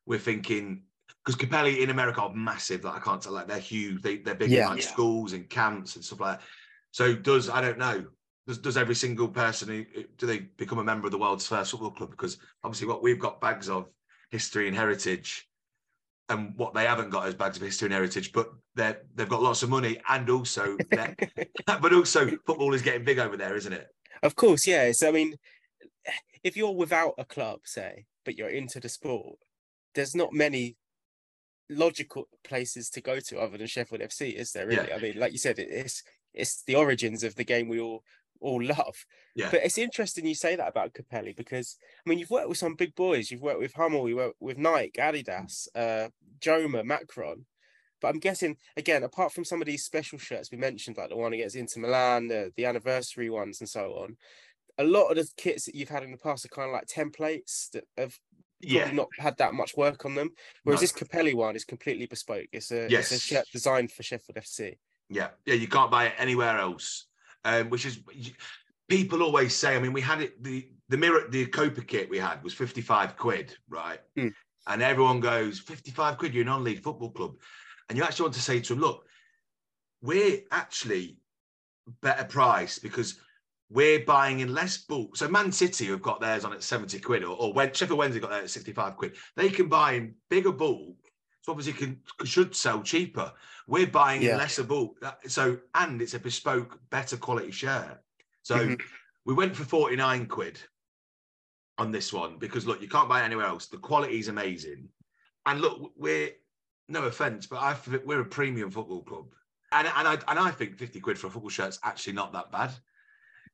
we're 0.07 0.19
thinking 0.19 0.83
because 1.23 1.39
Capelli 1.39 1.81
in 1.83 1.91
America 1.91 2.23
are 2.23 2.33
massive. 2.33 2.83
Like 2.85 2.97
I 2.97 3.01
can't 3.01 3.21
tell, 3.21 3.33
like 3.35 3.47
they're 3.47 3.59
huge. 3.59 4.01
They 4.01 4.17
they're 4.19 4.35
big 4.35 4.51
Yeah. 4.51 4.63
in 4.63 4.69
like 4.71 4.83
Yeah. 4.83 4.89
schools 4.89 5.35
and 5.35 5.49
camps 5.51 5.97
and 5.97 6.05
stuff 6.05 6.21
like 6.21 6.39
that. 6.39 6.47
So 6.93 7.15
does 7.15 7.51
I 7.51 7.61
don't 7.61 7.77
know. 7.79 8.07
Does, 8.47 8.57
does 8.57 8.79
every 8.79 8.95
single 8.95 9.29
person 9.29 9.69
who 9.69 9.85
do 10.17 10.27
they 10.27 10.39
become 10.39 10.79
a 10.79 10.85
member 10.85 11.07
of 11.07 11.13
the 11.13 11.19
world's 11.19 11.47
first 11.47 11.71
football 11.73 11.91
club? 11.91 12.11
Because 12.11 12.39
obviously, 12.65 12.89
what 12.89 13.03
we've 13.03 13.19
got 13.19 13.43
bags 13.43 13.69
of 13.69 13.91
history 14.31 14.67
and 14.69 14.75
heritage, 14.77 15.47
and 16.29 16.55
what 16.57 16.75
they 16.75 16.85
haven't 16.85 17.11
got 17.11 17.29
is 17.29 17.35
bags 17.35 17.57
of 17.57 17.63
history 17.63 17.87
and 17.87 17.95
heritage. 17.95 18.33
But 18.33 18.51
they 18.75 18.97
they've 19.15 19.29
got 19.29 19.43
lots 19.43 19.63
of 19.63 19.71
money, 19.71 19.99
and 20.09 20.29
also, 20.29 20.77
but 21.67 21.93
also 21.93 22.31
football 22.47 22.75
is 22.75 22.83
getting 22.83 23.05
big 23.05 23.19
over 23.19 23.37
there, 23.37 23.57
isn't 23.57 23.73
it? 23.73 23.89
Of 24.23 24.37
course, 24.37 24.67
yeah. 24.67 24.93
So 24.93 25.09
I 25.09 25.13
mean, 25.13 25.37
if 26.45 26.57
you're 26.57 26.75
without 26.75 27.15
a 27.19 27.25
club, 27.25 27.61
say, 27.65 28.07
but 28.25 28.37
you're 28.37 28.49
into 28.49 28.81
the 28.81 28.89
sport, 28.89 29.39
there's 29.95 30.15
not 30.15 30.33
many 30.33 30.77
logical 31.71 32.29
places 32.45 32.89
to 32.91 33.01
go 33.01 33.21
to 33.21 33.39
other 33.39 33.59
than 33.59 33.67
Sheffield 33.67 34.01
FC, 34.01 34.35
is 34.35 34.53
there? 34.53 34.67
Really? 34.67 34.89
Yeah. 34.89 34.97
I 34.97 34.99
mean, 34.99 35.19
like 35.19 35.33
you 35.33 35.39
said, 35.39 35.59
it's 35.59 36.03
it's 36.35 36.63
the 36.65 36.77
origins 36.77 37.25
of 37.25 37.35
the 37.35 37.45
game 37.45 37.69
we 37.69 37.81
all 37.81 38.05
all 38.41 38.63
love. 38.63 39.05
Yeah. 39.35 39.49
But 39.51 39.65
it's 39.65 39.79
interesting 39.79 40.27
you 40.27 40.35
say 40.35 40.57
that 40.57 40.69
about 40.69 40.95
Capelli 40.95 41.37
because 41.37 41.77
I 42.07 42.09
mean, 42.11 42.19
you've 42.19 42.31
worked 42.31 42.49
with 42.49 42.59
some 42.59 42.75
big 42.75 42.95
boys. 42.95 43.31
You've 43.31 43.43
worked 43.43 43.61
with 43.61 43.75
Hummel. 43.75 44.09
You 44.09 44.17
worked 44.17 44.41
with 44.41 44.59
Nike, 44.59 45.01
Adidas, 45.01 45.69
uh, 45.75 46.09
Joma, 46.41 46.85
Macron. 46.85 47.47
But 48.01 48.09
I'm 48.09 48.21
guessing 48.21 48.57
again, 48.77 49.03
apart 49.03 49.33
from 49.33 49.45
some 49.45 49.61
of 49.61 49.67
these 49.67 49.85
special 49.85 50.19
shirts 50.19 50.51
we 50.53 50.59
mentioned, 50.59 50.97
like 50.97 51.09
the 51.09 51.17
one 51.17 51.33
against 51.33 51.57
Inter 51.57 51.81
Milan, 51.81 52.29
the, 52.29 52.53
the 52.57 52.65
anniversary 52.65 53.29
ones, 53.29 53.61
and 53.61 53.69
so 53.69 53.95
on, 53.95 54.17
a 54.79 54.85
lot 54.85 55.09
of 55.09 55.17
the 55.17 55.29
kits 55.37 55.65
that 55.65 55.75
you've 55.75 55.89
had 55.89 56.05
in 56.05 56.13
the 56.13 56.17
past 56.19 56.45
are 56.45 56.49
kind 56.49 56.69
of 56.69 56.73
like 56.75 56.87
templates 56.87 57.69
that 57.73 57.83
have 57.97 58.17
Yeah. 58.61 58.93
not 58.93 59.09
had 59.19 59.37
that 59.39 59.53
much 59.55 59.77
work 59.77 60.05
on 60.05 60.15
them. 60.15 60.31
Whereas 60.63 60.81
No. 60.81 60.83
this 60.83 60.93
Capelli 60.93 61.35
one 61.35 61.57
is 61.57 61.65
completely 61.65 62.07
bespoke. 62.07 62.47
It's 62.53 62.71
a 62.71 62.85
it's 62.87 63.11
a 63.11 63.19
shirt 63.19 63.47
designed 63.53 63.91
for 63.91 64.05
Sheffield 64.05 64.37
FC. 64.37 64.79
Yeah, 65.11 65.31
yeah, 65.45 65.55
you 65.55 65.67
can't 65.67 65.91
buy 65.91 66.07
it 66.07 66.15
anywhere 66.19 66.57
else. 66.59 67.08
Um, 67.45 67.71
which 67.71 67.87
is 67.87 68.01
people 68.89 69.23
always 69.23 69.55
say. 69.55 69.77
I 69.77 69.79
mean, 69.79 69.93
we 69.93 70.01
had 70.01 70.21
it 70.21 70.43
the 70.43 70.69
the 70.89 70.97
mirror 70.97 71.29
the 71.29 71.47
Copa 71.47 71.83
kit 71.83 72.11
we 72.11 72.19
had 72.19 72.43
was 72.43 72.53
fifty 72.53 72.81
five 72.81 73.17
quid, 73.17 73.57
right? 73.69 74.01
Mm. 74.17 74.33
And 74.67 74.83
everyone 74.83 75.21
goes 75.21 75.61
fifty 75.61 75.91
five 75.91 76.19
quid. 76.19 76.35
You're 76.35 76.43
a 76.43 76.47
non-league 76.47 76.83
football 76.83 77.11
club, 77.11 77.37
and 77.89 77.97
you 77.97 78.05
actually 78.05 78.25
want 78.25 78.35
to 78.35 78.41
say 78.43 78.61
to 78.61 78.75
them, 78.75 78.83
look, 78.83 79.07
we're 80.03 80.41
actually 80.51 81.19
better 82.03 82.25
price 82.25 82.79
because 82.79 83.21
we're 83.71 84.05
buying 84.05 84.41
in 84.41 84.53
less 84.53 84.79
bulk. 84.79 85.17
So 85.17 85.29
Man 85.29 85.53
City 85.53 85.87
have 85.87 86.03
got 86.03 86.21
theirs 86.21 86.45
on 86.45 86.53
at 86.53 86.63
seventy 86.63 86.99
quid, 86.99 87.23
or, 87.23 87.37
or 87.37 87.53
when 87.53 87.73
Sheffield 87.73 87.99
Wednesday 87.99 88.21
got 88.21 88.31
theirs 88.31 88.45
at 88.45 88.51
sixty 88.51 88.73
five 88.73 88.97
quid. 88.97 89.17
They 89.37 89.49
can 89.49 89.69
buy 89.69 89.93
in 89.93 90.15
bigger 90.29 90.53
bulk. 90.53 90.97
So 91.49 91.53
obviously 91.53 91.73
can 91.73 91.99
should 92.27 92.55
sell 92.55 92.83
cheaper. 92.83 93.33
We're 93.67 93.87
buying 93.87 94.21
Yeah. 94.21 94.37
lesser 94.37 94.65
bulk. 94.65 95.03
So 95.29 95.59
and 95.75 96.03
it's 96.03 96.13
a 96.13 96.19
bespoke, 96.19 96.79
better 96.91 97.17
quality 97.17 97.53
shirt. 97.53 98.05
So 98.43 98.59
Mhm. 98.59 98.83
we 99.25 99.33
went 99.33 99.57
for 99.57 99.65
49 99.65 100.27
quid 100.27 100.61
on 101.79 101.91
this 101.91 102.13
one 102.13 102.37
because 102.39 102.67
look, 102.67 102.83
you 102.83 102.89
can't 102.89 103.09
buy 103.09 103.23
it 103.23 103.25
anywhere 103.25 103.47
else. 103.47 103.65
The 103.65 103.79
quality 103.79 104.19
is 104.19 104.29
amazing. 104.29 104.91
And 105.47 105.63
look, 105.63 105.91
we're 105.97 106.33
no 106.87 107.05
offense, 107.05 107.47
but 107.47 107.63
I 107.63 107.73
think 107.73 108.05
we're 108.05 108.21
a 108.21 108.27
premium 108.27 108.71
football 108.71 109.03
club. 109.03 109.35
And, 109.73 109.87
and 109.89 110.07
I 110.07 110.15
and 110.29 110.39
I 110.39 110.51
think 110.51 110.77
50 110.77 111.01
quid 111.01 111.19
for 111.19 111.29
a 111.29 111.31
football 111.31 111.49
shirt's 111.49 111.79
actually 111.83 112.13
not 112.13 112.35
that 112.35 112.53
bad. 112.53 112.75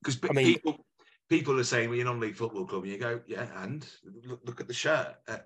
Because 0.03 0.19
I 0.29 0.33
mean- 0.33 0.55
people 0.55 0.85
people 1.29 1.61
are 1.61 1.65
saying, 1.65 1.91
well, 1.91 1.97
you're 1.97 2.07
non-league 2.07 2.35
football 2.35 2.67
club, 2.67 2.83
and 2.83 2.93
you 2.93 2.99
go, 2.99 3.23
yeah, 3.27 3.49
and 3.63 3.89
look, 4.25 4.41
look 4.45 4.61
at 4.61 4.67
the 4.67 4.75
shirt, 4.75 5.17
uh, 5.29 5.39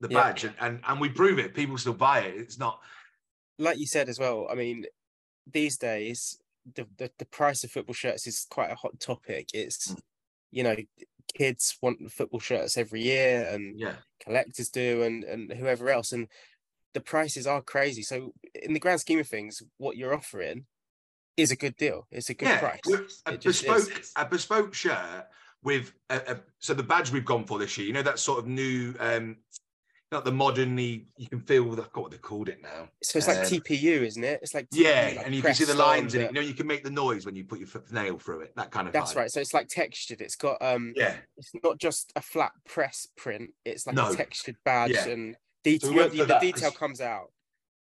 the 0.00 0.08
Yeah. 0.10 0.20
badge, 0.22 0.44
and, 0.44 0.54
and 0.60 0.80
and 0.86 1.00
we 1.00 1.08
prove 1.08 1.38
it. 1.38 1.54
People 1.54 1.76
still 1.78 1.94
buy 1.94 2.20
it. 2.20 2.34
It's 2.36 2.58
not 2.58 2.80
like 3.58 3.78
you 3.78 3.86
said 3.86 4.08
as 4.08 4.18
well, 4.18 4.46
I 4.50 4.54
mean, 4.54 4.86
these 5.50 5.76
days 5.76 6.38
the, 6.74 6.86
the 6.98 7.10
the 7.18 7.24
price 7.26 7.64
of 7.64 7.70
football 7.70 7.94
shirts 7.94 8.26
is 8.26 8.46
quite 8.50 8.70
a 8.70 8.74
hot 8.74 8.98
topic. 9.00 9.50
It's 9.54 9.88
Mm. 9.92 10.00
you 10.52 10.62
know, 10.62 10.76
kids 11.34 11.76
want 11.80 12.10
football 12.10 12.40
shirts 12.40 12.76
every 12.76 13.02
year 13.02 13.46
and 13.50 13.78
yeah. 13.78 13.96
collectors 14.24 14.68
do 14.68 15.02
and 15.02 15.24
and 15.24 15.52
whoever 15.52 15.88
else 15.90 16.12
and 16.12 16.28
the 16.92 17.00
prices 17.00 17.46
are 17.46 17.62
crazy. 17.62 18.02
So 18.02 18.34
in 18.54 18.72
the 18.72 18.80
grand 18.80 19.00
scheme 19.00 19.20
of 19.20 19.28
things, 19.28 19.62
what 19.78 19.96
you're 19.96 20.14
offering 20.14 20.66
is 21.36 21.50
a 21.52 21.56
good 21.56 21.76
deal. 21.76 22.06
It's 22.10 22.30
a 22.30 22.34
good 22.34 22.48
yeah, 22.48 22.58
price. 22.58 22.80
A 23.26 23.32
It 23.34 23.42
bespoke, 23.44 24.02
a 24.16 24.26
bespoke 24.26 24.74
shirt 24.74 25.26
with 25.62 25.92
a, 26.10 26.16
a, 26.32 26.40
so 26.58 26.74
the 26.74 26.82
badge 26.82 27.12
we've 27.12 27.24
gone 27.24 27.44
for 27.46 27.58
this 27.58 27.78
year. 27.78 27.86
You 27.86 27.92
know 27.92 28.02
that 28.02 28.18
sort 28.18 28.40
of 28.40 28.46
new, 28.48 28.94
um, 28.98 29.36
not 30.12 30.24
the 30.24 30.32
modernly. 30.32 31.06
You 31.16 31.28
can 31.28 31.40
feel 31.40 31.64
the, 31.70 31.82
I 31.82 31.84
forgot 31.84 32.02
what 32.02 32.10
they 32.10 32.18
called 32.18 32.48
it 32.48 32.60
now. 32.62 32.88
So 33.02 33.18
it's 33.18 33.28
like 33.28 33.38
Um, 33.38 33.44
TPU, 33.44 34.02
isn't 34.02 34.24
it? 34.24 34.40
It's 34.42 34.54
like 34.54 34.66
Yeah, 34.72 35.12
like 35.16 35.26
and 35.26 35.34
you 35.34 35.42
can 35.42 35.54
see 35.54 35.64
the 35.64 35.74
lines 35.74 36.14
in 36.14 36.22
it. 36.22 36.26
You 36.28 36.32
know, 36.34 36.40
you 36.40 36.54
can 36.54 36.66
make 36.66 36.82
the 36.82 36.90
noise 36.90 37.24
when 37.24 37.36
you 37.36 37.44
put 37.44 37.60
your 37.60 37.68
nail 37.92 38.18
through 38.18 38.40
it. 38.40 38.52
That 38.56 38.70
kind 38.70 38.86
of. 38.88 38.92
That's 38.92 39.12
vibe. 39.12 39.16
right. 39.16 39.30
So 39.30 39.40
it's 39.40 39.54
like 39.54 39.68
textured. 39.68 40.20
It's 40.20 40.36
got 40.36 40.60
um 40.60 40.92
Yeah, 40.96 41.16
it's 41.36 41.52
not 41.62 41.78
just 41.78 42.12
a 42.16 42.20
flat 42.22 42.52
press 42.66 43.06
print. 43.16 43.50
It's 43.64 43.86
like 43.86 43.94
No. 43.96 44.10
a 44.10 44.16
textured 44.16 44.56
badge 44.64 44.90
Yeah. 44.92 45.08
and 45.08 45.36
detail. 45.62 45.92
we 45.92 46.02
for 46.08 46.08
the 46.16 46.24
that, 46.24 46.40
detail 46.40 46.70
comes 46.72 47.00
out. 47.00 47.30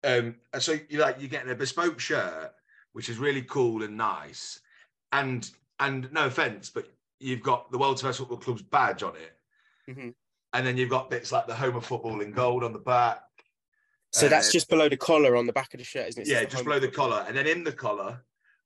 um, 0.04 0.36
and 0.54 0.62
so 0.62 0.78
you 0.90 1.00
like 1.00 1.18
you're 1.20 1.30
getting 1.30 1.52
a 1.52 1.56
bespoke 1.56 2.00
shirt, 2.00 2.52
which 2.94 3.08
is 3.10 3.18
really 3.18 3.44
cool 3.44 3.84
and 3.84 3.96
nice, 3.96 4.60
and 5.14 5.50
and 5.80 6.12
no 6.12 6.26
offense, 6.26 6.70
but 6.70 6.92
you've 7.22 7.44
got 7.44 7.72
the 7.72 7.78
World's 7.78 8.02
First 8.02 8.20
Football 8.20 8.38
Club's 8.40 8.62
badge 8.62 9.04
on 9.04 9.16
it, 9.16 9.38
Mhm. 9.90 10.14
And 10.54 10.66
then 10.66 10.78
you've 10.78 10.90
got 10.90 11.10
bits 11.10 11.32
like 11.32 11.48
the 11.48 11.56
home 11.56 11.76
of 11.76 11.86
football 11.86 12.22
in 12.22 12.32
gold 12.32 12.64
on 12.64 12.74
the 12.74 12.80
back. 12.80 13.22
So 14.12 14.28
that's 14.28 14.50
Uh, 14.50 14.54
just 14.54 14.70
below 14.70 14.90
the 14.90 14.98
collar 14.98 15.36
on 15.36 15.46
the 15.46 15.54
back 15.54 15.74
of 15.74 15.80
the 15.80 15.84
shirt, 15.84 16.08
isn't 16.10 16.22
it? 16.22 16.28
It 16.28 16.32
yeah, 16.32 16.44
just 16.46 16.64
below 16.64 16.80
the 16.80 16.88
collar, 16.88 17.26
and 17.28 17.38
then 17.38 17.48
in 17.48 17.64
the 17.64 17.72
collar 17.72 18.24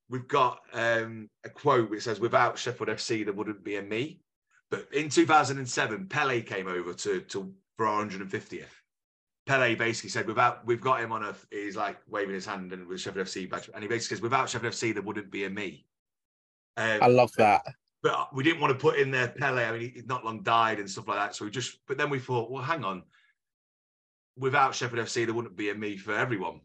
we've 0.10 0.28
got 0.28 0.60
um, 0.74 1.30
a 1.44 1.50
quote 1.50 1.90
which 1.90 2.04
says, 2.04 2.20
"Without 2.20 2.58
Sheffield 2.58 2.90
FC, 2.90 3.24
there 3.24 3.34
wouldn't 3.34 3.64
be 3.64 3.78
a 3.78 3.82
me." 3.82 4.22
But 4.70 4.88
in 4.94 5.10
2007, 5.10 6.08
Pele 6.08 6.42
came 6.42 6.68
over 6.68 6.94
to 6.94 7.22
to 7.22 7.54
for 7.78 7.88
our 7.88 8.06
150th. 8.06 8.66
Pele 9.46 9.76
basically 9.76 10.10
said, 10.10 10.28
"Without 10.28 10.66
we've 10.66 10.80
got 10.82 11.02
him 11.02 11.12
on 11.12 11.24
a," 11.24 11.36
he's 11.52 11.76
like 11.76 11.98
waving 12.08 12.36
his 12.36 12.46
hand 12.46 12.72
and 12.72 12.88
with 12.88 13.02
Sheffield 13.02 13.28
FC 13.28 13.50
badge, 13.50 13.70
and 13.74 13.84
he 13.84 13.90
basically 13.90 14.16
says, 14.16 14.22
"Without 14.22 14.50
Sheffield 14.50 14.74
FC, 14.74 14.94
there 14.94 15.04
wouldn't 15.04 15.32
be 15.32 15.44
a 15.44 15.50
me." 15.50 15.86
Um, 16.78 17.00
I 17.04 17.08
love 17.08 17.32
that. 17.38 17.66
But 18.04 18.36
we 18.36 18.44
didn't 18.44 18.60
want 18.60 18.74
to 18.74 18.80
put 18.80 19.00
in 19.00 19.10
there 19.10 19.30
Pele. 19.30 19.64
I 19.64 19.72
mean, 19.72 19.92
he's 19.96 20.06
not 20.06 20.26
long 20.26 20.44
died 20.44 20.80
and 20.80 20.90
stuff 20.90 21.08
like 21.08 21.18
that. 21.18 21.36
So 21.36 21.46
we 21.46 21.52
just, 21.52 21.80
but 21.88 21.98
then 21.98 22.10
we 22.10 22.20
thought, 22.20 22.52
well, 22.52 22.62
hang 22.62 22.84
on. 22.84 23.04
Without 24.38 24.76
Sheffield 24.76 25.06
FC, 25.06 25.26
there 25.26 25.34
wouldn't 25.34 25.56
be 25.56 25.70
a 25.70 25.76
me 25.76 25.96
for 25.96 26.14
everyone. 26.16 26.60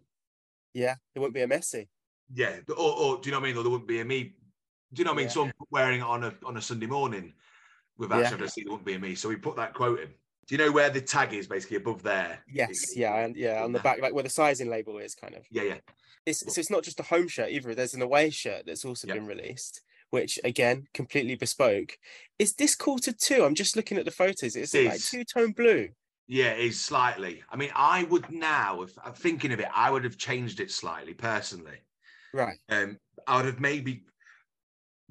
Yeah, 0.75 0.97
it 1.15 1.19
wouldn't 1.21 1.35
be 1.35 1.43
a 1.43 1.47
Messi. 1.47 1.87
Yeah, 2.35 2.57
or, 2.69 2.75
or 2.77 3.21
do 3.21 3.29
you 3.29 3.33
know 3.33 3.39
what 3.41 3.47
I 3.47 3.49
mean? 3.51 3.57
Or 3.57 3.63
there 3.63 3.71
wouldn't 3.71 3.89
be 3.89 4.01
a 4.01 4.05
me. 4.05 4.35
Do 4.93 5.01
you 5.01 5.05
know 5.05 5.13
what 5.13 5.17
I 5.17 5.19
mean? 5.19 5.27
Yeah. 5.27 5.33
Someone 5.33 5.53
wearing 5.71 6.01
it 6.01 6.05
on 6.05 6.25
a 6.25 6.35
on 6.45 6.57
a 6.57 6.63
Sunday 6.63 6.87
morning 6.87 7.35
without 7.99 8.21
Yeah. 8.21 8.31
Sheffield 8.31 8.51
FC, 8.51 8.55
there 8.57 8.65
wouldn't 8.73 8.85
be 8.87 8.95
a 8.95 8.99
me. 8.99 9.15
So 9.15 9.29
we 9.29 9.37
put 9.37 9.57
that 9.57 9.75
quote 9.75 10.01
in. 10.01 10.09
Do 10.09 10.55
you 10.55 10.59
know 10.59 10.73
where 10.73 10.89
the 10.91 11.01
tag 11.01 11.35
is? 11.35 11.47
Basically 11.47 11.77
above 11.77 12.03
there. 12.03 12.41
Yes, 12.51 12.97
yeah, 12.97 13.15
and 13.17 13.37
yeah, 13.37 13.63
on 13.63 13.73
the 13.73 13.81
back, 13.81 14.01
like 14.01 14.15
where 14.15 14.25
the 14.25 14.31
sizing 14.31 14.71
label 14.71 14.99
is, 14.99 15.15
kind 15.15 15.35
of. 15.35 15.45
Yeah, 15.51 15.63
yeah. 15.63 15.79
It's 16.25 16.41
so 16.53 16.59
it's 16.59 16.71
not 16.71 16.83
just 16.83 17.01
a 17.01 17.05
home 17.05 17.29
shirt 17.29 17.51
either. 17.51 17.75
There's 17.75 17.95
an 17.95 18.03
away 18.03 18.31
shirt 18.31 18.65
that's 18.67 18.85
also 18.85 19.07
Yeah. 19.07 19.15
been 19.15 19.27
released, 19.27 19.83
which 20.11 20.39
again, 20.45 20.87
completely 20.95 21.35
bespoke. 21.35 21.99
Is 22.39 22.55
this 22.55 22.75
quarter 22.75 23.13
two? 23.13 23.45
I'm 23.45 23.55
just 23.55 23.77
looking 23.77 23.99
at 23.99 24.05
the 24.05 24.11
photos. 24.11 24.57
It's 24.57 24.75
It 24.75 24.87
like 24.87 25.01
two 25.01 25.25
tone 25.25 25.53
blue. 25.53 25.89
Yeah, 26.27 26.51
it 26.53 26.67
is 26.67 26.81
slightly. 26.81 27.43
I 27.51 27.57
mean, 27.57 27.71
I 27.75 28.05
would 28.05 28.31
now, 28.31 28.83
if 28.83 28.93
I'm 29.03 29.15
thinking 29.15 29.53
of 29.53 29.61
it, 29.61 29.69
I 29.75 29.91
would 29.91 30.05
have 30.05 30.19
changed 30.19 30.61
it 30.61 30.71
slightly 30.71 31.15
personally. 31.15 31.79
Right. 32.35 32.59
Um, 32.69 32.99
I 33.27 33.37
would 33.37 33.47
have 33.47 33.61
maybe 33.61 34.05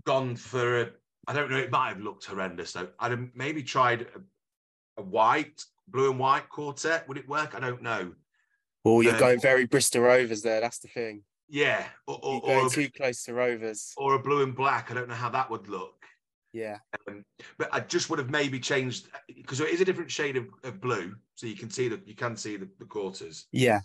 gone 0.05 0.35
for 0.35 0.81
a. 0.81 0.89
I 1.27 1.33
don't 1.33 1.49
know. 1.49 1.57
It 1.57 1.71
might 1.71 1.89
have 1.89 2.01
looked 2.01 2.25
horrendous 2.25 2.73
though. 2.73 2.89
I'd 2.99 3.11
have 3.11 3.27
maybe 3.33 3.63
tried 3.63 4.03
a, 4.03 5.01
a 5.01 5.03
white, 5.03 5.61
blue 5.87 6.11
and 6.11 6.19
white 6.19 6.49
quartet. 6.49 7.07
Would 7.07 7.17
it 7.17 7.27
work? 7.27 7.55
I 7.55 7.59
don't 7.59 7.81
know. 7.81 8.13
Well, 8.83 9.03
you're 9.03 9.13
Um, 9.13 9.19
going 9.19 9.41
very 9.41 9.65
Bristol 9.65 10.03
Rovers 10.03 10.43
there. 10.43 10.61
That's 10.61 10.79
the 10.79 10.87
thing. 10.87 11.23
Yeah, 11.49 11.85
or 12.07 12.19
or, 12.21 12.35
or, 12.35 12.41
going 12.41 12.65
a, 12.65 12.69
too 12.69 12.89
close 12.89 13.23
to 13.23 13.33
Rovers. 13.33 13.93
or 13.97 14.15
a 14.15 14.19
blue 14.19 14.43
and 14.43 14.55
black. 14.55 14.91
I 14.91 14.93
don't 14.93 15.07
know 15.07 15.15
how 15.15 15.29
that 15.29 15.49
would 15.49 15.67
look. 15.67 16.03
Yeah. 16.53 16.77
Um, 17.07 17.23
but 17.57 17.69
I 17.71 17.81
just 17.81 18.09
would 18.09 18.19
have 18.19 18.29
maybe 18.29 18.59
changed 18.59 19.07
because 19.35 19.59
it 19.59 19.69
is 19.69 19.81
a 19.81 19.85
different 19.85 20.11
shade 20.11 20.37
of, 20.37 20.47
of 20.63 20.81
blue, 20.81 21.15
so 21.35 21.47
you 21.47 21.55
can 21.55 21.69
see 21.69 21.87
the 21.87 22.01
you 22.05 22.15
can 22.15 22.35
see 22.35 22.57
the, 22.57 22.67
the 22.79 22.85
quarters. 22.85 23.47
Yeah. 23.51 23.79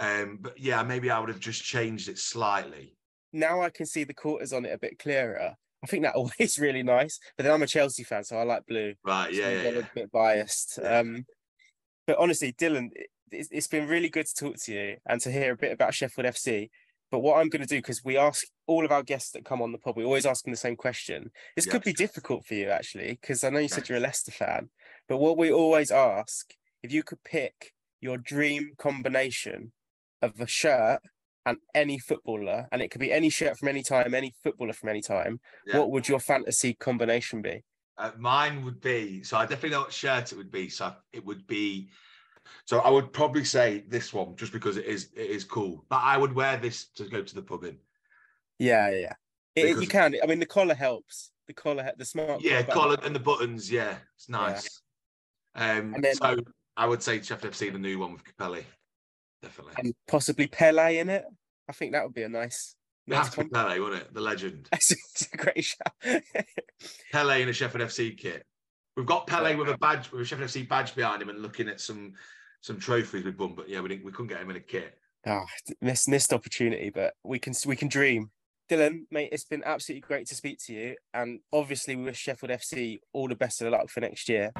Um, 0.00 0.38
but 0.40 0.58
yeah, 0.58 0.82
maybe 0.82 1.10
I 1.10 1.18
would 1.18 1.28
have 1.28 1.40
just 1.40 1.62
changed 1.62 2.08
it 2.08 2.18
slightly. 2.18 2.96
Now 3.32 3.62
I 3.62 3.70
can 3.70 3.86
see 3.86 4.04
the 4.04 4.14
quarters 4.14 4.52
on 4.52 4.64
it 4.64 4.72
a 4.72 4.78
bit 4.78 4.98
clearer. 4.98 5.54
I 5.82 5.86
think 5.86 6.04
that 6.04 6.14
always 6.16 6.58
really 6.58 6.82
nice. 6.82 7.18
But 7.36 7.44
then 7.44 7.52
I'm 7.52 7.62
a 7.62 7.66
Chelsea 7.66 8.04
fan, 8.04 8.24
so 8.24 8.36
I 8.36 8.44
like 8.44 8.66
blue. 8.66 8.94
Right? 9.04 9.34
so 9.34 9.40
Yeah, 9.40 9.62
yeah, 9.62 9.68
a 9.78 9.88
bit 9.94 10.12
biased. 10.12 10.78
Yeah. 10.82 10.98
Um, 10.98 11.26
but 12.06 12.18
honestly, 12.18 12.52
Dylan, 12.52 12.90
it- 12.94 13.10
it's, 13.34 13.48
it's 13.50 13.66
been 13.66 13.88
really 13.88 14.10
good 14.10 14.26
to 14.26 14.34
talk 14.34 14.56
to 14.64 14.74
you 14.74 14.96
and 15.06 15.18
to 15.22 15.32
hear 15.32 15.52
a 15.52 15.56
bit 15.56 15.72
about 15.72 15.94
Sheffield 15.94 16.26
FC. 16.26 16.68
But 17.12 17.18
what 17.20 17.38
I'm 17.38 17.50
going 17.50 17.60
to 17.60 17.68
do, 17.68 17.76
because 17.76 18.02
we 18.02 18.16
ask 18.16 18.46
all 18.66 18.86
of 18.86 18.90
our 18.90 19.02
guests 19.02 19.32
that 19.32 19.44
come 19.44 19.60
on 19.60 19.70
the 19.70 19.78
pod, 19.78 19.96
we 19.96 20.04
always 20.04 20.24
ask 20.24 20.44
them 20.44 20.50
the 20.50 20.56
same 20.56 20.76
question. 20.76 21.30
This 21.54 21.66
Yeah. 21.66 21.72
could 21.72 21.84
be 21.84 21.92
difficult 21.92 22.46
for 22.46 22.54
you, 22.54 22.70
actually, 22.70 23.18
because 23.20 23.44
I 23.44 23.50
know 23.50 23.58
you 23.58 23.68
said 23.68 23.86
you're 23.86 23.98
a 23.98 24.00
Leicester 24.00 24.32
fan. 24.32 24.70
But 25.08 25.18
what 25.18 25.36
we 25.36 25.52
always 25.52 25.90
ask, 25.90 26.54
if 26.82 26.90
you 26.90 27.02
could 27.02 27.22
pick 27.22 27.74
your 28.00 28.16
dream 28.16 28.72
combination 28.78 29.72
of 30.22 30.40
a 30.40 30.46
shirt 30.46 31.02
and 31.44 31.58
any 31.74 31.98
footballer, 31.98 32.66
and 32.72 32.80
it 32.80 32.90
could 32.90 33.00
be 33.00 33.12
any 33.12 33.28
shirt 33.28 33.58
from 33.58 33.68
any 33.68 33.82
time, 33.82 34.14
any 34.14 34.34
footballer 34.42 34.72
from 34.72 34.88
any 34.88 35.02
time, 35.02 35.38
Yeah. 35.66 35.78
what 35.78 35.90
would 35.90 36.08
your 36.08 36.18
fantasy 36.18 36.72
combination 36.72 37.42
be? 37.42 37.62
Uh, 37.98 38.12
mine 38.16 38.64
would 38.64 38.80
be 38.80 39.22
so 39.22 39.36
I 39.36 39.42
definitely 39.44 39.70
know 39.70 39.82
what 39.82 39.92
shirt 39.92 40.32
it 40.32 40.38
would 40.38 40.50
be. 40.50 40.70
So 40.70 40.96
it 41.12 41.22
would 41.26 41.46
be 41.46 41.90
so 42.64 42.80
I 42.80 42.90
would 42.90 43.12
probably 43.12 43.44
say 43.44 43.84
this 43.88 44.12
one 44.12 44.36
just 44.36 44.52
because 44.52 44.76
it 44.76 44.86
is 44.86 45.10
it 45.16 45.30
is 45.30 45.44
cool. 45.44 45.84
But 45.88 46.00
I 46.02 46.16
would 46.16 46.34
wear 46.34 46.56
this 46.56 46.86
to 46.96 47.04
go 47.04 47.22
to 47.22 47.34
the 47.34 47.42
pub 47.42 47.64
in. 47.64 47.78
Yeah, 48.58 48.90
yeah. 48.90 48.98
yeah. 48.98 49.64
It, 49.64 49.80
you 49.80 49.86
can. 49.88 50.14
I 50.22 50.26
mean, 50.26 50.38
the 50.38 50.46
collar 50.46 50.74
helps. 50.74 51.30
The 51.46 51.54
collar, 51.54 51.92
the 51.96 52.04
smart. 52.04 52.40
Yeah, 52.42 52.62
collar 52.62 52.96
and 53.02 53.14
the 53.14 53.20
buttons. 53.20 53.70
Yeah, 53.70 53.96
it's 54.16 54.28
nice. 54.28 54.80
Um, 55.54 55.94
then- 56.00 56.14
so 56.14 56.38
I 56.76 56.86
would 56.86 57.02
say 57.02 57.20
Sheffield 57.20 57.52
FC 57.52 57.72
the 57.72 57.78
new 57.78 57.98
one 57.98 58.12
with 58.12 58.24
Capelli, 58.24 58.64
definitely. 59.42 59.74
and 59.78 59.94
possibly 60.08 60.46
Pele 60.46 60.98
in 60.98 61.10
it. 61.10 61.24
I 61.68 61.72
think 61.72 61.92
that 61.92 62.04
would 62.04 62.14
be 62.14 62.22
a 62.22 62.28
nice. 62.28 62.74
it 63.06 63.10
nice 63.10 63.26
has 63.26 63.34
to 63.34 63.44
be 63.44 63.50
Pele, 63.50 63.78
wouldn't 63.78 64.02
it? 64.02 64.14
The 64.14 64.20
legend. 64.20 64.68
it's 64.72 65.28
a 65.32 65.36
great 65.36 65.64
shout. 65.64 65.92
Pele 67.12 67.42
in 67.42 67.48
a 67.48 67.52
Sheffield 67.52 67.88
FC 67.88 68.16
kit. 68.16 68.46
We've 68.96 69.06
got 69.06 69.26
Pele 69.26 69.50
Yeah. 69.50 69.56
with 69.56 69.68
a 69.68 69.78
badge, 69.78 70.10
with 70.10 70.22
a 70.22 70.24
Sheffield 70.24 70.48
FC 70.48 70.68
badge 70.68 70.94
behind 70.94 71.20
him, 71.20 71.28
and 71.28 71.40
looking 71.40 71.68
at 71.68 71.80
some 71.80 72.14
some 72.62 72.78
trophies 72.78 73.24
we've 73.24 73.38
won. 73.38 73.54
But 73.54 73.68
yeah, 73.68 73.80
we 73.80 73.88
didn't, 73.88 74.04
we 74.04 74.12
couldn't 74.12 74.28
get 74.28 74.40
him 74.40 74.50
in 74.50 74.56
a 74.56 74.60
kit. 74.60 74.96
Ah, 75.26 75.44
missed 75.80 76.08
missed 76.08 76.32
opportunity, 76.32 76.90
but 76.90 77.14
we 77.22 77.38
can 77.38 77.52
we 77.66 77.76
can 77.76 77.88
dream. 77.88 78.30
Dylan, 78.70 79.02
mate, 79.10 79.28
it's 79.32 79.44
been 79.44 79.62
absolutely 79.64 80.00
great 80.00 80.26
to 80.28 80.34
speak 80.34 80.58
to 80.66 80.72
you, 80.72 80.96
and 81.12 81.40
obviously 81.52 81.94
we 81.94 82.04
wish 82.04 82.18
Sheffield 82.18 82.50
FC 82.50 83.00
all 83.12 83.28
the 83.28 83.36
best 83.36 83.60
of 83.60 83.70
luck 83.70 83.90
for 83.90 84.00
next 84.00 84.28
year. 84.28 84.52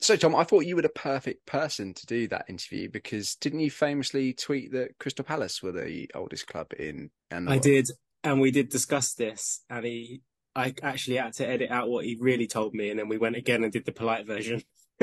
So, 0.00 0.16
Tom, 0.16 0.34
I 0.34 0.42
thought 0.42 0.66
you 0.66 0.74
were 0.74 0.82
the 0.82 0.88
perfect 0.88 1.46
person 1.46 1.94
to 1.94 2.06
do 2.06 2.26
that 2.28 2.46
interview 2.48 2.90
because 2.90 3.36
didn't 3.36 3.60
you 3.60 3.70
famously 3.70 4.32
tweet 4.32 4.72
that 4.72 4.98
Crystal 4.98 5.24
Palace 5.24 5.62
were 5.62 5.70
the 5.70 6.10
oldest 6.12 6.48
club 6.48 6.72
in? 6.76 7.10
in 7.30 7.44
the 7.44 7.52
I 7.52 7.54
world? 7.54 7.62
did, 7.62 7.88
and 8.24 8.40
we 8.40 8.50
did 8.50 8.68
discuss 8.68 9.14
this, 9.14 9.64
and 9.70 9.84
he, 9.84 10.22
I 10.54 10.74
actually 10.82 11.16
had 11.16 11.32
to 11.34 11.46
edit 11.48 11.70
out 11.70 11.88
what 11.88 12.04
he 12.04 12.16
really 12.20 12.46
told 12.46 12.74
me, 12.74 12.90
and 12.90 12.98
then 12.98 13.08
we 13.08 13.18
went 13.18 13.36
again 13.36 13.64
and 13.64 13.72
did 13.72 13.84
the 13.84 13.92
polite 13.92 14.26
version. 14.26 14.62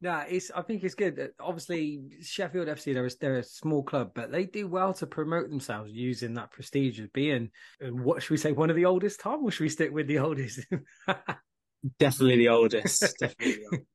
Yeah, 0.00 0.24
it's. 0.28 0.50
I 0.54 0.60
think 0.60 0.84
it's 0.84 0.94
good. 0.94 1.16
that 1.16 1.30
Obviously, 1.40 2.02
Sheffield 2.20 2.68
FC 2.68 2.92
they're 2.92 3.06
a, 3.06 3.10
they're 3.18 3.38
a 3.38 3.42
small 3.42 3.82
club, 3.82 4.10
but 4.14 4.30
they 4.30 4.44
do 4.44 4.68
well 4.68 4.92
to 4.94 5.06
promote 5.06 5.48
themselves 5.48 5.92
using 5.92 6.34
that 6.34 6.50
prestige 6.50 7.00
of 7.00 7.10
being. 7.14 7.48
uh, 7.82 7.86
What 7.88 8.22
should 8.22 8.32
we 8.32 8.36
say? 8.36 8.52
One 8.52 8.68
of 8.68 8.76
the 8.76 8.84
oldest, 8.84 9.20
Tom, 9.20 9.42
or 9.42 9.50
should 9.50 9.62
we 9.62 9.70
stick 9.70 9.94
with 9.94 10.06
the 10.06 10.18
oldest? 10.18 10.60
Definitely 11.98 12.36
the 12.36 12.48
oldest. 12.50 13.16
Definitely. 13.18 13.52
The 13.54 13.64
oldest. 13.72 13.88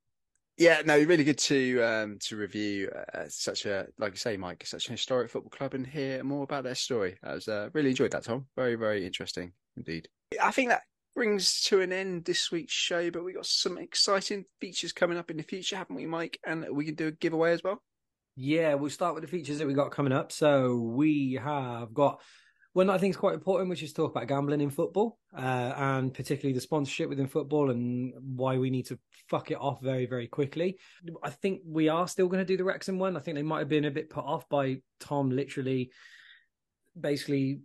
Yeah, 0.59 0.81
no, 0.85 0.97
really 0.97 1.23
good 1.23 1.37
to 1.37 1.81
um 1.81 2.19
to 2.23 2.35
review 2.35 2.91
uh, 3.13 3.23
such 3.29 3.65
a 3.65 3.87
like 3.97 4.11
you 4.11 4.17
say, 4.17 4.35
Mike, 4.35 4.65
such 4.65 4.87
an 4.87 4.91
historic 4.91 5.31
football 5.31 5.49
club 5.49 5.73
and 5.73 5.87
hear 5.87 6.21
more 6.21 6.43
about 6.43 6.65
their 6.65 6.75
story. 6.75 7.17
I 7.23 7.33
was 7.33 7.47
uh, 7.47 7.69
really 7.71 7.91
enjoyed 7.91 8.11
that, 8.11 8.25
Tom. 8.25 8.45
Very, 8.57 8.75
very 8.75 9.05
interesting 9.05 9.53
indeed. 9.77 10.09
I 10.43 10.51
think 10.51 10.67
that 10.67 10.81
brings 11.15 11.61
to 11.61 11.79
an 11.79 11.93
end 11.93 12.25
this 12.25 12.51
week's 12.51 12.73
show, 12.73 13.09
but 13.09 13.23
we 13.23 13.31
got 13.31 13.45
some 13.45 13.77
exciting 13.77 14.43
features 14.59 14.91
coming 14.91 15.17
up 15.17 15.31
in 15.31 15.37
the 15.37 15.43
future, 15.43 15.77
haven't 15.77 15.95
we, 15.95 16.05
Mike? 16.05 16.37
And 16.45 16.65
we 16.73 16.83
can 16.83 16.95
do 16.95 17.07
a 17.07 17.11
giveaway 17.11 17.53
as 17.53 17.63
well. 17.63 17.81
Yeah, 18.35 18.73
we'll 18.73 18.89
start 18.89 19.15
with 19.15 19.23
the 19.23 19.29
features 19.29 19.59
that 19.59 19.67
we 19.67 19.73
got 19.73 19.91
coming 19.91 20.13
up. 20.13 20.33
So 20.33 20.75
we 20.75 21.39
have 21.41 21.93
got 21.93 22.21
one 22.79 22.87
that 22.87 22.93
I 22.93 22.97
think 22.97 23.11
is 23.11 23.17
quite 23.17 23.33
important, 23.33 23.69
which 23.69 23.83
is 23.83 23.91
talk 23.91 24.11
about 24.11 24.29
gambling 24.29 24.61
in 24.61 24.69
football, 24.69 25.19
uh, 25.37 25.73
and 25.75 26.13
particularly 26.13 26.53
the 26.53 26.61
sponsorship 26.61 27.09
within 27.09 27.27
football 27.27 27.71
and 27.71 28.13
why 28.37 28.57
we 28.57 28.69
need 28.69 28.85
to 28.85 28.97
fuck 29.27 29.51
it 29.51 29.57
off 29.59 29.81
very, 29.81 30.05
very 30.05 30.27
quickly. 30.27 30.77
I 31.21 31.29
think 31.29 31.59
we 31.65 31.89
are 31.89 32.07
still 32.07 32.29
going 32.29 32.39
to 32.39 32.45
do 32.45 32.55
the 32.55 32.63
Wrexham 32.63 32.97
one. 32.97 33.17
I 33.17 33.19
think 33.19 33.35
they 33.35 33.43
might 33.43 33.59
have 33.59 33.67
been 33.67 33.83
a 33.83 33.91
bit 33.91 34.09
put 34.09 34.23
off 34.23 34.47
by 34.47 34.77
Tom 35.01 35.29
literally 35.29 35.91
basically 36.97 37.59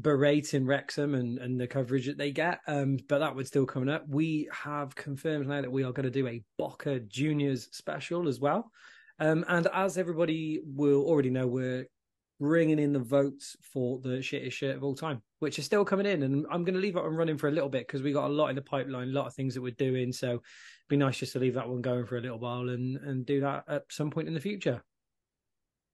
berating 0.00 0.64
Wrexham 0.64 1.16
and, 1.16 1.38
and 1.38 1.60
the 1.60 1.66
coverage 1.66 2.06
that 2.06 2.16
they 2.16 2.30
get. 2.30 2.60
Um, 2.68 2.98
but 3.08 3.18
that 3.18 3.34
would 3.34 3.48
still 3.48 3.66
coming 3.66 3.88
up. 3.88 4.04
We 4.08 4.48
have 4.52 4.94
confirmed 4.94 5.48
now 5.48 5.60
that 5.60 5.72
we 5.72 5.82
are 5.82 5.92
going 5.92 6.04
to 6.04 6.10
do 6.10 6.28
a 6.28 6.40
Boca 6.56 7.00
Juniors 7.00 7.68
special 7.72 8.28
as 8.28 8.38
well. 8.38 8.70
Um, 9.18 9.44
and 9.48 9.66
as 9.74 9.98
everybody 9.98 10.60
will 10.64 11.02
already 11.02 11.30
know, 11.30 11.48
we're 11.48 11.86
bringing 12.42 12.80
in 12.80 12.92
the 12.92 12.98
votes 12.98 13.56
for 13.72 14.00
the 14.00 14.18
shittest 14.18 14.52
shirt 14.52 14.76
of 14.76 14.82
all 14.82 14.96
time, 14.96 15.22
which 15.38 15.58
is 15.60 15.64
still 15.64 15.84
coming 15.84 16.06
in. 16.06 16.24
And 16.24 16.44
I'm 16.50 16.64
going 16.64 16.74
to 16.74 16.80
leave 16.80 16.94
that 16.94 17.02
on 17.02 17.14
running 17.14 17.38
for 17.38 17.48
a 17.48 17.52
little 17.52 17.68
bit 17.68 17.86
because 17.86 18.02
we 18.02 18.12
got 18.12 18.26
a 18.26 18.32
lot 18.32 18.48
in 18.48 18.56
the 18.56 18.62
pipeline, 18.62 19.08
a 19.08 19.12
lot 19.12 19.26
of 19.26 19.34
things 19.34 19.54
that 19.54 19.62
we're 19.62 19.70
doing. 19.70 20.12
So 20.12 20.28
it'd 20.28 20.40
be 20.88 20.96
nice 20.96 21.18
just 21.18 21.34
to 21.34 21.38
leave 21.38 21.54
that 21.54 21.68
one 21.68 21.82
going 21.82 22.04
for 22.04 22.18
a 22.18 22.20
little 22.20 22.40
while 22.40 22.68
and, 22.68 22.96
and 22.96 23.24
do 23.24 23.40
that 23.42 23.64
at 23.68 23.84
some 23.90 24.10
point 24.10 24.26
in 24.26 24.34
the 24.34 24.40
future. 24.40 24.82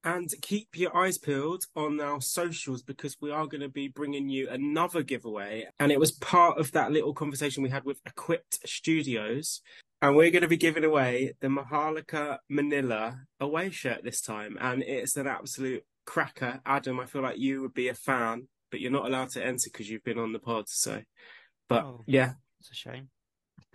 And 0.05 0.31
keep 0.41 0.69
your 0.75 0.97
eyes 0.97 1.19
peeled 1.19 1.65
on 1.77 2.01
our 2.01 2.23
socials 2.23 2.83
because 2.83 3.17
we 3.21 3.31
are 3.31 3.47
going 3.47 3.61
to 3.61 3.69
be 3.69 3.89
bringing 3.89 4.31
you 4.31 4.49
another 4.49 5.03
giveaway. 5.03 5.67
And 5.79 5.93
it 5.93 6.01
was 6.01 6.13
part 6.13 6.59
of 6.59 6.73
that 6.73 6.93
little 6.93 7.13
conversation 7.13 7.63
we 7.63 7.69
had 7.69 7.85
with 7.85 8.01
Equipped 8.07 8.67
Studios. 8.67 9.61
And 10.01 10.17
we're 10.17 10.31
going 10.31 10.43
to 10.43 10.49
be 10.49 10.57
giving 10.57 10.85
away 10.85 11.35
the 11.41 11.49
Maharlika 11.49 12.39
Manila 12.49 13.19
away 13.39 13.71
shirt 13.71 14.03
this 14.03 14.23
time. 14.23 14.57
And 14.61 14.83
it's 14.83 15.17
an 15.17 15.27
absolute 15.27 15.85
cracker. 16.09 16.61
Adam, 16.65 16.99
I 17.01 17.05
feel 17.07 17.23
like 17.23 17.39
you 17.39 17.61
would 17.63 17.75
be 17.75 17.89
a 17.89 17.95
fan, 17.95 18.49
but 18.71 18.81
you're 18.81 18.91
not 18.91 19.07
allowed 19.07 19.29
to 19.31 19.45
enter 19.45 19.69
because 19.71 19.89
you've 19.89 20.05
been 20.05 20.19
on 20.19 20.33
the 20.33 20.39
pod. 20.39 20.69
So, 20.69 21.03
but 21.69 21.85
Oh. 21.85 22.05
yeah, 22.07 22.33
It's 22.61 22.71
a 22.71 22.75
shame. 22.75 23.11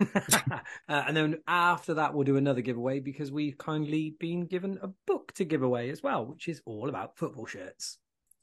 uh, 0.00 0.58
and 0.88 1.16
then 1.16 1.38
after 1.46 1.94
that, 1.94 2.12
we'll 2.12 2.24
do 2.24 2.36
another 2.36 2.60
giveaway 2.60 2.98
because 3.00 3.30
we've 3.30 3.56
kindly 3.56 4.16
been 4.18 4.46
given 4.46 4.78
a 4.82 4.88
book 5.06 5.32
to 5.34 5.44
give 5.44 5.62
away 5.62 5.90
as 5.90 6.02
well, 6.02 6.26
which 6.26 6.48
is 6.48 6.60
all 6.66 6.88
about 6.88 7.16
football 7.16 7.46
shirts. 7.46 7.98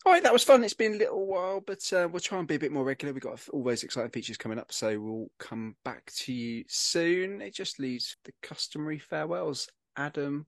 All 0.05 0.13
right, 0.13 0.23
that 0.23 0.33
was 0.33 0.43
fun. 0.43 0.63
It's 0.63 0.73
been 0.73 0.93
a 0.95 0.97
little 0.97 1.27
while, 1.27 1.59
but 1.59 1.81
uh, 1.93 2.07
we'll 2.09 2.21
try 2.21 2.39
and 2.39 2.47
be 2.47 2.55
a 2.55 2.59
bit 2.59 2.71
more 2.71 2.83
regular. 2.85 3.13
We've 3.13 3.21
got 3.21 3.39
all 3.51 3.63
those 3.63 3.83
exciting 3.83 4.09
features 4.11 4.37
coming 4.37 4.57
up, 4.57 4.71
so 4.71 4.99
we'll 4.99 5.27
come 5.37 5.75
back 5.83 6.11
to 6.21 6.33
you 6.33 6.63
soon. 6.67 7.41
It 7.41 7.53
just 7.53 7.79
leaves 7.79 8.15
the 8.23 8.31
customary 8.41 8.97
farewells. 8.97 9.67
Adam, 9.97 10.47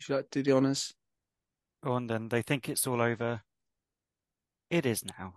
would 0.00 0.08
you 0.08 0.16
like 0.16 0.30
to 0.30 0.42
do 0.42 0.50
the 0.50 0.56
honours? 0.56 0.92
on 1.82 2.10
and 2.10 2.30
they 2.30 2.42
think 2.42 2.68
it's 2.68 2.86
all 2.86 3.00
over. 3.00 3.42
It 4.70 4.84
is 4.84 5.04
now. 5.04 5.34